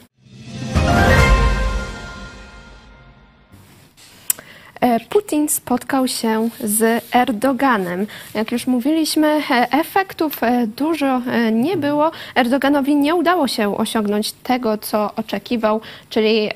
Putin 5.09 5.49
spotkał 5.49 6.07
się 6.07 6.49
z 6.63 7.05
Erdoganem. 7.15 8.07
Jak 8.33 8.51
już 8.51 8.67
mówiliśmy, 8.67 9.27
e, 9.27 9.71
efektów 9.71 10.43
e, 10.43 10.67
dużo 10.67 11.21
nie 11.51 11.77
było. 11.77 12.11
Erdoganowi 12.35 12.95
nie 12.95 13.15
udało 13.15 13.47
się 13.47 13.77
osiągnąć 13.77 14.31
tego, 14.31 14.77
co 14.77 15.15
oczekiwał, 15.15 15.81
czyli 16.09 16.49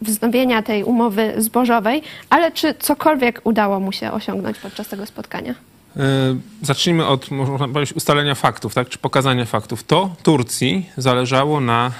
wznowienia 0.00 0.62
tej 0.62 0.84
umowy 0.84 1.34
zbożowej, 1.36 2.02
ale 2.30 2.52
czy 2.52 2.74
cokolwiek 2.74 3.40
udało 3.44 3.80
mu 3.80 3.92
się 3.92 4.12
osiągnąć 4.12 4.58
podczas 4.58 4.88
tego 4.88 5.06
spotkania? 5.06 5.54
Zacznijmy 6.62 7.06
od 7.06 7.30
można 7.30 7.68
powiedzieć, 7.68 7.96
ustalenia 7.96 8.34
faktów, 8.34 8.74
tak? 8.74 8.88
czy 8.88 8.98
pokazania 8.98 9.44
faktów. 9.44 9.84
To 9.84 10.10
Turcji 10.22 10.90
zależało 10.96 11.60
na, 11.60 11.90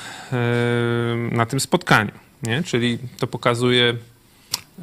na 1.32 1.46
tym 1.46 1.60
spotkaniu. 1.60 2.12
Nie? 2.42 2.62
Czyli 2.62 2.98
to 3.18 3.26
pokazuje 3.26 3.94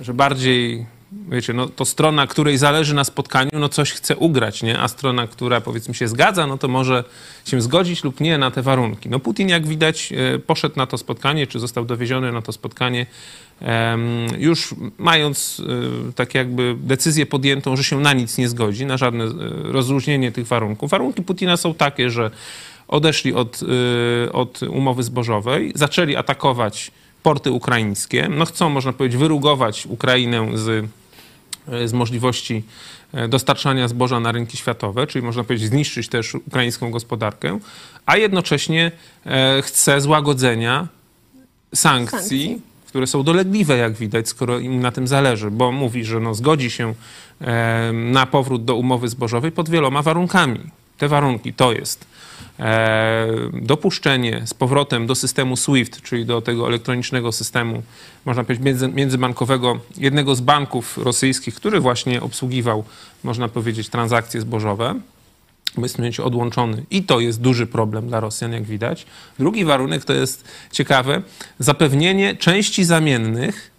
że 0.01 0.13
bardziej 0.13 0.85
wiecie, 1.29 1.53
no 1.53 1.67
to 1.67 1.85
strona, 1.85 2.27
której 2.27 2.57
zależy 2.57 2.95
na 2.95 3.03
spotkaniu, 3.03 3.49
no 3.53 3.69
coś 3.69 3.91
chce 3.91 4.15
ugrać, 4.15 4.63
nie? 4.63 4.79
A 4.79 4.87
strona, 4.87 5.27
która 5.27 5.61
powiedzmy 5.61 5.93
się 5.93 6.07
zgadza, 6.07 6.47
no 6.47 6.57
to 6.57 6.67
może 6.67 7.03
się 7.45 7.61
zgodzić 7.61 8.03
lub 8.03 8.19
nie 8.19 8.37
na 8.37 8.51
te 8.51 8.61
warunki. 8.61 9.09
No 9.09 9.19
Putin, 9.19 9.49
jak 9.49 9.67
widać, 9.67 10.13
e, 10.35 10.39
poszedł 10.39 10.75
na 10.77 10.87
to 10.87 10.97
spotkanie, 10.97 11.47
czy 11.47 11.59
został 11.59 11.85
dowieziony 11.85 12.31
na 12.31 12.41
to 12.41 12.51
spotkanie, 12.51 13.05
już 14.37 14.75
mając 14.97 15.61
e, 16.09 16.13
tak 16.13 16.35
jakby 16.35 16.75
decyzję 16.79 17.25
podjętą, 17.25 17.75
że 17.75 17.83
się 17.83 17.99
na 17.99 18.13
nic 18.13 18.37
nie 18.37 18.49
zgodzi, 18.49 18.85
na 18.85 18.97
żadne 18.97 19.23
e, 19.23 19.29
rozróżnienie 19.63 20.31
tych 20.31 20.47
warunków. 20.47 20.91
Warunki 20.91 21.21
Putina 21.23 21.57
są 21.57 21.73
takie, 21.73 22.09
że 22.09 22.31
odeszli 22.87 23.33
od, 23.33 23.59
od 24.33 24.63
umowy 24.63 25.03
zbożowej, 25.03 25.71
zaczęli 25.75 26.15
atakować 26.15 26.91
porty 27.25 27.51
ukraińskie. 27.51 28.29
No 28.29 28.45
chcą, 28.45 28.69
można 28.69 28.93
powiedzieć, 28.93 29.19
wyrugować 29.19 29.85
Ukrainę 29.85 30.57
z, 30.57 30.85
z 31.85 31.93
możliwości 31.93 32.63
e, 33.13 33.27
dostarczania 33.27 33.87
zboża 33.87 34.19
na 34.19 34.31
rynki 34.31 34.57
światowe, 34.57 35.07
czyli 35.07 35.25
można 35.25 35.43
powiedzieć 35.43 35.69
zniszczyć 35.69 36.07
też 36.07 36.35
ukraińską 36.35 36.91
gospodarkę, 36.91 37.59
a 38.05 38.17
jednocześnie 38.17 38.91
e, 39.25 39.61
chce 39.61 40.01
złagodzenia 40.01 40.87
sankcji, 41.75 42.17
sankcji. 42.17 42.61
które 42.87 43.07
są 43.07 43.23
dolegliwe, 43.23 43.77
jak 43.77 43.93
widać, 43.93 44.29
skoro 44.29 44.59
im 44.59 44.79
na 44.79 44.91
tym 44.91 45.07
zależy, 45.07 45.51
bo 45.51 45.71
mówi, 45.71 46.05
że 46.05 46.19
no, 46.19 46.35
zgodzi 46.35 46.71
się 46.71 46.93
e, 47.41 47.91
na 47.93 48.25
powrót 48.25 48.65
do 48.65 48.75
umowy 48.75 49.09
zbożowej 49.09 49.51
pod 49.51 49.69
wieloma 49.69 50.01
warunkami. 50.01 50.59
Te 50.97 51.07
warunki 51.07 51.53
to 51.53 51.73
jest 51.73 52.05
dopuszczenie 53.53 54.41
z 54.45 54.53
powrotem 54.53 55.07
do 55.07 55.15
systemu 55.15 55.57
SWIFT, 55.57 56.01
czyli 56.01 56.25
do 56.25 56.41
tego 56.41 56.67
elektronicznego 56.67 57.31
systemu, 57.31 57.83
można 58.25 58.43
powiedzieć, 58.43 58.65
między, 58.65 58.87
międzybankowego 58.87 59.79
jednego 59.97 60.35
z 60.35 60.41
banków 60.41 60.97
rosyjskich, 60.97 61.55
który 61.55 61.79
właśnie 61.79 62.21
obsługiwał, 62.21 62.83
można 63.23 63.47
powiedzieć, 63.47 63.89
transakcje 63.89 64.41
zbożowe. 64.41 64.95
Jest 65.77 65.97
momencie 65.97 66.23
odłączony 66.23 66.83
i 66.91 67.03
to 67.03 67.19
jest 67.19 67.41
duży 67.41 67.67
problem 67.67 68.07
dla 68.07 68.19
Rosjan, 68.19 68.53
jak 68.53 68.63
widać. 68.63 69.05
Drugi 69.39 69.65
warunek 69.65 70.05
to 70.05 70.13
jest 70.13 70.47
ciekawe, 70.71 71.21
zapewnienie 71.59 72.35
części 72.35 72.85
zamiennych 72.85 73.71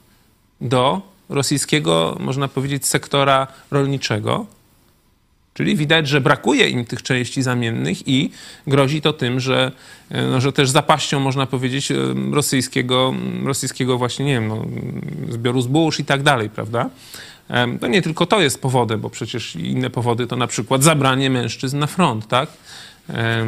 do 0.60 1.02
rosyjskiego, 1.28 2.16
można 2.20 2.48
powiedzieć, 2.48 2.86
sektora 2.86 3.46
rolniczego, 3.70 4.46
Czyli 5.56 5.76
widać, 5.76 6.08
że 6.08 6.20
brakuje 6.20 6.68
im 6.68 6.84
tych 6.84 7.02
części 7.02 7.42
zamiennych 7.42 8.08
i 8.08 8.30
grozi 8.66 9.00
to 9.00 9.12
tym, 9.12 9.40
że, 9.40 9.72
e, 10.10 10.22
no, 10.22 10.40
że 10.40 10.52
też 10.52 10.70
zapaścią, 10.70 11.20
można 11.20 11.46
powiedzieć, 11.46 11.90
e, 11.90 11.96
rosyjskiego, 12.32 13.14
rosyjskiego 13.44 13.98
właśnie, 13.98 14.24
nie 14.24 14.32
wiem, 14.32 14.48
no, 14.48 14.64
zbioru 15.28 15.60
zbóż 15.60 16.00
i 16.00 16.04
tak 16.04 16.22
dalej, 16.22 16.50
prawda? 16.50 16.90
No 17.80 17.88
nie 17.88 18.02
tylko 18.02 18.26
to 18.26 18.40
jest 18.40 18.62
powodem, 18.62 19.00
bo 19.00 19.10
przecież 19.10 19.56
inne 19.56 19.90
powody 19.90 20.26
to 20.26 20.36
na 20.36 20.46
przykład 20.46 20.82
zabranie 20.82 21.30
mężczyzn 21.30 21.78
na 21.78 21.86
front, 21.86 22.28
tak? 22.28 22.48
E, 23.10 23.46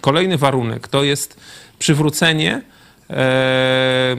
kolejny 0.00 0.38
warunek 0.38 0.88
to 0.88 1.04
jest 1.04 1.40
przywrócenie 1.78 2.62
e, 3.10 4.16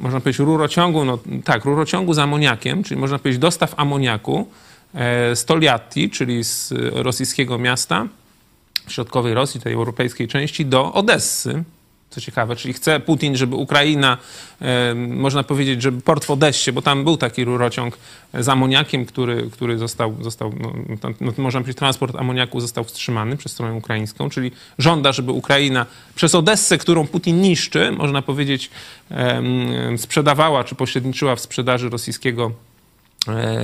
można 0.00 0.20
powiedzieć 0.20 0.38
rurociągu, 0.38 1.04
no 1.04 1.18
tak, 1.44 1.64
rurociągu 1.64 2.14
z 2.14 2.18
amoniakiem, 2.18 2.82
czyli 2.82 3.00
można 3.00 3.18
powiedzieć 3.18 3.40
dostaw 3.40 3.74
amoniaku 3.76 4.48
E, 4.94 5.36
Stoliatti, 5.36 6.10
czyli 6.10 6.44
z 6.44 6.72
rosyjskiego 6.92 7.58
miasta, 7.58 8.06
środkowej 8.88 9.34
Rosji, 9.34 9.60
tej 9.60 9.72
europejskiej 9.72 10.28
części, 10.28 10.66
do 10.66 10.92
Odessy. 10.92 11.64
Co 12.10 12.20
ciekawe, 12.20 12.56
czyli 12.56 12.74
chce 12.74 13.00
Putin, 13.00 13.36
żeby 13.36 13.56
Ukraina, 13.56 14.18
e, 14.60 14.94
można 14.94 15.42
powiedzieć, 15.42 15.82
żeby 15.82 16.00
port 16.00 16.24
w 16.24 16.30
Odessie, 16.30 16.72
bo 16.72 16.82
tam 16.82 17.04
był 17.04 17.16
taki 17.16 17.44
rurociąg 17.44 17.98
z 18.34 18.48
amoniakiem, 18.48 19.06
który, 19.06 19.50
który 19.50 19.78
został, 19.78 20.16
został 20.20 20.52
no, 21.02 21.10
no, 21.20 21.32
można 21.38 21.60
powiedzieć, 21.60 21.78
transport 21.78 22.16
amoniaku 22.16 22.60
został 22.60 22.84
wstrzymany 22.84 23.36
przez 23.36 23.52
stronę 23.52 23.74
ukraińską, 23.74 24.30
czyli 24.30 24.50
żąda, 24.78 25.12
żeby 25.12 25.32
Ukraina 25.32 25.86
przez 26.14 26.34
Odessę, 26.34 26.78
którą 26.78 27.06
Putin 27.06 27.40
niszczy, 27.40 27.92
można 27.92 28.22
powiedzieć, 28.22 28.70
sprzedawała 29.96 30.64
czy 30.64 30.74
pośredniczyła 30.74 31.36
w 31.36 31.40
sprzedaży 31.40 31.90
rosyjskiego 31.90 32.52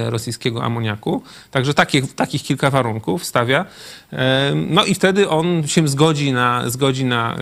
rosyjskiego 0.06 0.64
amoniaku. 0.64 1.22
Także 1.50 1.74
takich, 1.74 2.14
takich 2.14 2.42
kilka 2.42 2.70
warunków 2.70 3.24
stawia. 3.24 3.64
E, 4.12 4.52
no 4.54 4.84
i 4.84 4.94
wtedy 4.94 5.28
on 5.28 5.62
się 5.66 5.88
zgodzi 5.88 6.32
na, 6.32 6.70
zgodzi 6.70 7.04
na, 7.04 7.36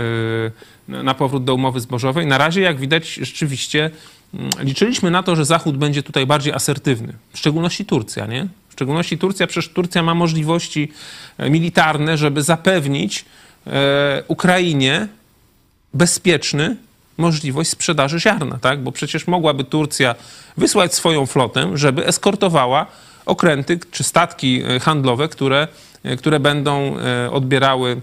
e, 0.89 1.03
na 1.03 1.15
powrót 1.15 1.45
do 1.45 1.55
umowy 1.55 1.81
zbożowej. 1.81 2.27
Na 2.27 2.39
razie, 2.39 2.61
jak 2.61 2.79
widać, 2.79 3.15
rzeczywiście 3.15 3.91
mm, 4.35 4.51
liczyliśmy 4.59 5.11
na 5.11 5.23
to, 5.23 5.37
że 5.37 5.45
Zachód 5.45 5.77
będzie 5.77 6.03
tutaj 6.03 6.27
bardziej 6.27 6.53
asertywny. 6.53 7.13
W 7.33 7.39
szczególności 7.39 7.85
Turcja, 7.85 8.27
nie? 8.27 8.47
W 8.69 8.73
szczególności 8.73 9.19
Turcja, 9.19 9.47
przecież 9.47 9.73
Turcja 9.73 10.03
ma 10.03 10.15
możliwości 10.15 10.93
militarne, 11.39 12.17
żeby 12.17 12.43
zapewnić 12.43 13.25
Ukrainie 14.29 15.09
bezpieczny 15.95 16.77
możliwość 17.17 17.71
sprzedaży 17.71 18.21
ziarna, 18.21 18.59
tak? 18.59 18.83
Bo 18.83 18.93
przecież 18.93 19.27
mogłaby 19.27 19.65
Turcja 19.65 20.15
wysłać 20.57 20.95
swoją 20.95 21.27
flotę, 21.27 21.71
żeby 21.75 22.07
eskortowała 22.07 22.87
okręty 23.27 23.79
czy 23.91 24.05
statki 24.05 24.63
e, 24.63 24.81
handlowe, 24.81 25.29
które, 25.29 25.69
e, 26.03 26.17
które 26.17 26.41
będą 26.41 26.99
e, 26.99 27.31
odbierały 27.31 28.01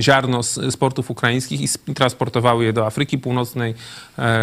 ziarno 0.00 0.42
z, 0.42 0.76
portów 0.76 1.10
ukraińskich 1.10 1.60
i 1.60 1.94
transportowały 1.94 2.64
je 2.64 2.72
do 2.72 2.86
Afryki 2.86 3.18
Północnej, 3.18 3.74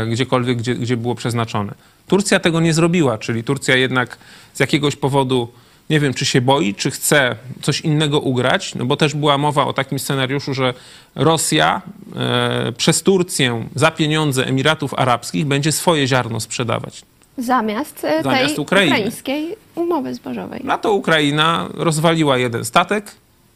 gdziekolwiek, 0.10 0.58
gdzie, 0.58 0.76
gdzie 0.76 0.98
było 0.98 1.16
przeznaczone. 1.16 1.74
Turcja 2.08 2.40
tego 2.40 2.60
nie 2.60 2.74
zrobiła, 2.74 3.18
czyli 3.18 3.44
Turcja 3.44 3.76
jednak 3.76 4.18
z 4.54 4.60
jakiegoś 4.60 4.96
powodu 4.96 5.52
nie 5.90 6.00
wiem, 6.00 6.14
czy 6.14 6.26
się 6.26 6.42
boi, 6.42 6.76
czy 6.76 6.92
chce 6.92 7.36
coś 7.62 7.82
innego 7.82 8.20
ugrać, 8.20 8.76
no 8.76 8.86
bo 8.86 8.98
też 8.98 9.14
była 9.14 9.38
mowa 9.38 9.66
o 9.66 9.74
takim 9.74 10.00
scenariuszu, 10.00 10.54
że 10.54 10.74
Rosja 11.16 11.82
e, 12.16 12.72
przez 12.78 13.04
Turcję 13.04 13.66
za 13.76 13.92
pieniądze 13.92 14.46
Emiratów 14.46 14.94
Arabskich 14.94 15.46
będzie 15.46 15.72
swoje 15.72 16.08
ziarno 16.08 16.40
sprzedawać. 16.40 17.04
Zamiast, 17.38 18.04
e, 18.04 18.24
Zamiast 18.24 18.56
tej 18.56 18.64
Ukrainy. 18.64 18.96
ukraińskiej 18.96 19.56
umowy 19.76 20.14
zbożowej. 20.14 20.62
Na 20.64 20.78
to 20.78 20.94
Ukraina 20.94 21.70
rozwaliła 21.74 22.38
jeden 22.38 22.66
statek 22.66 23.12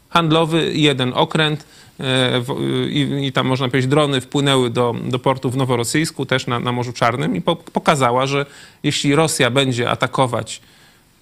handlowy, 0.10 0.72
jeden 0.74 1.14
okręt 1.16 1.66
e, 2.00 2.42
i, 2.90 3.26
i, 3.28 3.32
tam 3.32 3.48
można 3.48 3.68
powiedzieć 3.68 3.90
drony 3.90 4.22
wpłynęły 4.22 4.70
do, 4.70 4.96
do 5.04 5.20
portu 5.20 5.50
w 5.50 5.58
Noworosyjsku, 5.58 6.26
też 6.26 6.48
na, 6.48 6.60
na 6.60 6.72
Morzu 6.72 6.94
Czarnym 6.94 7.36
i 7.36 7.42
po, 7.42 7.56
pokazała, 7.56 8.26
że 8.26 8.46
jeśli 8.84 9.16
Rosja 9.16 9.50
będzie 9.50 9.90
atakować 9.90 10.62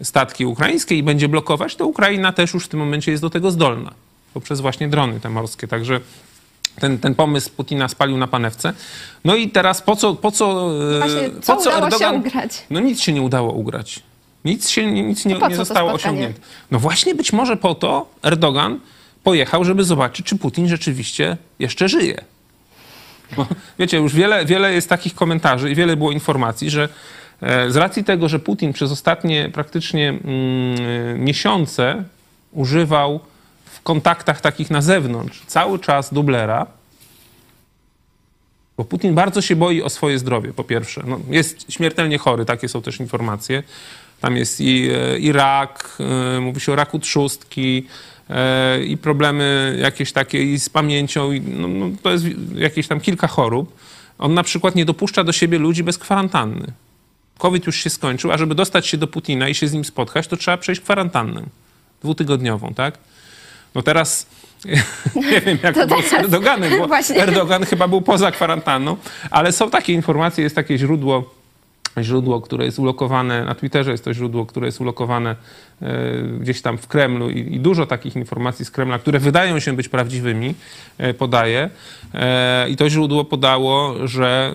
statki 0.03 0.45
ukraińskie 0.45 0.95
i 0.95 1.03
będzie 1.03 1.29
blokować, 1.29 1.75
to 1.75 1.87
Ukraina 1.87 2.31
też 2.31 2.53
już 2.53 2.65
w 2.65 2.67
tym 2.67 2.79
momencie 2.79 3.11
jest 3.11 3.23
do 3.23 3.29
tego 3.29 3.51
zdolna. 3.51 3.91
Poprzez 4.33 4.61
właśnie 4.61 4.87
drony 4.87 5.19
te 5.19 5.29
morskie. 5.29 5.67
Także 5.67 5.99
ten, 6.79 6.97
ten 6.97 7.15
pomysł 7.15 7.49
Putina 7.51 7.87
spalił 7.87 8.17
na 8.17 8.27
panewce. 8.27 8.73
No 9.25 9.35
i 9.35 9.49
teraz 9.49 9.81
po 9.81 9.95
co, 9.95 10.15
po 10.15 10.31
co, 10.31 10.71
e, 10.95 10.99
Właśnie, 10.99 11.41
co 11.41 11.55
po 11.55 11.61
co 11.61 11.73
Erdogan... 11.73 11.99
się 11.99 12.19
ugrać? 12.19 12.65
No 12.69 12.79
nic 12.79 13.01
się 13.01 13.13
nie 13.13 13.21
udało 13.21 13.53
ugrać. 13.53 14.03
Nic 14.45 14.69
się 14.69 14.91
nic 14.91 15.25
nie, 15.25 15.35
nie 15.49 15.55
zostało 15.55 15.91
osiągnięte. 15.91 16.39
No 16.71 16.79
właśnie 16.79 17.15
być 17.15 17.33
może 17.33 17.57
po 17.57 17.75
to 17.75 18.09
Erdogan 18.23 18.79
pojechał, 19.23 19.63
żeby 19.63 19.83
zobaczyć, 19.83 20.25
czy 20.25 20.35
Putin 20.35 20.67
rzeczywiście 20.67 21.37
jeszcze 21.59 21.89
żyje. 21.89 22.23
Bo 23.37 23.47
wiecie, 23.79 23.97
już 23.97 24.15
wiele, 24.15 24.45
wiele 24.45 24.73
jest 24.73 24.89
takich 24.89 25.15
komentarzy 25.15 25.71
i 25.71 25.75
wiele 25.75 25.97
było 25.97 26.11
informacji, 26.11 26.69
że 26.69 26.89
z 27.41 27.75
racji 27.75 28.03
tego, 28.03 28.29
że 28.29 28.39
Putin 28.39 28.73
przez 28.73 28.91
ostatnie 28.91 29.49
praktycznie 29.53 30.09
mm, 30.09 31.23
miesiące 31.23 32.03
używał 32.51 33.19
w 33.65 33.81
kontaktach 33.81 34.41
takich 34.41 34.69
na 34.71 34.81
zewnątrz 34.81 35.43
cały 35.47 35.79
czas 35.79 36.13
dublera, 36.13 36.67
bo 38.77 38.85
Putin 38.85 39.15
bardzo 39.15 39.41
się 39.41 39.55
boi 39.55 39.81
o 39.81 39.89
swoje 39.89 40.19
zdrowie, 40.19 40.53
po 40.53 40.63
pierwsze. 40.63 41.03
No, 41.07 41.19
jest 41.29 41.71
śmiertelnie 41.71 42.17
chory, 42.17 42.45
takie 42.45 42.69
są 42.69 42.81
też 42.81 42.99
informacje. 42.99 43.63
Tam 44.21 44.37
jest 44.37 44.61
i, 44.61 44.89
e, 44.91 45.19
i 45.19 45.31
rak, 45.31 45.97
e, 45.99 46.39
mówi 46.39 46.61
się 46.61 46.71
o 46.71 46.75
raku 46.75 46.99
trzustki, 46.99 47.87
i 48.85 48.97
problemy 48.97 49.77
jakieś 49.81 50.11
takie 50.11 50.43
i 50.43 50.59
z 50.59 50.69
pamięcią. 50.69 51.31
I, 51.31 51.41
no, 51.41 51.67
no, 51.67 51.89
to 52.03 52.11
jest 52.11 52.25
jakieś 52.55 52.87
tam 52.87 52.99
kilka 52.99 53.27
chorób. 53.27 53.75
On 54.19 54.33
na 54.33 54.43
przykład 54.43 54.75
nie 54.75 54.85
dopuszcza 54.85 55.23
do 55.23 55.31
siebie 55.31 55.57
ludzi 55.57 55.83
bez 55.83 55.97
kwarantanny. 55.97 56.71
COVID 57.39 57.65
już 57.67 57.75
się 57.75 57.89
skończył, 57.89 58.31
a 58.31 58.37
żeby 58.37 58.55
dostać 58.55 58.87
się 58.87 58.97
do 58.97 59.07
Putina 59.07 59.49
i 59.49 59.55
się 59.55 59.67
z 59.67 59.73
nim 59.73 59.85
spotkać, 59.85 60.27
to 60.27 60.37
trzeba 60.37 60.57
przejść 60.57 60.81
kwarantannę 60.81 61.43
dwutygodniową, 62.01 62.73
tak? 62.73 62.97
No 63.75 63.81
teraz 63.81 64.27
nie 65.31 65.41
wiem, 65.41 65.57
jak 65.63 65.75
to, 65.75 65.87
było 65.87 66.01
z 66.01 66.13
Erdoganem, 66.13 66.79
bo 66.79 66.87
Właśnie. 66.87 67.21
Erdogan 67.21 67.65
chyba 67.65 67.87
był 67.87 68.01
poza 68.01 68.31
kwarantanną, 68.31 68.97
ale 69.31 69.51
są 69.51 69.69
takie 69.69 69.93
informacje, 69.93 70.43
jest 70.43 70.55
takie 70.55 70.77
źródło, 70.77 71.33
źródło, 72.01 72.41
które 72.41 72.65
jest 72.65 72.79
ulokowane, 72.79 73.45
na 73.45 73.55
Twitterze 73.55 73.91
jest 73.91 74.05
to 74.05 74.13
źródło, 74.13 74.45
które 74.45 74.65
jest 74.65 74.81
ulokowane 74.81 75.35
e, 75.81 75.87
gdzieś 76.39 76.61
tam 76.61 76.77
w 76.77 76.87
Kremlu 76.87 77.29
i, 77.29 77.55
i, 77.55 77.59
dużo 77.59 77.85
takich 77.85 78.15
informacji 78.15 78.65
z 78.65 78.71
Kremla, 78.71 78.99
które 78.99 79.19
wydają 79.19 79.59
się 79.59 79.73
być 79.73 79.89
prawdziwymi, 79.89 80.55
e, 80.97 81.13
podaje. 81.13 81.69
E, 82.13 82.69
I 82.69 82.75
to 82.75 82.89
źródło 82.89 83.25
podało, 83.25 84.07
że 84.07 84.53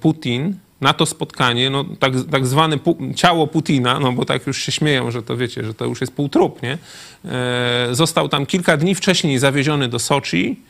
Putin 0.00 0.54
na 0.82 0.92
to 0.92 1.06
spotkanie, 1.06 1.70
no, 1.70 1.84
tak, 1.98 2.12
tak 2.30 2.46
zwane 2.46 2.76
pu- 2.76 3.14
ciało 3.14 3.46
Putina, 3.46 4.00
no 4.00 4.12
bo 4.12 4.24
tak 4.24 4.46
już 4.46 4.58
się 4.58 4.72
śmieją, 4.72 5.10
że 5.10 5.22
to 5.22 5.36
wiecie, 5.36 5.64
że 5.64 5.74
to 5.74 5.84
już 5.84 6.00
jest 6.00 6.12
półtrup, 6.12 6.62
nie? 6.62 6.78
E, 7.24 7.88
został 7.90 8.28
tam 8.28 8.46
kilka 8.46 8.76
dni 8.76 8.94
wcześniej 8.94 9.38
zawieziony 9.38 9.88
do 9.88 9.98
Soczi, 9.98 10.60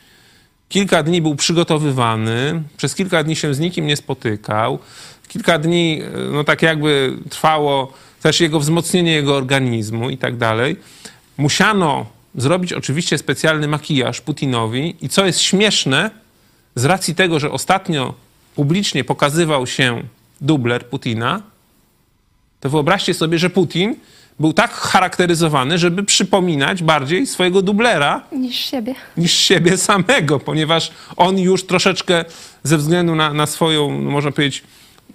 kilka 0.69 1.03
dni 1.03 1.21
był 1.21 1.35
przygotowywany, 1.35 2.63
przez 2.77 2.95
kilka 2.95 3.23
dni 3.23 3.35
się 3.35 3.53
z 3.53 3.59
nikim 3.59 3.87
nie 3.87 3.95
spotykał, 3.95 4.79
kilka 5.27 5.59
dni, 5.59 6.01
e, 6.01 6.31
no 6.31 6.43
tak 6.43 6.61
jakby 6.61 7.17
trwało 7.29 7.93
też 8.21 8.41
jego 8.41 8.59
wzmocnienie 8.59 9.11
jego 9.11 9.35
organizmu 9.35 10.09
i 10.09 10.17
tak 10.17 10.37
dalej. 10.37 10.75
Musiano 11.37 12.05
zrobić 12.35 12.73
oczywiście 12.73 13.17
specjalny 13.17 13.67
makijaż 13.67 14.21
Putinowi 14.21 14.95
i 15.01 15.09
co 15.09 15.25
jest 15.25 15.41
śmieszne, 15.41 16.23
z 16.75 16.85
racji 16.85 17.15
tego, 17.15 17.39
że 17.39 17.51
ostatnio 17.51 18.13
publicznie 18.55 19.03
pokazywał 19.03 19.67
się 19.67 20.03
dubler 20.41 20.85
Putina, 20.85 21.41
to 22.59 22.69
wyobraźcie 22.69 23.13
sobie, 23.13 23.39
że 23.39 23.49
Putin 23.49 23.95
był 24.39 24.53
tak 24.53 24.71
charakteryzowany, 24.71 25.77
żeby 25.77 26.03
przypominać 26.03 26.83
bardziej 26.83 27.27
swojego 27.27 27.61
dublera 27.61 28.21
Niż 28.31 28.55
siebie. 28.55 28.95
niż 29.17 29.31
siebie 29.31 29.77
samego, 29.77 30.39
ponieważ 30.39 30.91
on 31.17 31.37
już 31.39 31.63
troszeczkę 31.65 32.25
ze 32.63 32.77
względu 32.77 33.15
na, 33.15 33.33
na 33.33 33.45
swoją, 33.45 34.01
no 34.01 34.11
można 34.11 34.31
powiedzieć, 34.31 34.63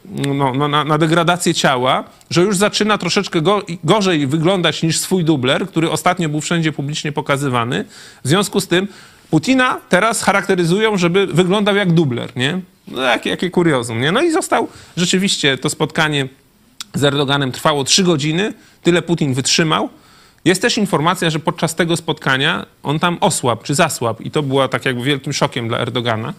no, 0.04 0.54
no, 0.54 0.68
na, 0.68 0.84
na 0.84 0.98
degradację 0.98 1.54
ciała, 1.54 2.04
że 2.30 2.42
już 2.42 2.56
zaczyna 2.56 2.98
troszeczkę 2.98 3.42
go, 3.42 3.62
gorzej 3.84 4.26
wyglądać 4.26 4.82
niż 4.82 4.98
swój 4.98 5.24
dubler, 5.24 5.68
który 5.68 5.90
ostatnio 5.90 6.28
był 6.28 6.40
wszędzie 6.40 6.72
publicznie 6.72 7.12
pokazywany. 7.12 7.84
W 8.24 8.28
związku 8.28 8.60
z 8.60 8.68
tym 8.68 8.88
Putina 9.30 9.80
teraz 9.88 10.22
charakteryzują, 10.22 10.96
żeby 10.96 11.26
wyglądał 11.26 11.76
jak 11.76 11.92
dubler, 11.92 12.36
nie? 12.36 12.60
No 12.90 13.02
jakie, 13.02 13.50
kuriozum, 13.50 14.00
nie? 14.00 14.12
No 14.12 14.22
i 14.22 14.30
został 14.30 14.68
rzeczywiście 14.96 15.58
to 15.58 15.70
spotkanie 15.70 16.28
z 16.94 17.04
Erdoganem 17.04 17.52
trwało 17.52 17.84
trzy 17.84 18.04
godziny, 18.04 18.54
tyle 18.82 19.02
Putin 19.02 19.34
wytrzymał. 19.34 19.88
Jest 20.44 20.62
też 20.62 20.78
informacja, 20.78 21.30
że 21.30 21.38
podczas 21.38 21.74
tego 21.74 21.96
spotkania 21.96 22.66
on 22.82 22.98
tam 22.98 23.18
osłabł 23.20 23.62
czy 23.62 23.74
zasłabł 23.74 24.22
i 24.22 24.30
to 24.30 24.42
była 24.42 24.68
tak 24.68 24.84
jakby 24.84 25.02
wielkim 25.02 25.32
szokiem 25.32 25.68
dla 25.68 25.78
Erdogana. 25.78 26.34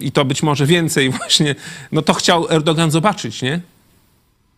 I 0.00 0.12
to 0.12 0.24
być 0.24 0.42
może 0.42 0.66
więcej 0.66 1.10
właśnie, 1.18 1.54
no 1.92 2.02
to 2.02 2.14
chciał 2.14 2.46
Erdogan 2.50 2.90
zobaczyć, 2.90 3.42
nie? 3.42 3.60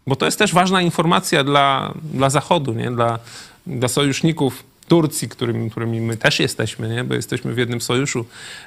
Bo 0.07 0.17
to 0.17 0.27
jest 0.27 0.39
też 0.39 0.53
ważna 0.53 0.83
informacja 0.83 1.45
dla, 1.45 1.95
dla 2.13 2.31
Zachodu, 2.31 2.73
nie? 2.73 2.91
Dla, 2.91 3.19
dla 3.67 3.89
sojuszników 3.89 4.65
Turcji, 4.89 5.29
którymi, 5.29 5.71
którymi 5.71 6.01
my 6.01 6.17
też 6.17 6.41
jesteśmy, 6.41 6.89
nie? 6.89 7.05
bo 7.05 7.15
jesteśmy 7.15 7.55
w 7.55 7.59
jednym 7.59 7.81
sojuszu 7.81 8.25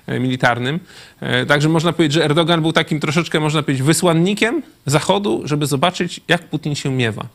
e, 0.07 0.19
militarnym. 0.19 0.79
E, 1.19 1.45
Także 1.45 1.69
można 1.69 1.93
powiedzieć, 1.93 2.13
że 2.13 2.25
Erdogan 2.25 2.61
był 2.61 2.73
takim 2.73 2.99
troszeczkę, 2.99 3.39
można 3.39 3.63
powiedzieć, 3.63 3.83
wysłannikiem 3.83 4.61
Zachodu, 4.85 5.41
żeby 5.45 5.65
zobaczyć, 5.65 6.21
jak 6.27 6.43
Putin 6.43 6.75
się 6.75 6.91
miewa. 6.91 7.25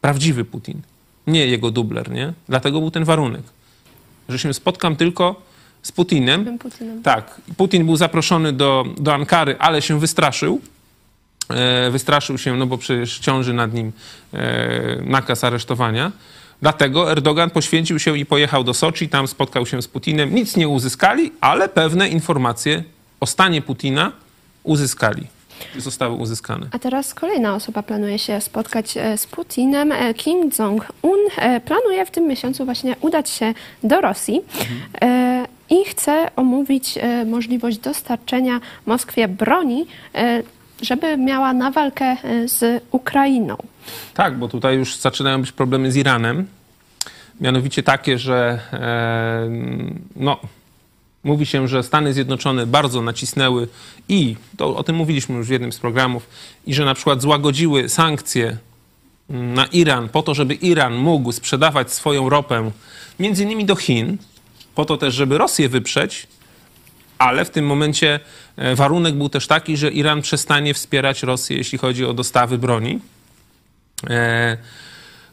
Prawdziwy 0.00 0.44
Putin, 0.44 0.82
nie 1.26 1.46
jego 1.46 1.70
dubler, 1.70 2.10
nie? 2.10 2.32
Dlatego 2.48 2.80
był 2.80 2.90
ten 2.90 3.04
warunek, 3.04 3.42
że 4.28 4.38
się 4.38 4.54
spotkam 4.54 4.96
tylko 4.96 5.42
z 5.82 5.92
Putinem. 5.92 6.58
Putinem. 6.58 7.02
Tak, 7.02 7.40
Putin 7.56 7.84
był 7.84 7.96
zaproszony 7.96 8.52
do, 8.52 8.84
do 8.98 9.14
Ankary, 9.14 9.56
ale 9.58 9.82
się 9.82 10.00
wystraszył. 10.00 10.60
E, 11.50 11.90
wystraszył 11.90 12.38
się, 12.38 12.56
no 12.56 12.66
bo 12.66 12.78
przecież 12.78 13.18
ciąży 13.18 13.52
nad 13.52 13.74
nim 13.74 13.92
nakaz 15.04 15.44
aresztowania. 15.44 16.12
Dlatego 16.62 17.12
Erdogan 17.12 17.50
poświęcił 17.50 17.98
się 17.98 18.18
i 18.18 18.26
pojechał 18.26 18.64
do 18.64 18.74
Soczi, 18.74 19.08
tam 19.08 19.28
spotkał 19.28 19.66
się 19.66 19.82
z 19.82 19.88
Putinem. 19.88 20.34
Nic 20.34 20.56
nie 20.56 20.68
uzyskali, 20.68 21.32
ale 21.40 21.68
pewne 21.68 22.08
informacje 22.08 22.84
o 23.20 23.26
stanie 23.26 23.62
Putina 23.62 24.12
uzyskali. 24.62 25.26
Zostały 25.78 26.14
uzyskane. 26.14 26.66
A 26.72 26.78
teraz 26.78 27.14
kolejna 27.14 27.54
osoba 27.54 27.82
planuje 27.82 28.18
się 28.18 28.40
spotkać 28.40 28.96
e, 28.96 29.18
z 29.18 29.26
Putinem. 29.26 29.92
E, 29.92 30.14
Kim 30.14 30.50
Jong-un 30.58 31.18
e, 31.36 31.60
planuje 31.60 32.06
w 32.06 32.10
tym 32.10 32.26
miesiącu 32.28 32.64
właśnie 32.64 32.96
udać 33.00 33.30
się 33.30 33.54
do 33.82 34.00
Rosji 34.00 34.40
e, 35.00 35.46
i 35.70 35.84
chce 35.84 36.30
omówić 36.36 36.98
możliwość 37.26 37.78
dostarczenia 37.78 38.60
Moskwie 38.86 39.28
broni, 39.28 39.86
żeby 40.82 41.16
miała 41.16 41.52
na 41.52 41.70
walkę 41.70 42.16
z 42.46 42.84
Ukrainą. 42.90 43.56
Tak, 44.14 44.38
bo 44.38 44.48
tutaj 44.48 44.76
już 44.76 44.96
zaczynają 44.96 45.40
być 45.40 45.52
problemy 45.52 45.92
z 45.92 45.96
Iranem. 45.96 46.46
Mianowicie 47.40 47.82
takie, 47.82 48.18
że 48.18 48.60
e, 48.72 49.50
no, 50.16 50.40
mówi 51.24 51.46
się, 51.46 51.68
że 51.68 51.82
Stany 51.82 52.12
Zjednoczone 52.12 52.66
bardzo 52.66 53.02
nacisnęły 53.02 53.68
i, 54.08 54.36
to, 54.56 54.76
o 54.76 54.82
tym 54.82 54.96
mówiliśmy 54.96 55.36
już 55.36 55.46
w 55.46 55.50
jednym 55.50 55.72
z 55.72 55.78
programów, 55.78 56.28
i 56.66 56.74
że 56.74 56.84
na 56.84 56.94
przykład 56.94 57.22
złagodziły 57.22 57.88
sankcje 57.88 58.56
mm, 59.30 59.54
na 59.54 59.66
Iran 59.66 60.08
po 60.08 60.22
to, 60.22 60.34
żeby 60.34 60.54
Iran 60.54 60.94
mógł 60.94 61.32
sprzedawać 61.32 61.92
swoją 61.92 62.28
ropę 62.28 62.70
między 63.18 63.42
innymi 63.42 63.64
do 63.64 63.76
Chin, 63.76 64.18
po 64.74 64.84
to 64.84 64.96
też, 64.96 65.14
żeby 65.14 65.38
Rosję 65.38 65.68
wyprzeć, 65.68 66.26
ale 67.18 67.44
w 67.44 67.50
tym 67.50 67.66
momencie 67.66 68.20
e, 68.56 68.74
warunek 68.74 69.14
był 69.14 69.28
też 69.28 69.46
taki, 69.46 69.76
że 69.76 69.90
Iran 69.90 70.22
przestanie 70.22 70.74
wspierać 70.74 71.22
Rosję, 71.22 71.56
jeśli 71.56 71.78
chodzi 71.78 72.04
o 72.04 72.14
dostawy 72.14 72.58
broni. 72.58 73.00
E, 74.10 74.56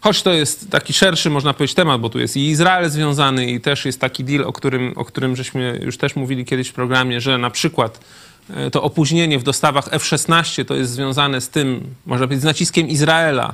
Choć 0.03 0.24
to 0.24 0.34
jest 0.34 0.72
taki 0.72 0.93
szerszy, 0.93 1.30
można 1.30 1.53
powiedzieć, 1.53 1.76
temat, 1.76 2.01
bo 2.01 2.09
tu 2.09 2.20
jest 2.20 2.38
i 2.38 2.47
Izrael 2.47 2.89
związany 2.89 3.51
i 3.51 3.61
też 3.61 3.86
jest 3.86 4.01
taki 4.01 4.24
deal, 4.24 4.43
o 4.45 4.53
którym, 4.53 4.93
o 4.95 5.05
którym 5.05 5.36
żeśmy 5.36 5.80
już 5.84 5.97
też 5.97 6.16
mówili 6.16 6.45
kiedyś 6.45 6.68
w 6.68 6.74
programie, 6.74 7.22
że 7.22 7.38
na 7.38 7.49
przykład 7.49 7.99
e, 8.49 8.72
to 8.72 8.84
opóźnienie 8.84 9.39
w 9.39 9.43
dostawach 9.43 9.88
F-16 9.91 10.66
to 10.66 10.76
jest 10.76 10.91
związane 10.91 11.41
z 11.41 11.49
tym, 11.49 11.95
można 12.05 12.28
powiedzieć, 12.28 12.41
z 12.41 12.45
naciskiem 12.45 12.88
Izraela, 12.88 13.53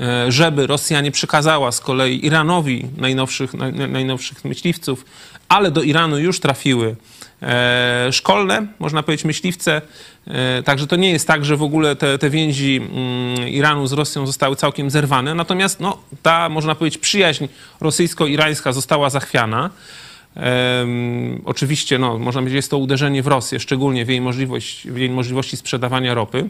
e, 0.00 0.32
żeby 0.32 0.66
Rosja 0.66 1.00
nie 1.00 1.10
przekazała 1.10 1.72
z 1.72 1.80
kolei 1.80 2.26
Iranowi 2.26 2.88
najnowszych, 2.96 3.54
naj, 3.54 3.72
najnowszych 3.72 4.44
myśliwców, 4.44 5.04
ale 5.48 5.70
do 5.70 5.82
Iranu 5.82 6.18
już 6.18 6.40
trafiły 6.40 6.96
szkolne, 8.10 8.66
można 8.78 9.02
powiedzieć, 9.02 9.24
myśliwce. 9.24 9.82
E, 10.26 10.62
Także 10.62 10.86
to 10.86 10.96
nie 10.96 11.10
jest 11.10 11.26
tak, 11.26 11.44
że 11.44 11.56
w 11.56 11.62
ogóle 11.62 11.96
te, 11.96 12.18
te 12.18 12.30
więzi 12.30 12.76
mm, 12.76 13.48
Iranu 13.48 13.86
z 13.86 13.92
Rosją 13.92 14.26
zostały 14.26 14.56
całkiem 14.56 14.90
zerwane. 14.90 15.34
Natomiast 15.34 15.80
no, 15.80 15.98
ta, 16.22 16.48
można 16.48 16.74
powiedzieć, 16.74 17.00
przyjaźń 17.00 17.46
rosyjsko-irańska 17.80 18.72
została 18.72 19.10
zachwiana. 19.10 19.70
Em, 20.36 21.42
oczywiście, 21.44 21.98
no, 21.98 22.18
można 22.18 22.40
powiedzieć, 22.40 22.56
jest 22.56 22.70
to 22.70 22.78
uderzenie 22.78 23.22
w 23.22 23.26
Rosję, 23.26 23.60
szczególnie 23.60 24.04
w 24.04 24.08
jej, 24.08 24.20
możliwość, 24.20 24.88
w 24.88 24.96
jej 24.96 25.10
możliwości 25.10 25.56
sprzedawania 25.56 26.14
ropy. 26.14 26.48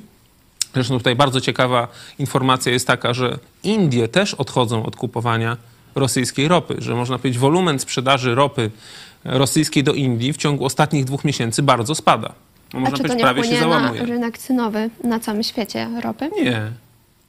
Zresztą 0.74 0.98
tutaj 0.98 1.16
bardzo 1.16 1.40
ciekawa 1.40 1.88
informacja 2.18 2.72
jest 2.72 2.86
taka, 2.86 3.14
że 3.14 3.38
Indie 3.62 4.08
też 4.08 4.34
odchodzą 4.34 4.86
od 4.86 4.96
kupowania 4.96 5.56
rosyjskiej 5.94 6.48
ropy, 6.48 6.76
że 6.78 6.94
można 6.94 7.18
powiedzieć, 7.18 7.38
wolumen 7.38 7.78
sprzedaży 7.78 8.34
ropy 8.34 8.70
rosyjskiej 9.26 9.84
do 9.84 9.92
Indii 9.92 10.32
w 10.32 10.36
ciągu 10.36 10.64
ostatnich 10.64 11.04
dwóch 11.04 11.24
miesięcy 11.24 11.62
bardzo 11.62 11.94
spada. 11.94 12.32
No, 12.74 12.78
A 12.78 12.82
można 12.82 12.96
czy 12.96 13.04
to 13.04 13.14
nie 13.14 13.26
wpłynie 13.26 13.60
na 13.60 13.92
rynek 13.92 14.38
cenowy 14.38 14.90
na 15.04 15.20
całym 15.20 15.42
świecie 15.42 15.88
ropy? 16.02 16.30
Nie, 16.42 16.62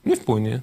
nie 0.05 0.15
wpłynie. 0.15 0.59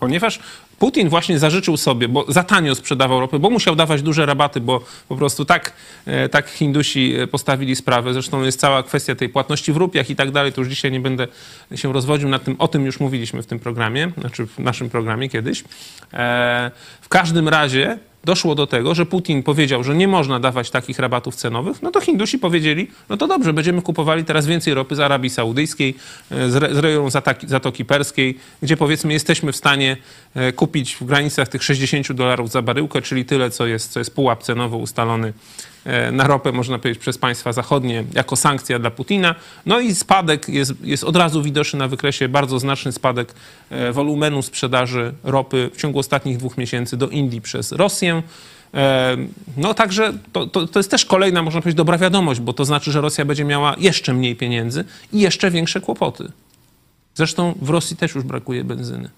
Ponieważ 0.00 0.40
Putin 0.78 1.08
właśnie 1.08 1.38
zażyczył 1.38 1.76
sobie, 1.76 2.08
bo 2.08 2.24
za 2.28 2.42
tanio 2.42 2.74
sprzedawał 2.74 3.20
ropę, 3.20 3.38
bo 3.38 3.50
musiał 3.50 3.76
dawać 3.76 4.02
duże 4.02 4.26
rabaty, 4.26 4.60
bo 4.60 4.80
po 5.08 5.16
prostu 5.16 5.44
tak, 5.44 5.72
e, 6.06 6.28
tak 6.28 6.48
Hindusi 6.48 7.14
e, 7.16 7.26
postawili 7.26 7.76
sprawę. 7.76 8.12
Zresztą 8.12 8.42
jest 8.42 8.60
cała 8.60 8.82
kwestia 8.82 9.14
tej 9.14 9.28
płatności 9.28 9.72
w 9.72 9.76
rupiach 9.76 10.10
i 10.10 10.16
tak 10.16 10.30
dalej. 10.30 10.52
To 10.52 10.60
już 10.60 10.68
dzisiaj 10.70 10.92
nie 10.92 11.00
będę 11.00 11.26
się 11.74 11.92
rozwodził 11.92 12.28
nad 12.28 12.44
tym. 12.44 12.56
O 12.58 12.68
tym 12.68 12.86
już 12.86 13.00
mówiliśmy 13.00 13.42
w 13.42 13.46
tym 13.46 13.58
programie, 13.58 14.10
znaczy 14.18 14.46
w 14.46 14.58
naszym 14.58 14.90
programie 14.90 15.28
kiedyś. 15.28 15.64
E, 16.12 16.70
W 17.00 17.08
każdym 17.08 17.48
razie 17.48 17.98
doszło 18.24 18.54
do 18.54 18.66
tego, 18.66 18.94
że 18.94 19.06
Putin 19.06 19.42
powiedział, 19.42 19.84
że 19.84 19.94
nie 19.94 20.08
można 20.08 20.40
dawać 20.40 20.70
takich 20.70 20.98
rabatów 20.98 21.36
cenowych, 21.36 21.82
no 21.82 21.90
to 21.90 22.00
Hindusi 22.00 22.38
powiedzieli, 22.38 22.88
no 23.08 23.16
to 23.16 23.26
dobrze, 23.26 23.52
będziemy 23.52 23.82
kupowali 23.82 24.24
teraz 24.24 24.46
więcej 24.46 24.74
ropy 24.74 24.96
z 24.96 25.00
Arabii 25.00 25.30
Saudyjskiej, 25.30 25.94
e, 26.30 26.50
z, 26.50 26.56
re, 26.56 26.74
z 26.74 26.78
rejonu 26.78 27.10
Zatoki, 27.46 27.84
Perskiej, 27.84 28.38
gdzie 28.62 28.76
powiedzmy 28.76 29.12
jesteśmy 29.12 29.52
w 29.52 29.56
stanie 29.56 29.96
e, 30.34 30.52
kupić 30.52 30.94
w 30.94 31.04
granicach 31.04 31.48
tych 31.48 31.62
60 31.62 32.12
dolarów 32.12 32.50
za 32.50 32.62
baryłkę, 32.62 33.02
czyli 33.02 33.24
tyle, 33.24 33.50
co 33.50 33.66
jest, 33.66 33.92
co 33.92 33.98
jest 33.98 34.14
pułap 34.14 34.42
cenowo 34.42 34.76
ustalony 34.76 35.32
na 36.12 36.26
ropę, 36.26 36.52
można 36.52 36.78
powiedzieć, 36.78 37.00
przez 37.00 37.18
państwa 37.18 37.52
zachodnie 37.52 38.04
jako 38.14 38.36
sankcja 38.36 38.78
dla 38.78 38.90
Putina. 38.90 39.34
No 39.66 39.80
i 39.80 39.94
spadek 39.94 40.48
jest, 40.48 40.72
jest 40.84 41.04
od 41.04 41.16
razu 41.16 41.42
widoczny 41.42 41.78
na 41.78 41.88
wykresie, 41.88 42.28
bardzo 42.28 42.58
znaczny 42.58 42.92
spadek 42.92 43.34
e, 43.70 43.92
wolumenu 43.92 44.42
sprzedaży 44.42 45.14
ropy 45.24 45.70
w 45.74 45.76
ciągu 45.76 45.98
ostatnich 45.98 46.36
dwóch 46.36 46.58
miesięcy 46.58 46.96
do 46.96 47.08
Indii 47.08 47.40
przez 47.40 47.72
Rosję. 47.72 48.22
E, 48.74 49.16
No 49.56 49.74
także 49.74 50.12
to, 50.32 50.46
to, 50.46 50.66
to 50.66 50.78
jest 50.78 50.90
też 50.90 51.04
kolejna, 51.04 51.42
można 51.42 51.60
powiedzieć, 51.60 51.76
dobra 51.76 51.98
wiadomość, 51.98 52.40
bo 52.40 52.52
to 52.52 52.64
znaczy, 52.64 52.92
że 52.92 53.00
Rosja 53.00 53.24
będzie 53.24 53.44
miała 53.44 53.76
jeszcze 53.78 54.14
mniej 54.14 54.36
pieniędzy 54.36 54.84
i 55.12 55.20
jeszcze 55.20 55.50
większe 55.50 55.80
kłopoty. 55.80 56.32
Zresztą 57.14 57.54
w 57.62 57.70
Rosji 57.70 57.96
też 57.96 58.14
już 58.14 58.24
brakuje 58.24 58.64
benzyny. 58.64 59.10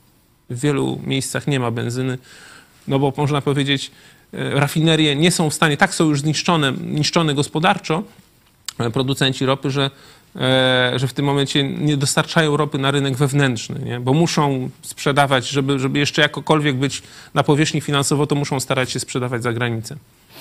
W 0.50 0.60
wielu 0.60 1.00
miejscach 1.04 1.46
nie 1.46 1.60
ma 1.60 1.70
benzyny, 1.70 2.18
no 2.88 2.98
bo 2.98 3.12
można 3.16 3.40
powiedzieć, 3.40 3.90
e, 3.90 3.92
rafinerie 4.32 5.16
nie 5.16 5.30
są 5.30 5.50
w 5.50 5.54
stanie, 5.54 5.76
tak 5.76 5.94
są 5.94 6.04
już 6.04 6.20
zniszczone, 6.20 6.72
niszczone 6.72 7.34
gospodarczo, 7.34 8.02
producenci 8.92 9.46
ropy, 9.46 9.70
że, 9.70 9.90
e, 10.36 10.92
że 10.96 11.08
w 11.08 11.12
tym 11.12 11.24
momencie 11.24 11.62
nie 11.62 11.96
dostarczają 11.96 12.56
ropy 12.56 12.78
na 12.78 12.90
rynek 12.90 13.16
wewnętrzny, 13.16 13.80
nie? 13.84 14.00
bo 14.00 14.14
muszą 14.14 14.70
sprzedawać, 14.82 15.48
żeby, 15.48 15.78
żeby 15.78 15.98
jeszcze 15.98 16.22
jakokolwiek 16.22 16.76
być 16.76 17.02
na 17.34 17.42
powierzchni 17.42 17.80
finansowo, 17.80 18.26
to 18.26 18.34
muszą 18.34 18.60
starać 18.60 18.90
się 18.90 19.00
sprzedawać 19.00 19.42
za 19.42 19.52
granicę. 19.52 19.96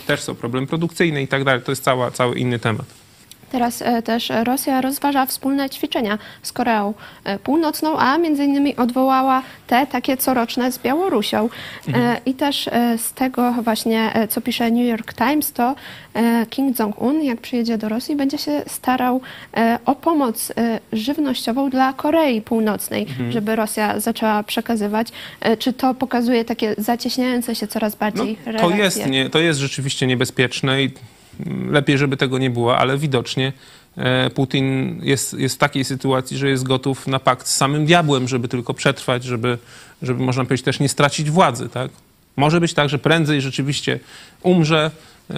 Też 0.07 0.21
są 0.21 0.35
problemy 0.35 0.67
produkcyjne 0.67 1.23
i 1.23 1.27
tak 1.27 1.43
dalej. 1.43 1.61
To 1.61 1.71
jest 1.71 1.83
cała, 1.83 2.11
cały 2.11 2.39
inny 2.39 2.59
temat. 2.59 3.04
Teraz 3.51 3.81
e, 3.81 4.01
też 4.01 4.31
Rosja 4.43 4.81
rozważa 4.81 5.25
wspólne 5.25 5.69
ćwiczenia 5.69 6.17
z 6.43 6.51
Koreą 6.51 6.93
e, 7.23 7.39
Północną, 7.39 7.97
a 7.97 8.17
między 8.17 8.43
innymi 8.45 8.75
odwołała 8.75 9.41
te 9.67 9.87
takie 9.87 10.17
coroczne 10.17 10.71
z 10.71 10.79
Białorusią. 10.79 11.49
E, 11.93 12.17
I 12.25 12.33
też 12.33 12.69
z 12.97 13.13
tego 13.13 13.51
właśnie, 13.51 14.13
co 14.29 14.41
pisze 14.41 14.71
New 14.71 14.87
York 14.89 15.13
Times, 15.13 15.51
to 15.51 15.75
Kim 16.49 16.73
Jong-un, 16.79 17.23
jak 17.23 17.41
przyjedzie 17.41 17.77
do 17.77 17.89
Rosji, 17.89 18.15
będzie 18.15 18.37
się 18.37 18.61
starał 18.67 19.21
o 19.85 19.95
pomoc 19.95 20.51
żywnościową 20.93 21.69
dla 21.69 21.93
Korei 21.93 22.41
Północnej, 22.41 23.07
żeby 23.29 23.55
Rosja 23.55 23.99
zaczęła 23.99 24.43
przekazywać. 24.43 25.07
Czy 25.59 25.73
to 25.73 25.93
pokazuje 25.93 26.45
takie 26.45 26.75
zacieśniające 26.77 27.55
się 27.55 27.67
coraz 27.67 27.93
No, 27.93 27.99
bardziej 27.99 28.35
to, 28.35 28.51
relacje? 28.51 28.77
jest 28.77 29.05
nie, 29.05 29.29
to 29.29 29.39
jest 29.39 29.59
rzeczywiście 29.59 30.07
niebezpieczne 30.07 30.83
i 30.83 30.89
lepiej, 31.69 31.97
żeby 31.97 32.17
tego 32.17 32.37
nie 32.37 32.49
było, 32.49 32.77
ale 32.77 32.97
widocznie 32.97 33.53
e, 33.97 34.29
Putin 34.29 34.99
jest, 35.03 35.33
jest 35.33 35.55
w 35.55 35.57
takiej 35.57 35.83
sytuacji, 35.83 36.37
że 36.37 36.49
jest 36.49 36.63
gotów 36.63 37.07
na 37.07 37.19
pakt 37.19 37.47
z 37.47 37.55
samym 37.55 37.85
diabłem, 37.85 38.27
żeby 38.27 38.47
tylko 38.47 38.73
przetrwać, 38.73 39.23
żeby, 39.23 39.57
żeby 40.01 40.23
można 40.23 40.45
powiedzieć 40.45 40.65
też 40.65 40.79
nie 40.79 40.89
stracić 40.89 41.31
władzy. 41.31 41.69
Tak? 41.69 41.91
Może 42.35 42.59
być 42.59 42.73
tak, 42.73 42.89
że 42.89 42.99
prędzej 42.99 43.41
rzeczywiście 43.41 43.99
umrze 44.41 44.91
e, 45.29 45.35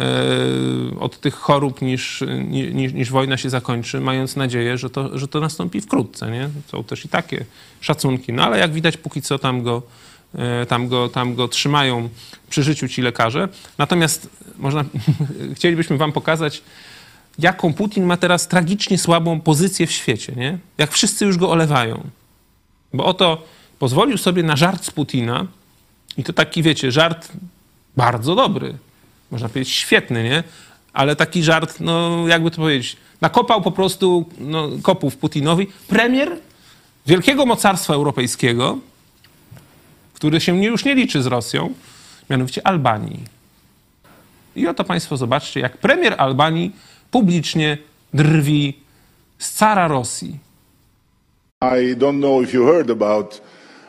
od 1.00 1.20
tych 1.20 1.36
chorób 1.36 1.82
niż, 1.82 2.24
ni- 2.46 2.74
niż, 2.74 2.94
niż 2.94 3.12
wojna 3.12 3.38
się 3.38 3.50
zakończy, 3.50 4.00
mając 4.00 4.36
nadzieję, 4.36 4.78
że 4.78 4.90
to, 4.90 5.18
że 5.18 5.28
to 5.28 5.40
nastąpi 5.40 5.82
wkrótce. 5.82 6.32
Nie? 6.32 6.50
Są 6.68 6.84
też 6.84 7.06
i 7.06 7.10
takie 7.10 7.46
szacunki. 7.82 8.34
No 8.34 8.44
ale 8.44 8.60
jak 8.60 8.72
widać, 8.72 8.98
póki 8.98 9.22
co 9.22 9.40
tam 9.40 9.64
go, 9.64 9.82
tam 10.68 10.88
go, 10.88 11.10
tam 11.10 11.36
go 11.36 11.48
trzymają 11.48 12.10
przy 12.50 12.64
życiu 12.64 12.88
ci 12.88 13.02
lekarze. 13.02 13.48
Natomiast 13.78 14.30
można, 14.58 14.86
chcielibyśmy 15.56 15.98
wam 15.98 16.12
pokazać, 16.12 16.64
jaką 17.40 17.74
Putin 17.74 18.06
ma 18.06 18.18
teraz 18.18 18.48
tragicznie 18.48 18.98
słabą 18.98 19.42
pozycję 19.42 19.88
w 19.88 19.92
świecie, 19.92 20.34
nie? 20.36 20.58
Jak 20.78 20.92
wszyscy 20.92 21.26
już 21.26 21.38
go 21.38 21.50
olewają. 21.50 22.04
Bo 22.94 23.06
oto 23.06 23.44
pozwolił 23.80 24.18
sobie 24.18 24.44
na 24.44 24.56
żart 24.56 24.86
z 24.86 24.92
Putina 24.92 25.48
i 26.18 26.24
to 26.24 26.34
taki, 26.34 26.64
wiecie, 26.64 26.92
żart 26.92 27.32
bardzo 27.98 28.36
dobry. 28.36 28.78
Można 29.32 29.50
powiedzieć 29.50 29.74
świetny, 29.74 30.24
nie? 30.24 30.44
Ale 30.94 31.16
taki 31.16 31.44
żart, 31.44 31.78
no 31.80 32.28
jakby 32.28 32.52
to 32.52 32.58
powiedzieć, 32.58 32.98
nakopał 33.22 33.62
po 33.62 33.72
prostu 33.72 34.26
no, 34.40 34.70
kopów 34.84 35.18
Putinowi. 35.18 35.68
Premier 35.88 36.38
wielkiego 37.08 37.46
mocarstwa 37.46 37.94
europejskiego, 37.94 38.78
który 40.18 40.40
się 40.40 40.64
już 40.64 40.86
nie 40.86 40.96
liczy 40.96 41.22
z 41.22 41.26
Rosją, 41.26 41.74
mianowicie 42.30 42.68
Albanii. 42.68 43.24
I 44.56 44.68
oto 44.68 44.84
Państwo 44.84 45.18
zobaczcie, 45.18 45.60
jak 45.60 45.78
premier 45.78 46.16
Albanii 46.18 46.76
publicznie 47.12 47.78
drwi 48.14 48.80
z 49.38 49.52
cara 49.52 49.88
Rosji. 49.88 50.40
I 51.62 51.96
don't 51.96 52.20
know 52.20 52.44
if 52.44 52.54
you 52.54 52.66
heard 52.66 52.92
about 52.92 53.42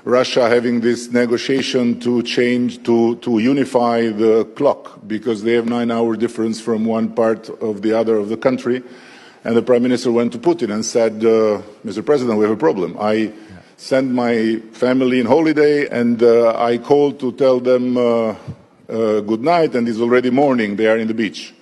Russia 0.05 0.49
having 0.49 0.83
this 0.83 1.12
negotiation 1.12 1.95
to 1.95 2.22
change, 2.22 2.79
to, 2.83 3.14
to 3.14 3.31
unify 3.31 4.12
the 4.18 4.45
clock 4.55 4.99
because 5.07 5.43
they 5.43 5.55
have 5.57 5.66
nine 5.66 5.91
hour 5.91 6.18
difference 6.18 6.62
from 6.62 6.89
one 6.89 7.09
part 7.09 7.51
of 7.62 7.81
the 7.81 7.99
other 8.01 8.16
of 8.16 8.29
the 8.29 8.37
country. 8.37 8.83
And 9.45 9.57
the 9.57 9.62
prime 9.62 9.83
minister 9.83 10.12
went 10.12 10.33
to 10.33 10.39
Putin 10.39 10.74
and 10.74 10.85
said, 10.85 11.24
uh, 11.24 11.62
Mr. 11.85 12.05
President, 12.05 12.39
we 12.39 12.45
have 12.45 12.55
a 12.55 12.61
problem. 12.61 12.97
I 13.01 13.33
sent 13.79 14.11
my 14.11 14.57
family 14.72 15.20
in 15.20 15.26
holiday 15.26 15.87
and 15.89 16.20
uh, 16.20 16.53
I 16.59 16.79
called 16.79 17.20
to 17.20 17.31
tell 17.33 17.61
them 17.61 17.97
uh, 17.97 18.35
uh, 18.89 19.20
good 19.20 19.41
night 19.41 19.76
and 19.76 19.89
it's 19.89 20.01
already 20.01 20.31
morning. 20.31 20.74
They 20.74 20.89
are 20.89 20.99
in 20.99 21.07
the 21.07 21.14
beach. 21.14 21.55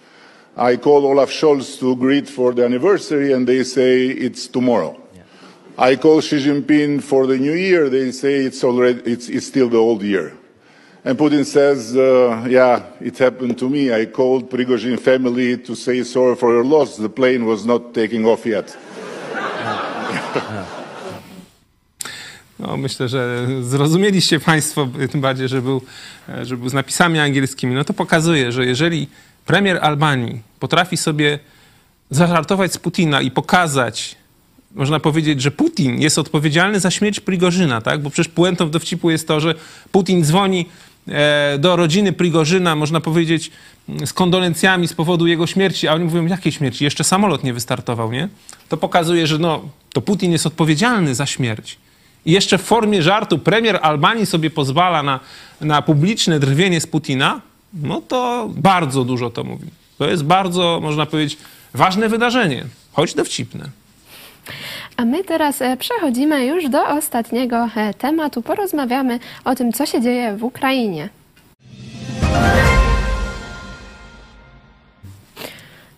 I 0.56 0.78
called 0.78 1.04
Olaf 1.04 1.30
Scholz 1.30 1.78
to 1.78 1.94
greet 1.94 2.26
for 2.26 2.54
the 2.54 2.64
anniversary 2.64 3.34
and 3.34 3.46
they 3.46 3.62
say 3.64 4.06
it's 4.06 4.48
tomorrow. 4.48 4.98
I 5.76 5.96
call 5.96 6.22
Xi 6.22 6.38
Jinping 6.38 7.02
for 7.02 7.26
the 7.26 7.36
new 7.36 7.52
year. 7.52 7.90
They 7.90 8.10
say 8.12 8.36
it's 8.36 8.64
already 8.64 9.12
it's, 9.12 9.28
it's 9.28 9.46
still 9.46 9.68
the 9.68 9.76
old 9.76 10.02
year. 10.02 10.32
And 11.04 11.18
Putin 11.18 11.44
says, 11.44 11.94
uh, 11.94 12.46
"Yeah, 12.48 12.82
it 12.98 13.18
happened 13.18 13.58
to 13.58 13.68
me. 13.68 13.92
I 13.92 14.06
called 14.06 14.48
Prigozhin 14.48 14.98
family 14.98 15.58
to 15.58 15.76
say 15.76 16.02
sorry 16.02 16.34
for 16.34 16.50
your 16.50 16.64
loss. 16.64 16.96
The 16.96 17.10
plane 17.10 17.44
was 17.44 17.66
not 17.66 17.92
taking 17.92 18.24
off 18.24 18.46
yet." 18.46 18.74
No, 22.58 22.76
myślę, 22.76 23.08
że 23.08 23.46
zrozumieliście 23.62 24.40
Państwo, 24.40 24.88
tym 25.10 25.20
bardziej, 25.20 25.48
że 25.48 25.62
był, 25.62 25.82
że 26.42 26.56
był 26.56 26.68
z 26.68 26.72
napisami 26.72 27.18
angielskimi. 27.18 27.74
No 27.74 27.84
to 27.84 27.92
pokazuje, 27.92 28.52
że 28.52 28.66
jeżeli 28.66 29.08
premier 29.46 29.78
Albanii 29.82 30.40
potrafi 30.60 30.96
sobie 30.96 31.38
zażartować 32.10 32.72
z 32.72 32.78
Putina 32.78 33.20
i 33.20 33.30
pokazać, 33.30 34.16
można 34.74 35.00
powiedzieć, 35.00 35.42
że 35.42 35.50
Putin 35.50 36.00
jest 36.00 36.18
odpowiedzialny 36.18 36.80
za 36.80 36.90
śmierć 36.90 37.20
Prigorzyna, 37.20 37.80
tak? 37.80 38.02
Bo 38.02 38.10
przecież 38.10 38.32
puentą 38.32 38.70
dowcipu 38.70 39.10
jest 39.10 39.28
to, 39.28 39.40
że 39.40 39.54
Putin 39.92 40.24
dzwoni 40.24 40.66
e, 41.08 41.58
do 41.58 41.76
rodziny 41.76 42.12
Prigorzyna, 42.12 42.76
można 42.76 43.00
powiedzieć, 43.00 43.50
z 44.04 44.12
kondolencjami 44.12 44.88
z 44.88 44.92
powodu 44.92 45.26
jego 45.26 45.46
śmierci, 45.46 45.88
a 45.88 45.94
oni 45.94 46.04
mówią, 46.04 46.26
jakiej 46.26 46.52
śmierci? 46.52 46.84
Jeszcze 46.84 47.04
samolot 47.04 47.44
nie 47.44 47.52
wystartował, 47.52 48.12
nie? 48.12 48.28
To 48.68 48.76
pokazuje, 48.76 49.26
że 49.26 49.38
no, 49.38 49.68
to 49.92 50.00
Putin 50.00 50.32
jest 50.32 50.46
odpowiedzialny 50.46 51.14
za 51.14 51.26
śmierć. 51.26 51.78
I 52.26 52.32
jeszcze 52.32 52.58
w 52.58 52.62
formie 52.62 53.02
żartu 53.02 53.38
premier 53.38 53.78
Albanii 53.82 54.26
sobie 54.26 54.50
pozwala 54.50 55.02
na, 55.02 55.20
na 55.60 55.82
publiczne 55.82 56.40
drwienie 56.40 56.80
z 56.80 56.86
Putina, 56.86 57.40
no 57.74 58.00
to 58.00 58.48
bardzo 58.56 59.04
dużo 59.04 59.30
to 59.30 59.44
mówi. 59.44 59.66
To 59.98 60.10
jest 60.10 60.24
bardzo, 60.24 60.78
można 60.82 61.06
powiedzieć, 61.06 61.38
ważne 61.74 62.08
wydarzenie, 62.08 62.64
choć 62.92 63.14
dowcipne. 63.14 63.68
A 64.96 65.04
my 65.04 65.24
teraz 65.24 65.62
e, 65.62 65.76
przechodzimy 65.76 66.46
już 66.46 66.68
do 66.68 66.88
ostatniego 66.88 67.68
e, 67.76 67.94
tematu. 67.94 68.42
Porozmawiamy 68.42 69.18
o 69.44 69.54
tym, 69.54 69.72
co 69.72 69.86
się 69.86 70.00
dzieje 70.00 70.36
w 70.36 70.44
Ukrainie. 70.44 71.08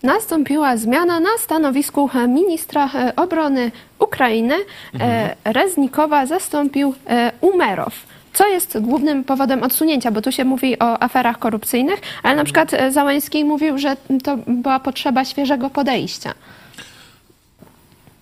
Nastąpiła 0.03 0.77
zmiana 0.77 1.21
na 1.21 1.29
stanowisku 1.39 2.11
ministra 2.29 2.91
e, 2.95 3.13
obrony 3.17 3.71
Ukrainy. 3.99 4.55
E, 5.01 5.37
Reznikowa 5.45 6.27
zastąpił 6.27 6.95
e, 7.07 7.33
Umerow. 7.41 7.95
Co 8.33 8.49
jest 8.49 8.79
głównym 8.81 9.25
powodem 9.25 9.63
odsunięcia? 9.63 10.11
Bo 10.11 10.23
tu 10.23 10.33
się 10.33 10.45
mówi 10.45 10.79
o 10.79 11.03
aferach 11.03 11.39
korupcyjnych, 11.39 12.01
ale 12.23 12.37
na 12.37 12.45
przykład 12.45 12.75
e, 12.75 12.93
Załęski 12.93 13.45
mówił, 13.45 13.79
że 13.79 13.97
to 14.25 14.37
była 14.47 14.81
potrzeba 14.81 15.25
świeżego 15.25 15.71
podejścia. 15.71 16.35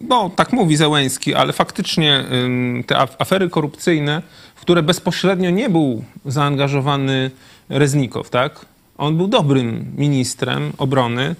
No, 0.01 0.31
tak 0.37 0.53
mówi 0.53 0.77
Zełęński, 0.77 1.35
ale 1.35 1.53
faktycznie 1.53 2.24
te 2.87 2.95
af- 2.95 3.16
afery 3.18 3.51
korupcyjne, 3.51 4.22
w 4.55 4.61
które 4.61 4.83
bezpośrednio 4.83 5.51
nie 5.51 5.68
był 5.68 6.05
zaangażowany 6.24 7.31
Reznikow, 7.68 8.31
tak? 8.31 8.66
On 8.99 9.16
był 9.16 9.29
dobrym 9.29 9.93
ministrem 9.97 10.72
obrony. 10.79 11.35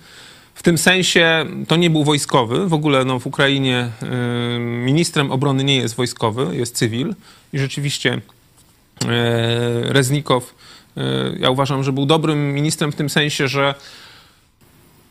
W 0.57 0.63
tym 0.63 0.79
sensie 0.79 1.47
to 1.69 1.77
nie 1.77 1.91
był 1.91 2.05
wojskowy. 2.05 2.69
W 2.69 2.73
ogóle 2.73 3.05
no, 3.05 3.19
w 3.19 3.27
Ukrainie 3.27 3.91
ym, 4.03 4.85
ministrem 4.85 5.33
obrony 5.33 5.65
nie 5.65 5.77
jest 5.77 5.97
wojskowy, 5.97 6.57
jest 6.57 6.77
cywil. 6.77 7.15
I 7.53 7.59
rzeczywiście 7.59 8.13
e, 8.13 9.93
Reznikow, 9.93 10.55
e, 10.97 11.03
ja 11.39 11.51
uważam, 11.51 11.85
że 11.85 11.93
był 11.93 12.07
dobrym 12.07 12.55
ministrem 12.55 12.93
w 12.93 12.97
tym 12.97 13.11
sensie, 13.11 13.49
że 13.49 13.75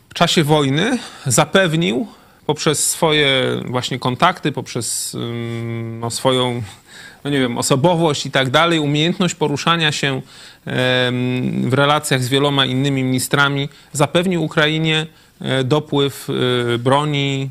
w 0.08 0.14
czasie 0.14 0.44
wojny 0.44 0.98
zapewnił 1.26 2.06
poprzez 2.46 2.90
swoje 2.90 3.60
właśnie 3.64 3.98
kontakty, 3.98 4.52
poprzez 4.52 5.16
no, 6.00 6.10
swoją, 6.10 6.62
no 7.24 7.30
nie 7.30 7.38
wiem, 7.38 7.58
osobowość 7.58 8.26
i 8.26 8.30
tak 8.30 8.50
dalej, 8.50 8.78
umiejętność 8.78 9.34
poruszania 9.34 9.92
się 9.92 10.22
w 11.64 11.72
relacjach 11.72 12.22
z 12.22 12.28
wieloma 12.28 12.66
innymi 12.66 13.04
ministrami, 13.04 13.68
zapewnił 13.92 14.44
Ukrainie 14.44 15.06
dopływ 15.64 16.28
e, 16.74 16.78
broni. 16.78 17.50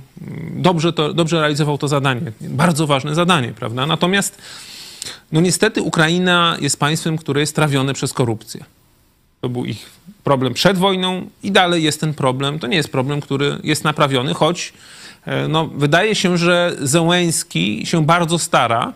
Dobrze, 0.56 0.94
to, 0.94 1.14
dobrze 1.14 1.40
realizował 1.40 1.78
to 1.78 1.88
zadanie. 1.88 2.32
Bardzo 2.42 2.88
ważne 2.88 3.16
zadanie, 3.16 3.54
prawda? 3.56 3.86
Natomiast 3.86 4.38
no 5.32 5.42
niestety 5.42 5.82
Ukraina 5.82 6.58
jest 6.62 6.80
państwem, 6.80 7.18
które 7.18 7.42
jest 7.42 7.56
trawione 7.56 7.94
przez 7.94 8.14
korupcję. 8.14 8.64
To 9.42 9.50
był 9.50 9.66
ich 9.66 9.90
problem 10.24 10.54
przed 10.54 10.78
wojną 10.78 11.30
i 11.44 11.52
dalej 11.52 11.84
jest 11.84 12.02
ten 12.02 12.14
problem. 12.14 12.60
To 12.60 12.68
nie 12.68 12.78
jest 12.78 12.92
problem, 12.92 13.22
który 13.22 13.58
jest 13.64 13.84
naprawiony, 13.84 14.34
choć 14.34 14.74
e, 15.26 15.48
no, 15.48 15.68
wydaje 15.68 16.16
się, 16.16 16.38
że 16.38 16.76
Zełęński 16.82 17.86
się 17.86 18.06
bardzo 18.06 18.40
stara, 18.40 18.94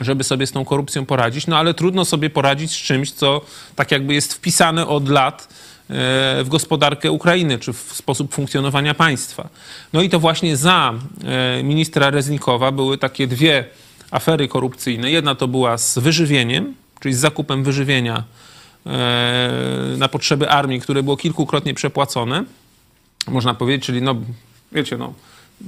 żeby 0.00 0.24
sobie 0.24 0.46
z 0.46 0.52
tą 0.52 0.64
korupcją 0.64 1.06
poradzić, 1.06 1.46
no 1.46 1.58
ale 1.58 1.74
trudno 1.74 2.04
sobie 2.04 2.30
poradzić 2.30 2.70
z 2.70 2.76
czymś, 2.76 3.10
co 3.10 3.40
tak 3.76 3.90
jakby 3.90 4.14
jest 4.14 4.34
wpisane 4.34 4.86
od 4.86 5.08
lat 5.08 5.48
e, 5.48 5.54
w 5.88 6.46
gospodarkę 6.48 7.12
Ukrainy, 7.12 7.58
czy 7.58 7.72
w 7.72 7.78
sposób 7.78 8.34
funkcjonowania 8.34 8.94
państwa. 8.94 9.48
No 9.92 10.02
i 10.02 10.10
to 10.10 10.20
właśnie 10.20 10.56
za 10.56 10.94
e, 11.24 11.62
ministra 11.62 12.10
Reznikowa 12.10 12.72
były 12.72 12.98
takie 12.98 13.26
dwie 13.26 13.64
afery 14.10 14.48
korupcyjne. 14.48 15.10
Jedna 15.10 15.34
to 15.34 15.48
była 15.48 15.78
z 15.78 15.98
wyżywieniem, 15.98 16.74
czyli 17.00 17.14
z 17.14 17.18
zakupem 17.18 17.64
wyżywienia 17.64 18.24
e, 18.86 19.50
na 19.96 20.08
potrzeby 20.08 20.50
armii, 20.50 20.80
które 20.80 21.02
było 21.02 21.16
kilkukrotnie 21.16 21.74
przepłacone, 21.74 22.44
można 23.28 23.54
powiedzieć, 23.54 23.86
czyli 23.86 24.02
no, 24.02 24.14
wiecie, 24.72 24.96
no, 24.96 25.12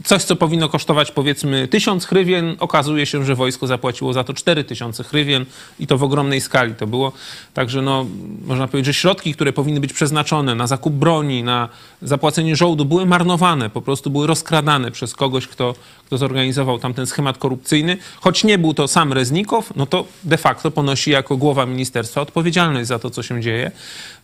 coś, 0.05 0.22
co 0.24 0.36
powinno 0.36 0.68
kosztować 0.68 1.11
powiedzmy 1.11 1.68
tysiąc 1.68 2.07
hrywien, 2.07 2.57
okazuje 2.61 3.07
się, 3.07 3.24
że 3.24 3.34
wojsko 3.34 3.66
zapłaciło 3.66 4.12
za 4.12 4.24
to 4.24 4.34
cztery 4.34 4.64
tysiące 4.64 5.05
hrywien 5.05 5.45
i 5.80 5.86
to 5.86 5.99
w 5.99 6.03
ogromnej 6.03 6.41
skali 6.41 6.74
to 6.74 6.86
było. 6.86 7.12
Także 7.55 7.82
no, 7.82 8.07
można 8.47 8.68
powiedzieć, 8.68 8.86
że 8.86 9.01
środki, 9.01 9.34
które 9.34 9.53
powinny 9.53 9.80
być 9.80 9.93
przeznaczone 9.93 10.55
na 10.55 10.66
zakup 10.66 10.95
broni, 10.95 11.43
na 11.43 11.68
zapłacenie 12.03 12.57
żołdu, 12.57 12.84
były 12.84 13.07
marnowane, 13.07 13.70
po 13.70 13.82
prostu 13.82 14.11
były 14.11 14.26
rozkradane 14.26 14.91
przez 14.91 15.14
kogoś, 15.14 15.47
kto, 15.47 15.74
kto 16.07 16.18
zorganizował 16.18 16.78
tamten 16.78 17.07
schemat 17.07 17.39
korupcyjny. 17.39 17.97
Choć 18.20 18.45
nie 18.45 18.59
był 18.59 18.74
to 18.74 18.89
sam 18.89 19.12
Reznikow, 19.12 19.76
no 19.76 19.86
to 19.86 20.05
de 20.24 20.36
facto 20.36 20.70
ponosi 20.70 21.11
jako 21.11 21.36
głowa 21.36 21.66
ministerstwa 21.66 22.20
odpowiedzialność 22.20 22.89
za 22.89 22.99
to, 22.99 23.11
co 23.11 23.22
się 23.22 23.41
dzieje. 23.41 23.70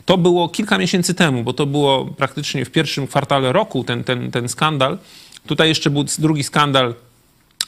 To 0.04 0.18
było 0.18 0.48
kilka 0.48 0.78
miesięcy 0.78 1.14
temu, 1.14 1.44
bo 1.44 1.52
to 1.52 1.66
było 1.66 2.04
praktycznie 2.04 2.64
w 2.64 2.70
pierwszym 2.70 3.06
kwartale 3.06 3.52
roku 3.52 3.84
ten, 3.84 4.04
ten, 4.04 4.30
ten 4.30 4.48
skandal. 4.48 4.98
Tutaj 5.46 5.68
jeszcze 5.68 5.90
był 5.90 6.04
drugi 6.18 6.44
skandal 6.44 6.94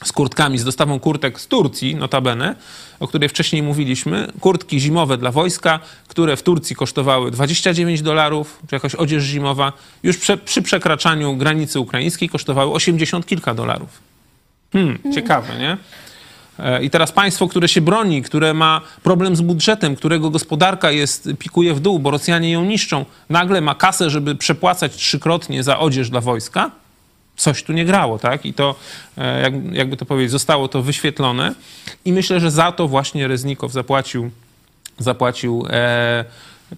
z 0.03 0.11
kurtkami, 0.11 0.57
z 0.57 0.63
dostawą 0.63 0.99
kurtek 0.99 1.39
z 1.41 1.47
Turcji, 1.47 1.95
notabene, 1.95 2.55
o 2.99 3.07
której 3.07 3.29
wcześniej 3.29 3.63
mówiliśmy. 3.63 4.27
Kurtki 4.39 4.79
zimowe 4.79 5.17
dla 5.17 5.31
wojska, 5.31 5.79
które 6.07 6.37
w 6.37 6.43
Turcji 6.43 6.75
kosztowały 6.75 7.31
29 7.31 8.01
dolarów, 8.01 8.59
czy 8.69 8.75
jakaś 8.75 8.95
odzież 8.95 9.23
zimowa, 9.23 9.73
już 10.03 10.17
prze, 10.17 10.37
przy 10.37 10.61
przekraczaniu 10.61 11.35
granicy 11.35 11.79
ukraińskiej 11.79 12.29
kosztowały 12.29 12.71
80 12.71 13.25
kilka 13.25 13.53
dolarów. 13.53 13.89
Hmm, 14.73 14.99
ciekawe, 15.13 15.57
nie? 15.59 15.77
E, 16.59 16.83
I 16.83 16.89
teraz 16.89 17.11
państwo, 17.11 17.47
które 17.47 17.67
się 17.67 17.81
broni, 17.81 18.21
które 18.21 18.53
ma 18.53 18.81
problem 19.03 19.35
z 19.35 19.41
budżetem, 19.41 19.95
którego 19.95 20.29
gospodarka 20.29 20.91
jest, 20.91 21.29
pikuje 21.39 21.73
w 21.73 21.79
dół, 21.79 21.99
bo 21.99 22.11
Rosjanie 22.11 22.51
ją 22.51 22.65
niszczą, 22.65 23.05
nagle 23.29 23.61
ma 23.61 23.75
kasę, 23.75 24.09
żeby 24.09 24.35
przepłacać 24.35 24.95
trzykrotnie 24.95 25.63
za 25.63 25.79
odzież 25.79 26.09
dla 26.09 26.21
wojska, 26.21 26.71
coś 27.37 27.63
tu 27.63 27.73
nie 27.73 27.85
grało, 27.85 28.19
tak? 28.19 28.45
I 28.45 28.53
to, 28.53 28.75
e, 29.17 29.41
jak, 29.41 29.53
jakby 29.71 29.97
to 29.97 30.05
powiedzieć, 30.05 30.31
zostało 30.31 30.67
to 30.67 30.81
wyświetlone. 30.81 31.53
I 32.05 32.13
myślę, 32.13 32.39
że 32.39 32.51
za 32.51 32.71
to 32.71 32.87
właśnie 32.87 33.27
Reznikow 33.27 33.71
zapłacił, 33.71 34.29
zapłacił 34.99 35.65
e, 35.69 36.25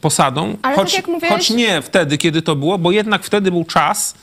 posadą. 0.01 0.57
Ale 0.61 0.75
choć, 0.75 0.95
tak 0.95 1.07
jak 1.07 1.15
mówiłeś- 1.15 1.29
choć 1.29 1.49
nie 1.49 1.81
wtedy, 1.81 2.17
kiedy 2.17 2.41
to 2.41 2.55
było, 2.55 2.77
bo 2.77 2.91
jednak 2.91 3.23
wtedy 3.23 3.51
był 3.51 3.65
czas, 3.65 4.15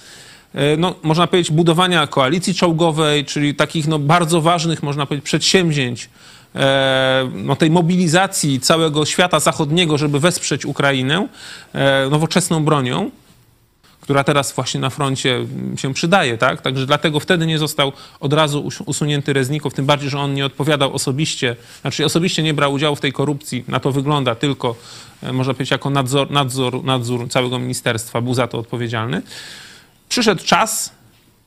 e, 0.55 0.77
no, 0.77 0.95
można 1.03 1.27
powiedzieć, 1.27 1.53
budowania 1.53 2.07
koalicji 2.07 2.55
czołgowej, 2.55 3.25
czyli 3.25 3.55
takich 3.55 3.87
no, 3.89 3.99
bardzo 3.99 4.41
ważnych, 4.41 4.83
można 4.83 5.07
powiedzieć, 5.07 5.25
przedsięwzięć, 5.25 6.09
e, 6.55 7.31
no, 7.35 7.57
tej 7.57 7.71
mobilizacji 7.71 8.61
całego 8.61 9.05
świata 9.07 9.41
zachodniego, 9.41 9.99
żeby 9.99 10.21
wesprzeć 10.21 10.65
Ukrainę 10.67 11.29
nowoczesną 12.11 12.65
bronią 12.65 13.11
która 14.07 14.25
teraz 14.25 14.53
właśnie 14.53 14.81
na 14.81 14.91
froncie 14.91 15.47
się 15.77 15.95
przydaje, 15.95 16.39
tak? 16.39 16.63
Także 16.63 16.87
dlatego 16.87 17.21
wtedy 17.21 17.47
nie 17.47 17.59
został 17.59 17.93
od 18.21 18.33
razu 18.33 18.61
us- 18.61 18.81
usunięty 18.81 19.33
Reznikow, 19.33 19.75
tym 19.75 19.87
bardziej, 19.87 20.11
że 20.11 20.19
on 20.19 20.35
nie 20.35 20.47
odpowiadał 20.47 20.95
osobiście, 20.95 21.57
znaczy 21.81 22.05
osobiście 22.05 22.43
nie 22.43 22.55
brał 22.55 22.73
udziału 22.73 22.97
w 22.97 23.01
tej 23.01 23.13
korupcji, 23.13 23.65
na 23.69 23.81
to 23.81 23.93
wygląda 23.93 24.35
tylko, 24.35 24.77
e, 25.23 25.33
można 25.33 25.55
powiedzieć, 25.55 25.71
jako 25.71 25.91
nadzor, 25.91 26.31
nadzór, 26.31 26.85
nadzór 26.85 27.29
całego 27.29 27.59
ministerstwa, 27.59 28.21
był 28.21 28.35
za 28.35 28.47
to 28.47 28.59
odpowiedzialny. 28.59 29.23
Przyszedł 30.09 30.45
czas 30.45 30.93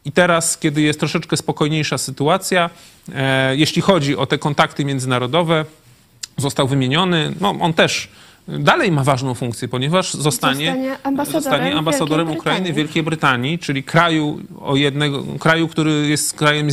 i 0.05 0.11
teraz, 0.11 0.57
kiedy 0.57 0.81
jest 0.81 0.99
troszeczkę 0.99 1.37
spokojniejsza 1.37 1.97
sytuacja, 1.97 2.69
e, 3.15 3.55
jeśli 3.55 3.81
chodzi 3.81 4.17
o 4.17 4.25
te 4.25 4.37
kontakty 4.37 4.85
międzynarodowe, 4.85 5.65
został 6.37 6.67
wymieniony, 6.67 7.33
no 7.41 7.49
on 7.49 7.73
też 7.73 8.09
dalej 8.59 8.91
ma 8.91 9.03
ważną 9.03 9.33
funkcję, 9.33 9.67
ponieważ 9.67 10.13
zostanie, 10.13 10.65
Zostanie 10.65 10.97
ambasadorem 11.03 11.43
zostanie 11.43 11.75
ambasadorem 11.75 12.27
Wielkiej 12.27 12.39
Ukrainy 12.39 12.59
w 12.59 12.63
Brytanii. 12.63 12.83
Wielkiej 12.83 13.03
Brytanii, 13.03 13.59
czyli 13.59 13.83
kraju, 13.83 14.39
o 14.61 14.75
jednego, 14.75 15.23
kraju, 15.39 15.67
który 15.67 16.07
jest 16.07 16.33
krajem 16.33 16.67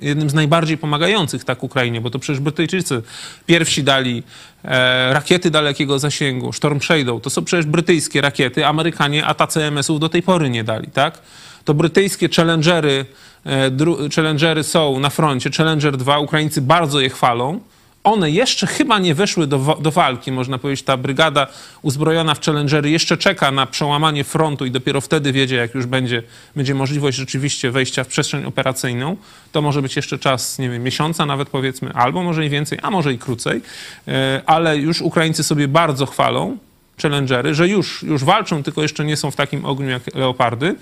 jednym 0.00 0.30
z 0.30 0.34
najbardziej 0.34 0.78
pomagających 0.78 1.44
tak 1.44 1.62
Ukrainie, 1.62 2.00
bo 2.00 2.10
to 2.10 2.18
przecież 2.18 2.40
Brytyjczycy 2.40 3.02
pierwsi 3.46 3.84
dali 3.84 4.22
e, 4.64 5.12
rakiety 5.12 5.50
dalekiego 5.50 5.98
zasięgu, 5.98 6.52
Storm 6.52 6.80
Shadow, 6.80 7.22
to 7.22 7.30
są 7.30 7.44
przecież 7.44 7.66
brytyjskie 7.66 8.20
rakiety, 8.20 8.66
Amerykanie 8.66 9.26
ATACMS-ów 9.26 10.00
do 10.00 10.08
tej 10.08 10.22
pory 10.22 10.50
nie 10.50 10.64
dali, 10.64 10.90
tak? 10.90 11.18
To 11.64 11.74
brytyjskie 11.74 12.28
Challengery, 12.28 13.06
e, 13.46 13.70
Challengery 14.14 14.62
są 14.62 15.00
na 15.00 15.10
froncie, 15.10 15.50
Challenger 15.50 15.96
2, 15.96 16.18
Ukraińcy 16.18 16.62
bardzo 16.62 17.00
je 17.00 17.10
chwalą, 17.10 17.60
one 18.04 18.30
jeszcze 18.30 18.66
chyba 18.66 18.98
nie 18.98 19.14
weszły 19.14 19.46
do, 19.46 19.78
do 19.80 19.90
walki, 19.90 20.32
można 20.32 20.58
powiedzieć, 20.58 20.84
ta 20.84 20.96
brygada 20.96 21.46
uzbrojona 21.82 22.34
w 22.34 22.40
Challengery 22.40 22.90
jeszcze 22.90 23.16
czeka 23.16 23.50
na 23.50 23.66
przełamanie 23.66 24.24
frontu 24.24 24.66
i 24.66 24.70
dopiero 24.70 25.00
wtedy 25.00 25.32
wiedzie, 25.32 25.56
jak 25.56 25.74
już 25.74 25.86
będzie, 25.86 26.22
będzie 26.56 26.74
możliwość 26.74 27.16
rzeczywiście 27.16 27.70
wejścia 27.70 28.04
w 28.04 28.06
przestrzeń 28.06 28.44
operacyjną. 28.44 29.16
To 29.52 29.62
może 29.62 29.82
być 29.82 29.96
jeszcze 29.96 30.18
czas, 30.18 30.58
nie 30.58 30.70
wiem, 30.70 30.82
miesiąca 30.82 31.26
nawet 31.26 31.48
powiedzmy, 31.48 31.92
albo 31.94 32.22
może 32.22 32.46
i 32.46 32.48
więcej, 32.48 32.78
a 32.82 32.90
może 32.90 33.12
i 33.12 33.18
krócej, 33.18 33.62
E, 34.08 34.42
ale 34.46 34.78
już 34.78 35.00
Ukraińcy 35.00 35.44
sobie 35.44 35.68
bardzo 35.68 36.06
chwalą 36.06 36.58
Challengery, 37.02 37.54
że 37.54 37.68
już, 37.68 38.02
już 38.02 38.24
walczą, 38.24 38.62
tylko 38.62 38.82
jeszcze 38.82 39.04
nie 39.04 39.16
są 39.16 39.30
w 39.30 39.36
takim 39.36 39.64
ogniu 39.64 39.88
jak 39.88 40.14
Leopardy 40.14 40.74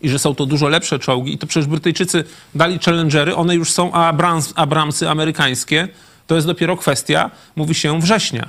i 0.00 0.08
że 0.08 0.18
są 0.18 0.34
to 0.34 0.46
dużo 0.46 0.68
lepsze 0.68 0.98
czołgi. 0.98 1.34
I 1.34 1.38
to 1.38 1.46
przecież 1.46 1.66
Brytyjczycy 1.66 2.24
dali 2.54 2.78
Challengery, 2.78 3.36
one 3.36 3.54
już 3.54 3.72
są, 3.72 3.92
Abramsy 4.54 5.08
amerykańskie 5.08 5.88
to 6.26 6.34
jest 6.34 6.46
dopiero 6.46 6.76
kwestia, 6.76 7.30
mówi 7.56 7.74
się, 7.74 8.00
września, 8.00 8.48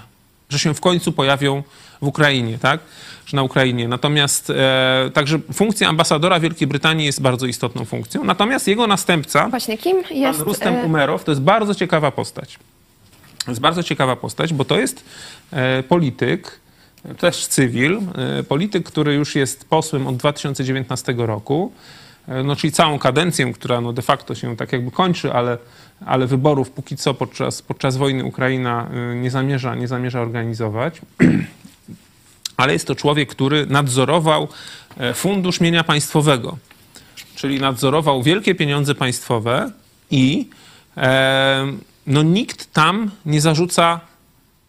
że 0.49 0.59
się 0.59 0.73
w 0.73 0.81
końcu 0.81 1.11
pojawią 1.11 1.63
w 2.01 2.07
Ukrainie, 2.07 2.57
tak? 2.57 2.79
Że 3.25 3.37
na 3.37 3.43
Ukrainie. 3.43 3.87
Natomiast, 3.87 4.49
e, 4.49 5.11
także 5.13 5.39
funkcja 5.53 5.89
ambasadora 5.89 6.39
Wielkiej 6.39 6.67
Brytanii 6.67 7.05
jest 7.05 7.21
bardzo 7.21 7.45
istotną 7.45 7.85
funkcją. 7.85 8.23
Natomiast 8.23 8.67
jego 8.67 8.87
następca, 8.87 9.49
Właśnie, 9.49 9.77
kim 9.77 9.97
jest... 10.11 10.39
pan 10.39 10.47
Rustem 10.47 10.75
e, 10.75 10.83
Umerow, 10.83 11.23
to 11.23 11.31
jest 11.31 11.41
bardzo 11.41 11.75
ciekawa 11.75 12.11
postać. 12.11 12.59
To 13.45 13.51
jest 13.51 13.61
bardzo 13.61 13.83
ciekawa 13.83 14.15
postać, 14.15 14.53
bo 14.53 14.65
to 14.65 14.79
jest 14.79 15.03
e, 15.51 15.83
polityk, 15.83 16.59
też 17.19 17.47
cywil, 17.47 17.99
e, 18.39 18.43
polityk, 18.43 18.85
który 18.85 19.13
już 19.13 19.35
jest 19.35 19.69
posłem 19.69 20.07
od 20.07 20.17
2019 20.17 21.13
roku, 21.17 21.71
e, 22.27 22.43
no, 22.43 22.55
czyli 22.55 22.73
całą 22.73 22.99
kadencję, 22.99 23.53
która 23.53 23.81
no, 23.81 23.93
de 23.93 24.01
facto 24.01 24.35
się 24.35 24.57
tak 24.57 24.71
jakby 24.71 24.91
kończy, 24.91 25.33
ale, 25.33 25.57
ale 26.05 26.27
wyborów 26.27 26.71
póki 26.71 26.97
co 26.97 27.13
podczas, 27.13 27.61
podczas 27.61 27.97
wojny 27.97 28.23
Ukraina 28.23 28.89
e, 28.89 29.15
nie 29.15 29.31
zamierza, 29.31 29.75
nie 29.75 29.87
zamierza 29.87 30.21
organizować. 30.21 31.01
Ale 32.57 32.73
jest 32.73 32.87
to 32.87 32.95
człowiek, 32.95 33.29
który 33.29 33.65
nadzorował 33.65 34.47
e, 34.97 35.13
Fundusz 35.13 35.61
Mienia 35.61 35.83
Państwowego 35.83 36.57
czyli 37.37 37.59
nadzorował 37.59 38.23
wielkie 38.23 38.55
pieniądze 38.55 38.95
państwowe 38.95 39.71
i 40.11 40.49
e, 40.97 41.67
no, 42.07 42.23
nikt 42.23 42.73
tam 42.73 43.11
nie 43.25 43.41
zarzuca 43.41 43.99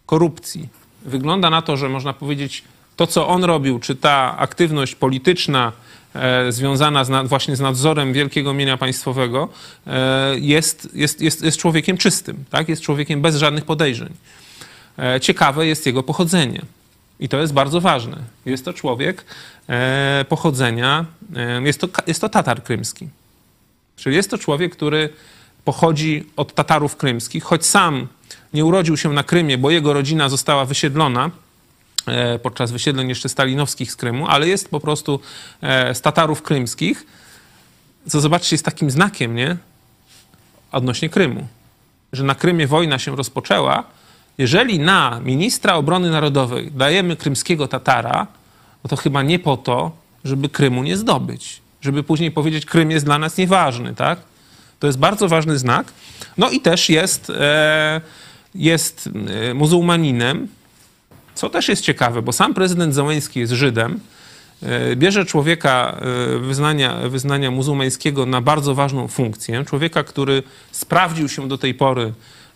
korupcji. 0.05 0.69
Wygląda 1.05 1.49
na 1.49 1.61
to, 1.61 1.77
że 1.77 1.89
można 1.89 2.13
powiedzieć, 2.13 2.63
to 2.99 3.07
co 3.07 3.27
on 3.27 3.43
robił, 3.43 3.79
czy 3.79 3.95
ta 3.95 4.37
aktywność 4.37 4.95
polityczna 4.95 5.71
e, 6.15 6.51
związana 6.51 7.03
z, 7.03 7.27
właśnie 7.27 7.55
z 7.55 7.59
nadzorem 7.59 8.13
wielkiego 8.13 8.53
mienia 8.53 8.77
państwowego, 8.77 9.49
e, 9.87 10.39
jest, 10.39 10.89
jest, 10.93 11.21
jest, 11.21 11.43
jest 11.43 11.57
człowiekiem 11.57 11.97
czystym, 11.97 12.43
tak? 12.49 12.69
jest 12.69 12.81
człowiekiem 12.81 13.21
bez 13.21 13.35
żadnych 13.35 13.65
podejrzeń. 13.65 14.13
E, 14.97 15.19
ciekawe 15.19 15.67
jest 15.67 15.85
jego 15.85 16.03
pochodzenie. 16.03 16.61
I 17.19 17.29
to 17.29 17.37
jest 17.37 17.53
bardzo 17.53 17.81
ważne. 17.81 18.17
Jest 18.45 18.65
to 18.65 18.73
człowiek 18.73 19.25
pochodzenia, 20.29 21.05
jest, 21.63 21.81
to, 21.81 21.87
jest 22.07 22.21
to 22.21 22.29
Tatar 22.29 22.63
krymski. 22.63 23.07
Czyli 23.95 24.15
jest 24.15 24.29
to 24.29 24.37
człowiek, 24.37 24.75
który 24.75 25.09
pochodzi 25.65 26.25
od 26.35 26.53
Tatarów 26.53 26.95
krymskich, 26.95 27.43
choć 27.43 27.65
sam 27.65 28.07
nie 28.53 28.65
urodził 28.65 28.97
się 28.97 29.13
na 29.13 29.23
Krymie, 29.23 29.57
bo 29.57 29.71
jego 29.71 29.93
rodzina 29.93 30.29
została 30.29 30.65
wysiedlona 30.65 31.31
podczas 32.43 32.71
wysiedleń 32.71 33.09
jeszcze 33.09 33.29
stalinowskich 33.29 33.91
z 33.91 33.95
Krymu, 33.95 34.27
ale 34.27 34.47
jest 34.47 34.69
po 34.69 34.79
prostu 34.79 35.19
e, 35.61 35.95
z 35.95 36.01
Tatarów 36.01 36.41
krymskich, 36.41 37.05
co 38.07 38.21
zobaczcie 38.21 38.53
jest 38.53 38.65
takim 38.65 38.91
znakiem, 38.91 39.35
nie? 39.35 39.57
Odnośnie 40.71 41.09
Krymu. 41.09 41.47
Że 42.13 42.23
na 42.23 42.35
Krymie 42.35 42.67
wojna 42.67 42.99
się 42.99 43.15
rozpoczęła, 43.15 43.83
jeżeli 44.37 44.79
na 44.79 45.19
ministra 45.23 45.73
obrony 45.73 46.09
narodowej 46.11 46.71
dajemy 46.71 47.15
krymskiego 47.15 47.67
Tatara, 47.67 48.27
no 48.83 48.87
to 48.87 48.95
chyba 48.95 49.23
nie 49.23 49.39
po 49.39 49.57
to, 49.57 49.91
żeby 50.23 50.49
Krymu 50.49 50.83
nie 50.83 50.97
zdobyć. 50.97 51.61
Żeby 51.81 52.03
później 52.03 52.31
powiedzieć, 52.31 52.65
Krym 52.65 52.91
jest 52.91 53.05
dla 53.05 53.19
nas 53.19 53.37
nieważny, 53.37 53.95
tak? 53.95 54.19
To 54.79 54.87
jest 54.87 54.99
bardzo 54.99 55.27
ważny 55.27 55.57
znak. 55.57 55.93
No 56.37 56.49
i 56.49 56.59
też 56.61 56.89
jest, 56.89 57.29
e, 57.29 58.01
jest 58.55 59.09
e, 59.49 59.53
muzułmaninem, 59.53 60.47
co 61.39 61.49
też 61.49 61.69
jest 61.69 61.83
ciekawe, 61.83 62.21
bo 62.21 62.31
sam 62.31 62.53
prezydent 62.53 62.93
Załęski 62.93 63.39
jest 63.39 63.53
Żydem, 63.53 63.99
e, 64.63 64.95
bierze 64.95 65.25
człowieka 65.25 65.99
e, 66.35 66.39
wyznania, 66.39 66.95
wyznania 67.09 67.51
muzułmańskiego 67.51 68.25
na 68.25 68.41
bardzo 68.41 68.75
ważną 68.75 69.07
funkcję, 69.07 69.65
człowieka, 69.65 70.03
który 70.03 70.43
sprawdził 70.71 71.29
się 71.29 71.47
do 71.47 71.57
tej 71.57 71.73
pory 71.73 72.13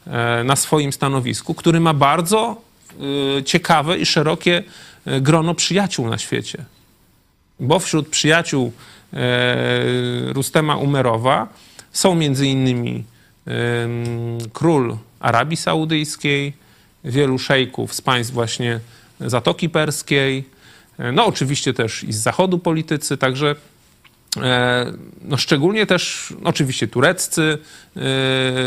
e, 0.08 0.44
na 0.44 0.56
swoim 0.56 0.94
stanowisku, 0.94 1.54
który 1.54 1.80
ma 1.80 1.94
bardzo 1.94 2.62
ciekawe 3.46 3.98
i 3.98 4.06
szerokie 4.06 4.64
grono 5.22 5.56
przyjaciół 5.56 6.10
na 6.10 6.18
świecie. 6.18 6.66
Bo 7.60 7.80
wśród 7.80 8.08
przyjaciół 8.08 8.72
Rustema 10.28 10.76
Umerowa 10.76 11.48
są 11.92 12.16
między 12.16 12.48
innymi 12.48 13.04
król 14.54 14.98
Arabii 15.20 15.58
Saudyjskiej, 15.58 16.54
wielu 17.04 17.40
szejków 17.40 17.94
z 17.94 18.02
państw 18.02 18.34
właśnie 18.34 18.80
Zatoki 19.20 19.70
Perskiej, 19.70 20.44
e, 21.00 21.12
no 21.12 21.26
oczywiście 21.26 21.74
też 21.74 22.04
i 22.04 22.14
z 22.14 22.18
zachodu 22.18 22.60
politycy, 22.60 23.18
także 23.18 23.56
e, 24.38 24.94
no 25.22 25.38
szczególnie 25.38 25.86
też 25.86 26.34
oczywiście 26.44 26.88
tureccy 26.88 27.58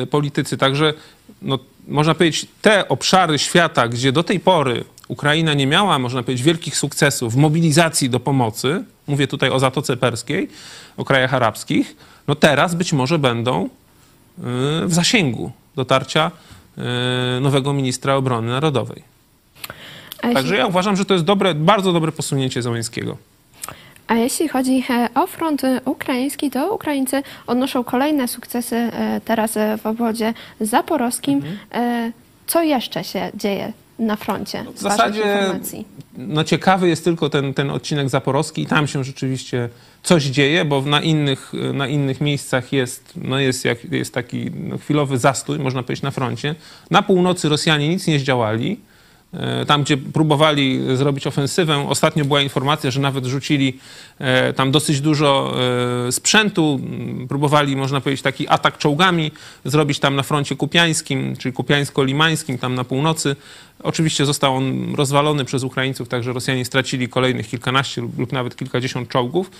e, 0.02 0.06
politycy, 0.06 0.56
także 0.56 0.94
no, 1.42 1.58
można 1.88 2.14
powiedzieć 2.14 2.46
te 2.62 2.88
obszary 2.88 3.38
świata, 3.38 3.88
gdzie 3.88 4.12
do 4.12 4.22
tej 4.22 4.40
pory 4.40 4.84
Ukraina 5.08 5.54
nie 5.54 5.66
miała, 5.66 5.98
można 5.98 6.22
powiedzieć, 6.22 6.44
wielkich 6.44 6.76
sukcesów 6.76 7.34
w 7.34 7.36
mobilizacji 7.36 8.10
do 8.10 8.20
pomocy, 8.20 8.84
mówię 9.06 9.26
tutaj 9.26 9.50
o 9.50 9.58
Zatoce 9.58 9.96
Perskiej, 9.96 10.48
o 10.96 11.04
krajach 11.04 11.34
arabskich, 11.34 11.96
no 12.28 12.34
teraz 12.34 12.74
być 12.74 12.92
może 12.92 13.18
będą 13.18 13.68
w 14.86 14.94
zasięgu 14.94 15.52
dotarcia 15.76 16.30
nowego 17.40 17.72
ministra 17.72 18.14
obrony 18.14 18.48
narodowej. 18.48 19.02
Także 20.20 20.56
ja 20.56 20.66
uważam, 20.66 20.96
że 20.96 21.04
to 21.04 21.14
jest 21.14 21.26
dobre, 21.26 21.54
bardzo 21.54 21.92
dobre 21.92 22.12
posunięcie 22.12 22.62
Załęskiego. 22.62 23.16
A 24.06 24.14
jeśli 24.14 24.48
chodzi 24.48 24.84
e, 24.90 25.08
o 25.14 25.26
front 25.26 25.64
e, 25.64 25.80
ukraiński, 25.84 26.50
to 26.50 26.74
Ukraińcy 26.74 27.22
odnoszą 27.46 27.84
kolejne 27.84 28.28
sukcesy 28.28 28.90
teraz 29.24 29.58
w 29.82 29.86
obwodzie 29.86 30.34
zaporowskim. 30.60 31.34
Mhm. 31.34 32.12
Co 32.46 32.62
jeszcze 32.62 33.04
się 33.04 33.30
dzieje 33.34 33.72
na 33.98 34.16
froncie? 34.16 34.64
No 34.64 34.72
w 34.72 34.78
zasadzie 34.78 35.60
no 36.18 36.44
ciekawy 36.44 36.88
jest 36.88 37.04
tylko 37.04 37.30
ten, 37.30 37.54
ten 37.54 37.70
odcinek 37.70 38.08
zaporowski 38.08 38.62
i 38.62 38.66
tam 38.66 38.86
się 38.86 39.04
rzeczywiście 39.04 39.68
coś 40.02 40.24
dzieje, 40.24 40.64
bo 40.64 40.82
na 40.82 41.00
innych, 41.00 41.52
na 41.74 41.88
innych 41.88 42.20
miejscach 42.20 42.72
jest, 42.72 43.12
no 43.16 43.38
jest, 43.38 43.64
jak, 43.64 43.84
jest 43.84 44.14
taki 44.14 44.50
no 44.50 44.78
chwilowy 44.78 45.18
zastój, 45.18 45.58
można 45.58 45.82
powiedzieć, 45.82 46.02
na 46.02 46.10
froncie. 46.10 46.54
Na 46.90 47.02
północy 47.02 47.48
Rosjanie 47.48 47.88
nic 47.88 48.06
nie 48.06 48.18
zdziałali. 48.18 48.80
E, 49.32 49.66
tam, 49.66 49.82
gdzie 49.82 49.96
próbowali 49.96 50.80
zrobić 50.96 51.26
ofensywę, 51.26 51.88
ostatnio 51.88 52.24
była 52.24 52.40
informacja, 52.40 52.90
że 52.90 53.00
nawet 53.00 53.26
rzucili 53.26 53.78
e, 54.18 54.52
tam 54.52 54.70
dosyć 54.70 55.00
dużo 55.00 55.54
e, 56.08 56.12
sprzętu. 56.12 56.80
Próbowali, 57.28 57.76
można 57.76 58.00
powiedzieć, 58.00 58.22
taki 58.22 58.48
atak 58.48 58.78
czołgami 58.78 59.30
zrobić 59.64 59.98
tam 59.98 60.16
na 60.16 60.22
froncie 60.22 60.56
kupiańskim, 60.56 61.36
czyli 61.36 61.52
kupiańsko-limańskim, 61.52 62.58
tam 62.58 62.74
na 62.74 62.84
północy. 62.84 63.36
Oczywiście 63.82 64.26
został 64.26 64.56
on 64.56 64.94
rozwalony 64.94 65.44
przez 65.44 65.62
Ukraińców, 65.62 66.08
także 66.08 66.32
Rosjanie 66.32 66.64
stracili 66.64 67.08
kolejnych 67.08 67.48
kilkanaście 67.48 68.02
lub 68.18 68.32
nawet 68.32 68.56
kilkadziesiąt 68.56 69.08
czołgów. 69.08 69.50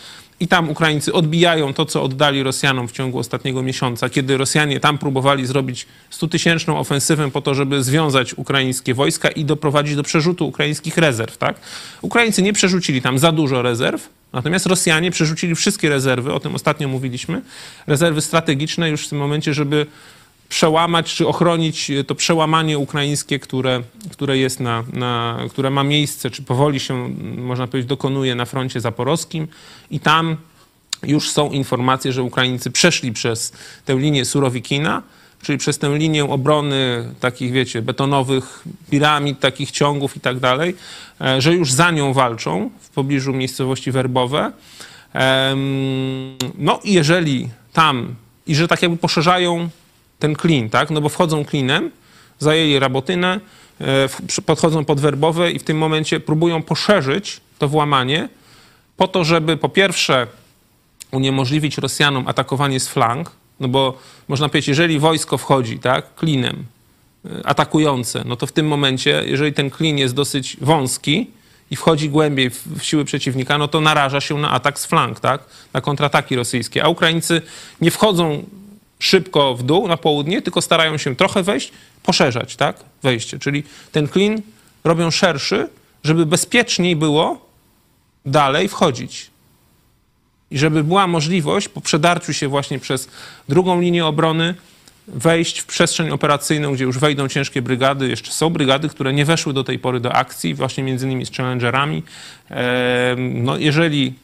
I 0.40 0.48
tam 0.48 0.70
Ukraińcy 0.70 1.12
odbijają 1.12 1.74
to, 1.74 1.84
co 1.84 2.02
oddali 2.02 2.42
Rosjanom 2.42 2.88
w 2.88 2.92
ciągu 2.92 3.18
ostatniego 3.18 3.62
miesiąca, 3.62 4.08
kiedy 4.08 4.36
Rosjanie 4.36 4.80
tam 4.80 4.98
próbowali 4.98 5.46
zrobić 5.46 5.86
stutysięczną 6.10 6.78
ofensywę 6.78 7.30
po 7.30 7.42
to, 7.42 7.54
żeby 7.54 7.84
związać 7.84 8.34
ukraińskie 8.34 8.94
wojska 8.94 9.28
i 9.28 9.44
doprowadzić 9.44 9.96
do 9.96 10.02
przerzutu 10.02 10.48
ukraińskich 10.48 10.96
rezerw. 10.96 11.38
Tak? 11.38 11.60
Ukraińcy 12.02 12.42
nie 12.42 12.52
przerzucili 12.52 13.02
tam 13.02 13.18
za 13.18 13.32
dużo 13.32 13.62
rezerw, 13.62 14.08
Natomiast 14.32 14.66
Rosjanie 14.66 15.10
przerzucili 15.10 15.54
wszystkie 15.54 15.88
rezerwy, 15.88 16.32
o 16.32 16.40
tym 16.40 16.54
ostatnio 16.54 16.88
mówiliśmy, 16.88 17.42
rezerwy 17.86 18.20
strategiczne 18.20 18.90
już 18.90 19.06
w 19.06 19.08
tym 19.08 19.18
momencie, 19.18 19.54
żeby 19.54 19.86
przełamać 20.48 21.14
czy 21.14 21.28
ochronić 21.28 21.90
to 22.06 22.14
przełamanie 22.14 22.78
ukraińskie, 22.78 23.38
które, 23.38 23.82
które 24.12 24.38
jest 24.38 24.60
na, 24.60 24.84
na, 24.92 25.38
które 25.50 25.70
ma 25.70 25.84
miejsce, 25.84 26.30
czy 26.30 26.42
powoli 26.42 26.80
się, 26.80 27.08
można 27.36 27.66
powiedzieć, 27.66 27.88
dokonuje 27.88 28.34
na 28.34 28.44
froncie 28.44 28.80
zaporowskim 28.80 29.48
i 29.90 30.00
tam 30.00 30.36
już 31.02 31.30
są 31.30 31.50
informacje, 31.50 32.12
że 32.12 32.22
Ukraińcy 32.22 32.70
przeszli 32.70 33.12
przez 33.12 33.52
tę 33.84 33.94
linię 33.94 34.24
Surowikina, 34.24 35.02
czyli 35.42 35.58
przez 35.58 35.78
tę 35.78 35.98
linię 35.98 36.24
obrony 36.24 37.14
takich, 37.20 37.52
wiecie, 37.52 37.82
betonowych 37.82 38.64
piramid, 38.90 39.40
takich 39.40 39.70
ciągów 39.70 40.16
i 40.16 40.20
tak 40.20 40.38
dalej, 40.38 40.76
e, 41.20 41.40
że 41.40 41.54
już 41.54 41.72
za 41.72 41.90
nią 41.90 42.12
walczą 42.12 42.70
w 42.80 42.90
pobliżu 42.90 43.32
miejscowości 43.32 43.92
Werbowe. 43.92 44.52
No 46.58 46.80
i 46.84 46.92
jeżeli 46.92 47.48
tam, 47.72 48.14
i 48.46 48.54
że 48.54 48.68
tak 48.68 48.82
jakby 48.82 48.96
poszerzają 48.96 49.68
ten 50.18 50.34
klin, 50.34 50.70
tak? 50.70 50.90
No 50.90 51.00
bo 51.00 51.08
wchodzą 51.08 51.44
klinem, 51.44 51.90
zajęli 52.38 52.78
Rabotynę, 52.78 53.40
e, 53.80 54.08
podchodzą 54.46 54.84
pod 54.84 55.00
Werbowe 55.00 55.50
i 55.50 55.58
w 55.58 55.64
tym 55.64 55.78
momencie 55.78 56.20
próbują 56.20 56.62
poszerzyć 56.62 57.40
to 57.58 57.68
włamanie 57.68 58.28
po 58.96 59.08
to, 59.08 59.24
żeby 59.24 59.56
po 59.56 59.68
pierwsze 59.68 60.26
uniemożliwić 61.12 61.78
Rosjanom 61.78 62.28
atakowanie 62.28 62.80
z 62.80 62.88
flank, 62.88 63.30
no 63.60 63.68
bo 63.68 63.98
można 64.28 64.48
powiedzieć, 64.48 64.68
jeżeli 64.68 64.98
wojsko 64.98 65.38
wchodzi, 65.38 65.78
tak, 65.78 66.14
klinem, 66.14 66.64
e, 67.24 67.46
atakujące, 67.46 68.22
no 68.26 68.36
to 68.36 68.46
w 68.46 68.52
tym 68.52 68.66
momencie, 68.66 69.22
jeżeli 69.26 69.52
ten 69.52 69.70
klin 69.70 69.98
jest 69.98 70.14
dosyć 70.14 70.56
wąski 70.60 71.30
i 71.70 71.76
wchodzi 71.76 72.10
głębiej 72.10 72.50
w 72.50 72.82
siły 72.82 73.04
przeciwnika, 73.04 73.58
no 73.58 73.68
to 73.68 73.80
naraża 73.80 74.20
się 74.20 74.38
na 74.38 74.50
atak 74.50 74.78
z 74.78 74.86
flank, 74.86 75.20
tak, 75.20 75.44
na 75.72 75.80
kontrataki 75.80 76.36
rosyjskie. 76.36 76.84
A 76.84 76.88
Ukraińcy 76.88 77.42
nie 77.80 77.90
wchodzą 77.90 78.44
szybko 78.98 79.54
w 79.54 79.62
dół, 79.62 79.88
na 79.88 79.96
południe, 79.96 80.42
tylko 80.42 80.62
starają 80.62 80.98
się 80.98 81.16
trochę 81.16 81.42
wejść, 81.42 81.72
poszerzać, 82.02 82.56
tak, 82.56 82.76
wejście. 83.02 83.38
Czyli 83.38 83.62
ten 83.92 84.08
klin 84.08 84.42
robią 84.84 85.10
szerszy, 85.10 85.68
żeby 86.04 86.26
bezpieczniej 86.26 86.96
było 86.96 87.46
dalej 88.26 88.68
wchodzić. 88.68 89.30
I 90.50 90.58
żeby 90.58 90.84
była 90.84 91.06
możliwość 91.06 91.68
po 91.68 91.80
przedarciu 91.80 92.32
się 92.32 92.48
właśnie 92.48 92.78
przez 92.78 93.08
drugą 93.48 93.80
linię 93.80 94.06
obrony 94.06 94.54
wejść 95.08 95.58
w 95.58 95.66
przestrzeń 95.66 96.10
operacyjną, 96.10 96.74
gdzie 96.74 96.84
już 96.84 96.98
wejdą 96.98 97.28
ciężkie 97.28 97.62
brygady. 97.62 98.08
Jeszcze 98.08 98.32
są 98.32 98.50
brygady, 98.50 98.88
które 98.88 99.12
nie 99.12 99.24
weszły 99.24 99.52
do 99.52 99.64
tej 99.64 99.78
pory 99.78 100.00
do 100.00 100.12
akcji, 100.12 100.54
właśnie 100.54 100.84
między 100.84 101.06
innymi 101.06 101.26
z 101.26 101.32
Challengerami. 101.32 102.02
No, 103.16 103.56
jeżeli 103.56 104.14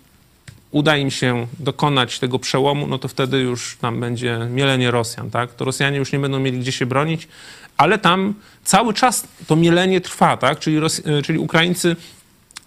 uda 0.72 0.96
im 0.96 1.10
się 1.10 1.46
dokonać 1.58 2.18
tego 2.18 2.38
przełomu, 2.38 2.86
no 2.86 2.98
to 2.98 3.08
wtedy 3.08 3.38
już 3.38 3.76
tam 3.80 4.00
będzie 4.00 4.38
mielenie 4.50 4.90
Rosjan, 4.90 5.30
tak? 5.30 5.54
To 5.54 5.64
Rosjanie 5.64 5.98
już 5.98 6.12
nie 6.12 6.18
będą 6.18 6.40
mieli 6.40 6.58
gdzie 6.58 6.72
się 6.72 6.86
bronić, 6.86 7.28
ale 7.76 7.98
tam 7.98 8.34
cały 8.64 8.94
czas 8.94 9.28
to 9.46 9.56
mielenie 9.56 10.00
trwa, 10.00 10.36
tak? 10.36 10.58
Czyli, 10.58 10.80
Ros 10.80 11.02
e, 11.06 11.22
czyli 11.22 11.38
Ukraińcy 11.38 11.96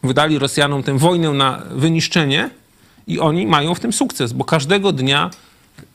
wydali 0.03 0.39
Rosjanom 0.39 0.83
tę 0.83 0.97
wojnę 0.97 1.31
na 1.31 1.61
wyniszczenie 1.71 2.49
i 3.07 3.19
oni 3.19 3.47
mają 3.47 3.75
w 3.75 3.79
tym 3.79 3.93
sukces, 3.93 4.33
bo 4.33 4.43
każdego 4.43 4.91
dnia 4.91 5.29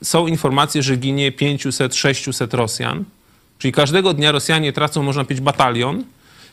są 0.02 0.26
informacje, 0.26 0.82
że 0.82 0.96
ginie 0.96 1.32
500, 1.32 1.94
600 1.94 2.54
Rosjan, 2.54 3.04
czyli 3.58 3.72
każdego 3.72 4.14
dnia 4.14 4.32
Rosjanie 4.32 4.72
tracą, 4.72 5.02
można 5.02 5.24
powiedzieć, 5.24 5.44
batalion, 5.44 6.04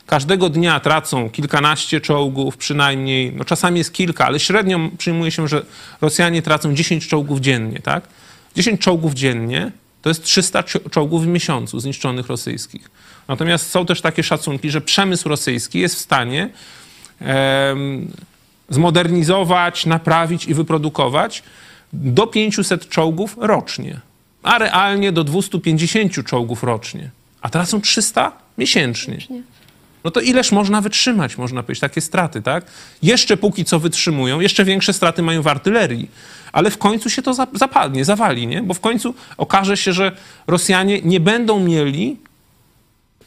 Każdego 0.08 0.48
dnia 0.48 0.80
tracą 0.80 1.30
kilkanaście 1.30 2.00
czołgów 2.00 2.56
przynajmniej, 2.56 3.32
no 3.32 3.44
czasami 3.44 3.78
jest 3.78 3.92
kilka, 3.92 4.26
ale 4.26 4.40
średnio 4.40 4.78
przyjmuje 4.98 5.30
się, 5.30 5.48
że 5.48 5.62
Rosjanie 6.00 6.42
tracą 6.42 6.74
10 6.74 7.08
czołgów 7.08 7.40
dziennie, 7.40 7.78
tak? 7.78 8.08
10 8.56 8.80
czołgów 8.80 9.14
dziennie 9.14 9.72
to 10.02 10.10
jest 10.10 10.24
300 10.24 10.62
czołgów 10.90 11.24
w 11.24 11.26
miesiącu 11.26 11.80
zniszczonych 11.80 12.26
rosyjskich. 12.26 12.90
Natomiast 13.28 13.70
są 13.70 13.86
też 13.86 14.00
takie 14.00 14.22
szacunki, 14.22 14.70
że 14.70 14.80
przemysł 14.80 15.28
rosyjski 15.28 15.78
jest 15.78 15.94
w 15.94 15.98
stanie 15.98 16.50
zmodernizować, 18.68 19.86
naprawić 19.86 20.44
i 20.44 20.54
wyprodukować 20.54 21.42
do 21.92 22.26
500 22.26 22.88
czołgów 22.88 23.36
rocznie, 23.40 24.00
a 24.42 24.58
realnie 24.58 25.12
do 25.12 25.24
250 25.24 26.26
czołgów 26.26 26.62
rocznie. 26.62 27.10
A 27.40 27.48
teraz 27.48 27.68
są 27.68 27.80
300 27.80 28.32
miesięcznie 28.58 29.18
no 30.04 30.10
to 30.10 30.20
ileż 30.20 30.52
można 30.52 30.80
wytrzymać, 30.80 31.38
można 31.38 31.62
powiedzieć, 31.62 31.80
takie 31.80 32.00
straty, 32.00 32.42
tak? 32.42 32.64
Jeszcze 33.02 33.36
póki 33.36 33.64
co 33.64 33.78
wytrzymują, 33.78 34.40
jeszcze 34.40 34.64
większe 34.64 34.92
straty 34.92 35.22
mają 35.22 35.42
w 35.42 35.46
artylerii, 35.46 36.10
ale 36.52 36.70
w 36.70 36.78
końcu 36.78 37.10
się 37.10 37.22
to 37.22 37.34
zapadnie, 37.52 38.04
zawali, 38.04 38.46
nie? 38.46 38.62
Bo 38.62 38.74
w 38.74 38.80
końcu 38.80 39.14
okaże 39.36 39.76
się, 39.76 39.92
że 39.92 40.12
Rosjanie 40.46 41.00
nie 41.02 41.20
będą 41.20 41.60
mieli 41.60 42.16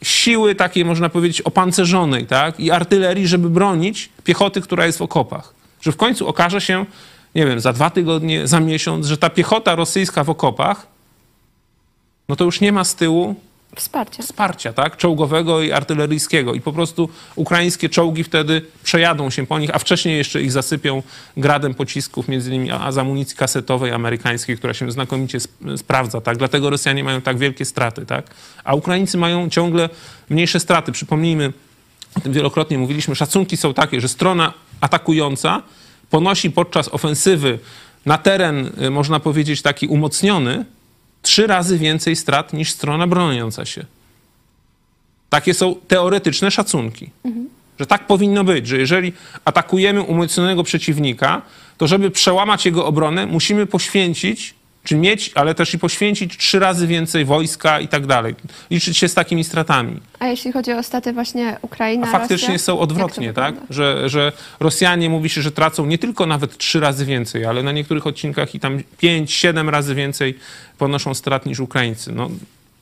siły 0.01 0.55
takiej, 0.55 0.85
można 0.85 1.09
powiedzieć, 1.09 1.41
opancerzonej, 1.41 2.25
tak? 2.25 2.59
I 2.59 2.71
artylerii, 2.71 3.27
żeby 3.27 3.49
bronić 3.49 4.09
piechoty, 4.23 4.61
która 4.61 4.85
jest 4.85 4.97
w 4.97 5.01
okopach. 5.01 5.53
Że 5.81 5.91
w 5.91 5.97
końcu 5.97 6.27
okaże 6.27 6.61
się, 6.61 6.85
nie 7.35 7.45
wiem, 7.45 7.59
za 7.59 7.73
dwa 7.73 7.89
tygodnie, 7.89 8.47
za 8.47 8.59
miesiąc, 8.59 9.05
że 9.05 9.17
ta 9.17 9.29
piechota 9.29 9.75
rosyjska 9.75 10.23
w 10.23 10.29
okopach 10.29 10.91
no 12.31 12.35
to 12.35 12.45
już 12.45 12.61
nie 12.61 12.71
ma 12.71 12.83
z 12.83 12.95
tyłu 12.95 13.35
Wsparcie. 13.75 14.23
wsparcia, 14.23 14.73
tak? 14.73 14.97
Czołgowego 14.97 15.61
i 15.61 15.71
artyleryjskiego. 15.71 16.53
I 16.53 16.61
po 16.61 16.73
prostu 16.73 17.09
ukraińskie 17.35 17.89
czołgi 17.89 18.23
wtedy 18.23 18.61
przejadą 18.83 19.29
się 19.29 19.47
po 19.47 19.59
nich, 19.59 19.75
a 19.75 19.79
wcześniej 19.79 20.17
jeszcze 20.17 20.41
ich 20.41 20.51
zasypią 20.51 21.03
gradem 21.37 21.73
pocisków, 21.73 22.27
między 22.27 22.49
innymi 22.49 22.71
a 22.71 22.91
z 22.91 22.97
amunicji 22.97 23.37
kasetowej 23.37 23.91
amerykańskiej, 23.91 24.57
która 24.57 24.73
się 24.73 24.91
znakomicie 24.91 25.37
sp- 25.45 25.77
sprawdza, 25.77 26.21
tak? 26.21 26.37
Dlatego 26.37 26.69
Rosjanie 26.69 27.03
mają 27.03 27.21
tak 27.21 27.37
wielkie 27.37 27.65
straty, 27.65 28.05
tak? 28.05 28.25
A 28.63 28.73
Ukraińcy 28.75 29.17
mają 29.17 29.49
ciągle 29.49 29.89
mniejsze 30.29 30.59
straty. 30.59 30.91
Przypomnijmy, 30.91 31.53
o 32.15 32.19
tym 32.19 32.33
wielokrotnie 32.33 32.77
mówiliśmy, 32.77 33.15
szacunki 33.15 33.57
są 33.57 33.73
takie, 33.73 34.01
że 34.01 34.07
strona 34.07 34.53
atakująca 34.81 35.61
ponosi 36.09 36.51
podczas 36.51 36.87
ofensywy 36.93 37.59
na 38.05 38.17
teren, 38.17 38.71
y, 38.81 38.89
można 38.89 39.19
powiedzieć, 39.19 39.61
taki 39.61 39.87
umocniony, 39.87 40.65
trzy 41.21 41.47
razy 41.47 41.77
więcej 41.77 42.15
strat 42.15 42.53
niż 42.53 42.71
strona 42.71 43.07
broniąca 43.07 43.65
się. 43.65 43.85
Takie 45.29 45.53
są 45.53 45.75
teoretyczne 45.87 46.51
szacunki. 46.51 47.09
Że 47.79 47.85
tak 47.85 48.07
powinno 48.07 48.43
być, 48.43 48.67
że 48.67 48.77
jeżeli 48.77 49.13
atakujemy 49.45 50.01
umocnionego 50.01 50.63
przeciwnika, 50.63 51.41
to 51.77 51.87
żeby 51.87 52.11
przełamać 52.11 52.65
jego 52.65 52.85
obronę, 52.85 53.25
musimy 53.25 53.65
poświęcić, 53.65 54.53
czy 54.83 54.95
mieć, 54.95 55.31
ale 55.35 55.55
też 55.55 55.73
i 55.73 55.79
poświęcić 55.79 56.37
trzy 56.37 56.59
razy 56.59 56.87
więcej 56.87 57.25
wojska 57.25 57.79
i 57.79 57.87
tak 57.87 58.05
dalej. 58.05 58.35
Liczyć 58.71 58.97
się 58.97 59.07
z 59.07 59.13
takimi 59.13 59.43
stratami. 59.43 59.99
A 60.19 60.27
jeśli 60.27 60.51
chodzi 60.51 60.73
o 60.73 60.83
staty 60.83 61.13
właśnie 61.13 61.57
Ukraina, 61.61 62.07
A 62.07 62.11
faktycznie 62.11 62.53
Rosja, 62.53 62.65
są 62.65 62.79
odwrotnie, 62.79 63.33
tak? 63.33 63.55
Że, 63.69 64.09
że 64.09 64.31
Rosjanie 64.59 65.09
mówi 65.09 65.29
się, 65.29 65.41
że 65.41 65.51
tracą 65.51 65.85
nie 65.85 65.97
tylko 65.97 66.25
nawet 66.25 66.57
trzy 66.57 66.79
razy 66.79 67.05
więcej, 67.05 67.45
ale 67.45 67.63
na 67.63 67.71
niektórych 67.71 68.07
odcinkach 68.07 68.55
i 68.55 68.59
tam 68.59 68.83
pięć, 68.97 69.31
siedem 69.31 69.69
razy 69.69 69.95
więcej 69.95 70.37
ponoszą 70.77 71.13
strat 71.13 71.45
niż 71.45 71.59
Ukraińcy. 71.59 72.11
No, 72.11 72.29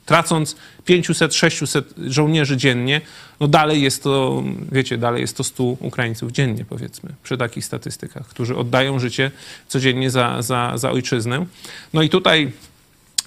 tracąc 0.10 0.56
500, 0.86 1.36
600 1.36 1.94
żołnierzy 2.08 2.58
dziennie, 2.58 3.02
no 3.40 3.48
dalej 3.48 3.82
jest 3.82 4.04
to, 4.04 4.44
wiecie, 4.72 4.98
dalej 4.98 5.22
jest 5.22 5.38
to 5.38 5.44
100 5.44 5.64
Ukraińców 5.64 6.32
dziennie, 6.32 6.66
powiedzmy, 6.66 7.10
przy 7.24 7.38
takich 7.38 7.66
statystykach, 7.66 8.28
którzy 8.28 8.58
oddają 8.58 9.00
życie 9.00 9.32
codziennie 9.68 10.10
za, 10.10 10.42
za, 10.42 10.78
za 10.78 10.92
ojczyznę. 10.92 11.46
No 11.94 12.02
i 12.02 12.10
tutaj 12.10 12.52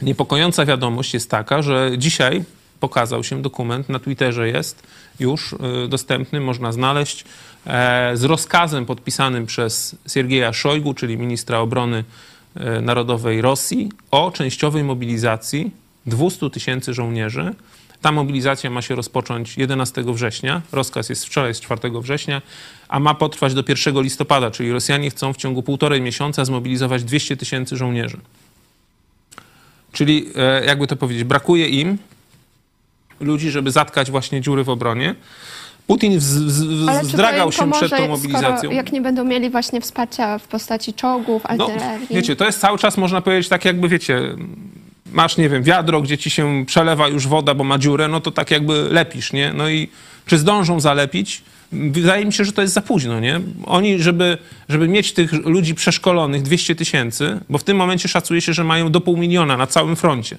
Niepokojąca 0.02 0.64
wiadomość 0.64 1.14
jest 1.14 1.30
taka, 1.30 1.62
że 1.62 1.90
dzisiaj 1.98 2.44
pokazał 2.80 3.24
się 3.24 3.42
dokument, 3.42 3.88
na 3.88 3.98
Twitterze 3.98 4.48
jest 4.48 4.82
już 5.20 5.52
y, 5.52 5.56
dostępny, 5.88 6.40
można 6.40 6.72
znaleźć, 6.72 7.24
e, 7.66 8.16
z 8.16 8.24
rozkazem 8.24 8.86
podpisanym 8.86 9.46
przez 9.46 9.96
Siergieja 10.08 10.52
Szojgu, 10.52 10.94
czyli 10.94 11.18
ministra 11.18 11.58
obrony 11.58 12.04
e, 12.54 12.80
narodowej 12.80 13.42
Rosji, 13.42 13.92
o 14.10 14.30
częściowej 14.30 14.84
mobilizacji 14.84 15.70
200 16.06 16.50
tysięcy 16.50 16.94
żołnierzy. 16.94 17.54
Ta 18.00 18.12
mobilizacja 18.12 18.70
ma 18.70 18.82
się 18.82 18.94
rozpocząć 18.94 19.58
11 19.58 20.02
września. 20.06 20.62
Rozkaz 20.72 21.08
jest 21.08 21.26
wczoraj, 21.26 21.54
z 21.54 21.60
4 21.60 22.00
września, 22.00 22.42
a 22.88 23.00
ma 23.00 23.14
potrwać 23.14 23.54
do 23.54 23.62
1 23.68 24.02
listopada, 24.02 24.50
czyli 24.50 24.72
Rosjanie 24.72 25.10
chcą 25.10 25.32
w 25.32 25.36
ciągu 25.36 25.62
półtorej 25.62 26.00
miesiąca 26.00 26.44
zmobilizować 26.44 27.04
200 27.04 27.36
tysięcy 27.36 27.76
żołnierzy. 27.76 28.16
Czyli, 29.92 30.26
e, 30.36 30.64
jakby 30.64 30.86
to 30.86 30.96
powiedzieć, 30.96 31.24
brakuje 31.24 31.68
im 31.68 31.98
ludzi, 33.20 33.50
żeby 33.50 33.70
zatkać 33.70 34.10
właśnie 34.10 34.40
dziury 34.40 34.64
w 34.64 34.68
obronie. 34.68 35.14
Putin 35.86 36.18
wz, 36.18 36.38
wz, 36.38 37.06
wzdragał 37.06 37.52
się 37.52 37.58
pomoże, 37.58 37.86
przed 37.86 37.98
tą 37.98 38.08
mobilizacją. 38.08 38.58
Skoro, 38.58 38.72
jak 38.72 38.92
nie 38.92 39.00
będą 39.00 39.24
mieli 39.24 39.50
właśnie 39.50 39.80
wsparcia 39.80 40.38
w 40.38 40.48
postaci 40.48 40.94
czołgów, 40.94 41.42
No, 41.56 41.66
artylerii. 41.66 42.06
wiecie, 42.10 42.36
to 42.36 42.44
jest 42.44 42.60
cały 42.60 42.78
czas, 42.78 42.96
można 42.96 43.20
powiedzieć, 43.20 43.48
tak 43.48 43.64
jakby, 43.64 43.88
wiecie, 43.88 44.36
masz, 45.12 45.36
nie 45.36 45.48
wiem, 45.48 45.62
wiadro, 45.62 46.02
gdzie 46.02 46.18
ci 46.18 46.30
się 46.30 46.64
przelewa 46.66 47.08
już 47.08 47.26
woda, 47.26 47.54
bo 47.54 47.64
ma 47.64 47.78
dziurę, 47.78 48.08
no 48.08 48.20
to 48.20 48.30
tak 48.30 48.50
jakby 48.50 48.88
lepisz, 48.90 49.32
nie? 49.32 49.52
No 49.52 49.68
i 49.68 49.88
czy 50.26 50.38
zdążą 50.38 50.80
zalepić? 50.80 51.42
Wydaje 51.72 52.24
mi 52.24 52.32
się, 52.32 52.44
że 52.44 52.52
to 52.52 52.62
jest 52.62 52.74
za 52.74 52.80
późno, 52.80 53.20
nie? 53.20 53.40
Oni, 53.64 54.02
żeby, 54.02 54.38
żeby 54.68 54.88
mieć 54.88 55.12
tych 55.12 55.32
ludzi 55.32 55.74
przeszkolonych 55.74 56.42
200 56.42 56.74
tysięcy, 56.74 57.40
bo 57.50 57.58
w 57.58 57.64
tym 57.64 57.76
momencie 57.76 58.08
szacuje 58.08 58.40
się, 58.40 58.52
że 58.52 58.64
mają 58.64 58.90
do 58.90 59.00
pół 59.00 59.16
miliona 59.16 59.56
na 59.56 59.66
całym 59.66 59.96
froncie. 59.96 60.36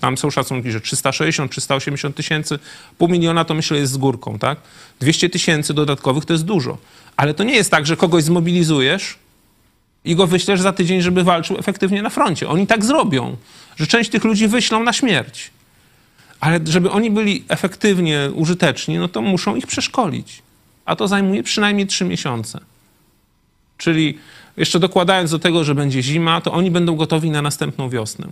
Tam 0.00 0.18
są 0.18 0.30
szacunki, 0.30 0.70
że 0.70 0.80
360, 0.80 1.50
380 1.50 2.16
tysięcy, 2.16 2.58
pół 2.98 3.08
miliona 3.08 3.44
to 3.44 3.54
myślę 3.54 3.78
jest 3.78 3.92
z 3.92 3.96
górką, 3.96 4.38
tak? 4.38 4.58
200 5.00 5.30
tysięcy 5.30 5.74
dodatkowych 5.74 6.24
to 6.24 6.32
jest 6.32 6.44
dużo. 6.44 6.78
Ale 7.16 7.34
to 7.34 7.44
nie 7.44 7.54
jest 7.54 7.70
tak, 7.70 7.86
że 7.86 7.96
kogoś 7.96 8.24
zmobilizujesz 8.24 9.18
i 10.04 10.16
go 10.16 10.26
wyślesz 10.26 10.60
za 10.60 10.72
tydzień, 10.72 11.02
żeby 11.02 11.24
walczył 11.24 11.58
efektywnie 11.58 12.02
na 12.02 12.10
froncie. 12.10 12.48
Oni 12.48 12.66
tak 12.66 12.84
zrobią, 12.84 13.36
że 13.76 13.86
część 13.86 14.10
tych 14.10 14.24
ludzi 14.24 14.48
wyślą 14.48 14.82
na 14.82 14.92
śmierć. 14.92 15.50
Ale 16.40 16.60
żeby 16.64 16.90
oni 16.90 17.10
byli 17.10 17.44
efektywnie 17.48 18.30
użyteczni, 18.34 18.98
no 18.98 19.08
to 19.08 19.22
muszą 19.22 19.56
ich 19.56 19.66
przeszkolić. 19.66 20.42
A 20.84 20.96
to 20.96 21.08
zajmuje 21.08 21.42
przynajmniej 21.42 21.86
trzy 21.86 22.04
miesiące. 22.04 22.60
Czyli 23.78 24.18
jeszcze 24.56 24.80
dokładając 24.80 25.30
do 25.30 25.38
tego, 25.38 25.64
że 25.64 25.74
będzie 25.74 26.02
zima, 26.02 26.40
to 26.40 26.52
oni 26.52 26.70
będą 26.70 26.96
gotowi 26.96 27.30
na 27.30 27.42
następną 27.42 27.88
wiosnę. 27.88 28.26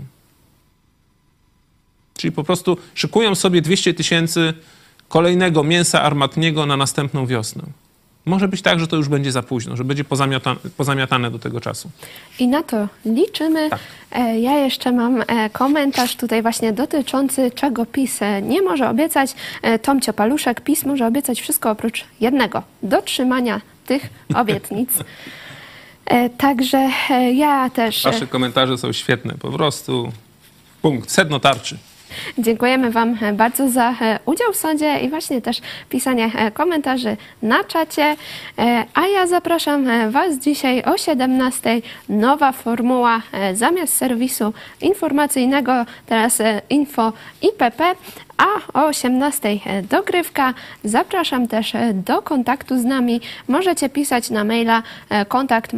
Czyli 2.17 2.33
po 2.33 2.45
prostu 2.45 2.79
szykują 2.95 3.35
sobie 3.35 3.63
200 3.63 3.95
tysięcy 3.95 4.55
kolejnego 5.09 5.65
mięsa 5.65 6.03
armatniego 6.03 6.67
na 6.67 6.77
następną 6.77 7.27
wiosnę. 7.27 7.63
Może 8.27 8.49
być 8.49 8.63
tak, 8.63 8.81
że 8.81 8.87
to 8.87 8.97
już 8.97 9.09
będzie 9.09 9.33
za 9.33 9.43
późno, 9.43 9.77
że 9.77 9.85
będzie 9.85 10.05
pozamiatane, 10.05 10.61
pozamiatane 10.77 11.31
do 11.31 11.39
tego 11.39 11.61
czasu. 11.61 11.91
I 12.39 12.49
na 12.49 12.63
to 12.63 12.89
liczymy. 13.05 13.71
Tak. 13.71 13.81
E, 14.13 14.41
Ja 14.41 14.59
jeszcze 14.59 14.93
mam 14.93 15.23
e, 15.27 15.51
komentarz 15.51 16.17
tutaj 16.17 16.43
właśnie 16.43 16.73
dotyczący 16.73 17.51
czego 17.51 17.87
PiS 17.87 18.23
e, 18.23 18.43
nie 18.43 18.63
może 18.63 18.89
obiecać. 18.91 19.35
Tomcio 19.83 20.13
Paluszek, 20.13 20.61
PiS 20.61 20.85
może 20.85 21.07
obiecać 21.07 21.41
wszystko 21.41 21.71
oprócz 21.71 22.05
jednego. 22.21 22.63
Dotrzymania 22.83 23.61
tych 23.87 24.09
obietnic. 24.41 24.91
Także 26.39 26.89
ja 27.35 27.71
też 27.71 28.03
Wasze 28.05 28.27
komentarze 28.27 28.79
są 28.79 28.93
świetne, 28.93 29.35
po 29.41 29.51
prostu 29.53 30.13
punkt, 30.83 31.11
sedno 31.11 31.41
tarczy. 31.41 31.79
Dziękujemy 32.39 32.91
Wam 32.91 33.19
e, 33.23 33.33
bardzo 33.33 33.69
za 33.69 33.95
e, 34.01 34.19
udział 34.27 34.53
w 34.53 34.57
sądzie 34.57 34.99
i 34.99 35.09
właśnie 35.09 35.43
też 35.43 35.61
pisanie 35.89 36.31
e, 36.37 36.51
komentarzy 36.51 37.17
na 37.43 37.65
czacie. 37.65 38.17
A 38.95 39.07
ja 39.07 39.27
zapraszam 39.27 40.11
Was 40.11 40.39
dzisiaj 40.39 40.83
o 40.83 40.91
17:00 40.91 41.83
nowa 42.09 42.53
formuła 42.53 43.21
zamiast 43.55 43.97
serwisu 43.97 44.53
informacyjnego, 44.81 45.73
teraz 46.07 46.43
info 46.71 47.13
IPP, 47.43 47.95
a 48.37 48.81
o 48.81 48.91
18:00 48.91 49.61
e, 49.67 49.83
dogrywka. 49.83 50.55
Zapraszam 50.85 51.49
też 51.49 51.75
e, 51.75 51.95
do 51.95 52.23
kontaktu 52.23 52.79
z 52.79 52.85
nami. 52.85 53.21
Możecie 53.49 53.89
pisać 53.89 54.31
na 54.31 54.45
maila 54.45 54.83
e, 55.09 55.25
kontakt 55.25 55.73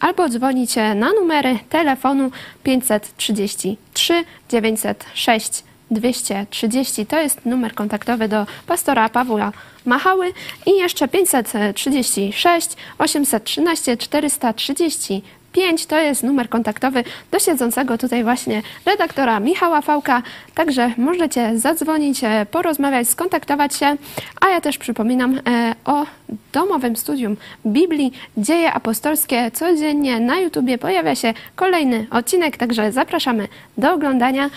albo 0.00 0.28
dzwonić 0.28 0.76
na 0.76 1.12
numery 1.12 1.58
telefonu 1.68 2.30
533 2.62 4.24
906 4.48 5.64
230. 5.90 7.06
To 7.06 7.20
jest 7.20 7.46
numer 7.46 7.74
kontaktowy 7.74 8.28
do 8.28 8.46
pastora 8.66 9.08
Pawła 9.08 9.52
Machały 9.86 10.32
i 10.66 10.70
jeszcze 10.70 11.08
536 11.08 12.76
813 12.98 13.96
430. 13.96 15.22
5 15.52 15.86
to 15.86 16.00
jest 16.00 16.22
numer 16.22 16.48
kontaktowy 16.48 17.04
do 17.30 17.38
siedzącego 17.38 17.98
tutaj 17.98 18.24
właśnie 18.24 18.62
redaktora 18.86 19.40
Michała 19.40 19.80
Fałka. 19.80 20.22
Także 20.54 20.90
możecie 20.96 21.58
zadzwonić, 21.58 22.24
e, 22.24 22.46
porozmawiać, 22.50 23.08
skontaktować 23.08 23.76
się. 23.76 23.96
A 24.40 24.48
ja 24.48 24.60
też 24.60 24.78
przypominam 24.78 25.40
e, 25.46 25.74
o 25.84 26.06
domowym 26.52 26.96
studium 26.96 27.36
Biblii 27.66 28.12
Dzieje 28.36 28.72
Apostolskie. 28.72 29.50
Codziennie 29.50 30.20
na 30.20 30.40
YouTubie 30.40 30.78
pojawia 30.78 31.14
się 31.14 31.34
kolejny 31.56 32.06
odcinek, 32.10 32.56
także 32.56 32.92
zapraszamy 32.92 33.48
do 33.78 33.92
oglądania. 33.92 34.50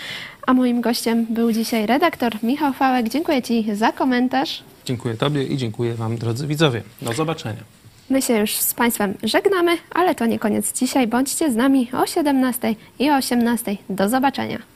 A 0.46 0.54
moim 0.54 0.80
gościem 0.80 1.26
był 1.30 1.52
dzisiaj 1.52 1.86
redaktor 1.86 2.32
Michał 2.42 2.72
Fałek. 2.72 3.08
Dziękuję 3.08 3.42
Ci 3.42 3.66
za 3.74 3.92
komentarz. 3.92 4.62
Dziękuję 4.84 5.14
Tobie 5.14 5.42
i 5.42 5.56
dziękuję 5.56 5.94
Wam, 5.94 6.16
drodzy 6.16 6.46
widzowie. 6.46 6.82
Do 7.02 7.12
zobaczenia. 7.12 7.75
My 8.10 8.22
się 8.22 8.38
już 8.38 8.56
z 8.56 8.74
Państwem 8.74 9.14
żegnamy, 9.22 9.78
ale 9.90 10.14
to 10.14 10.26
nie 10.26 10.38
koniec 10.38 10.72
dzisiaj. 10.72 11.06
Bądźcie 11.06 11.52
z 11.52 11.56
nami 11.56 11.90
o 11.92 12.06
17 12.06 12.74
i 12.98 13.10
o 13.10 13.16
18. 13.16 13.76
Do 13.90 14.08
zobaczenia. 14.08 14.75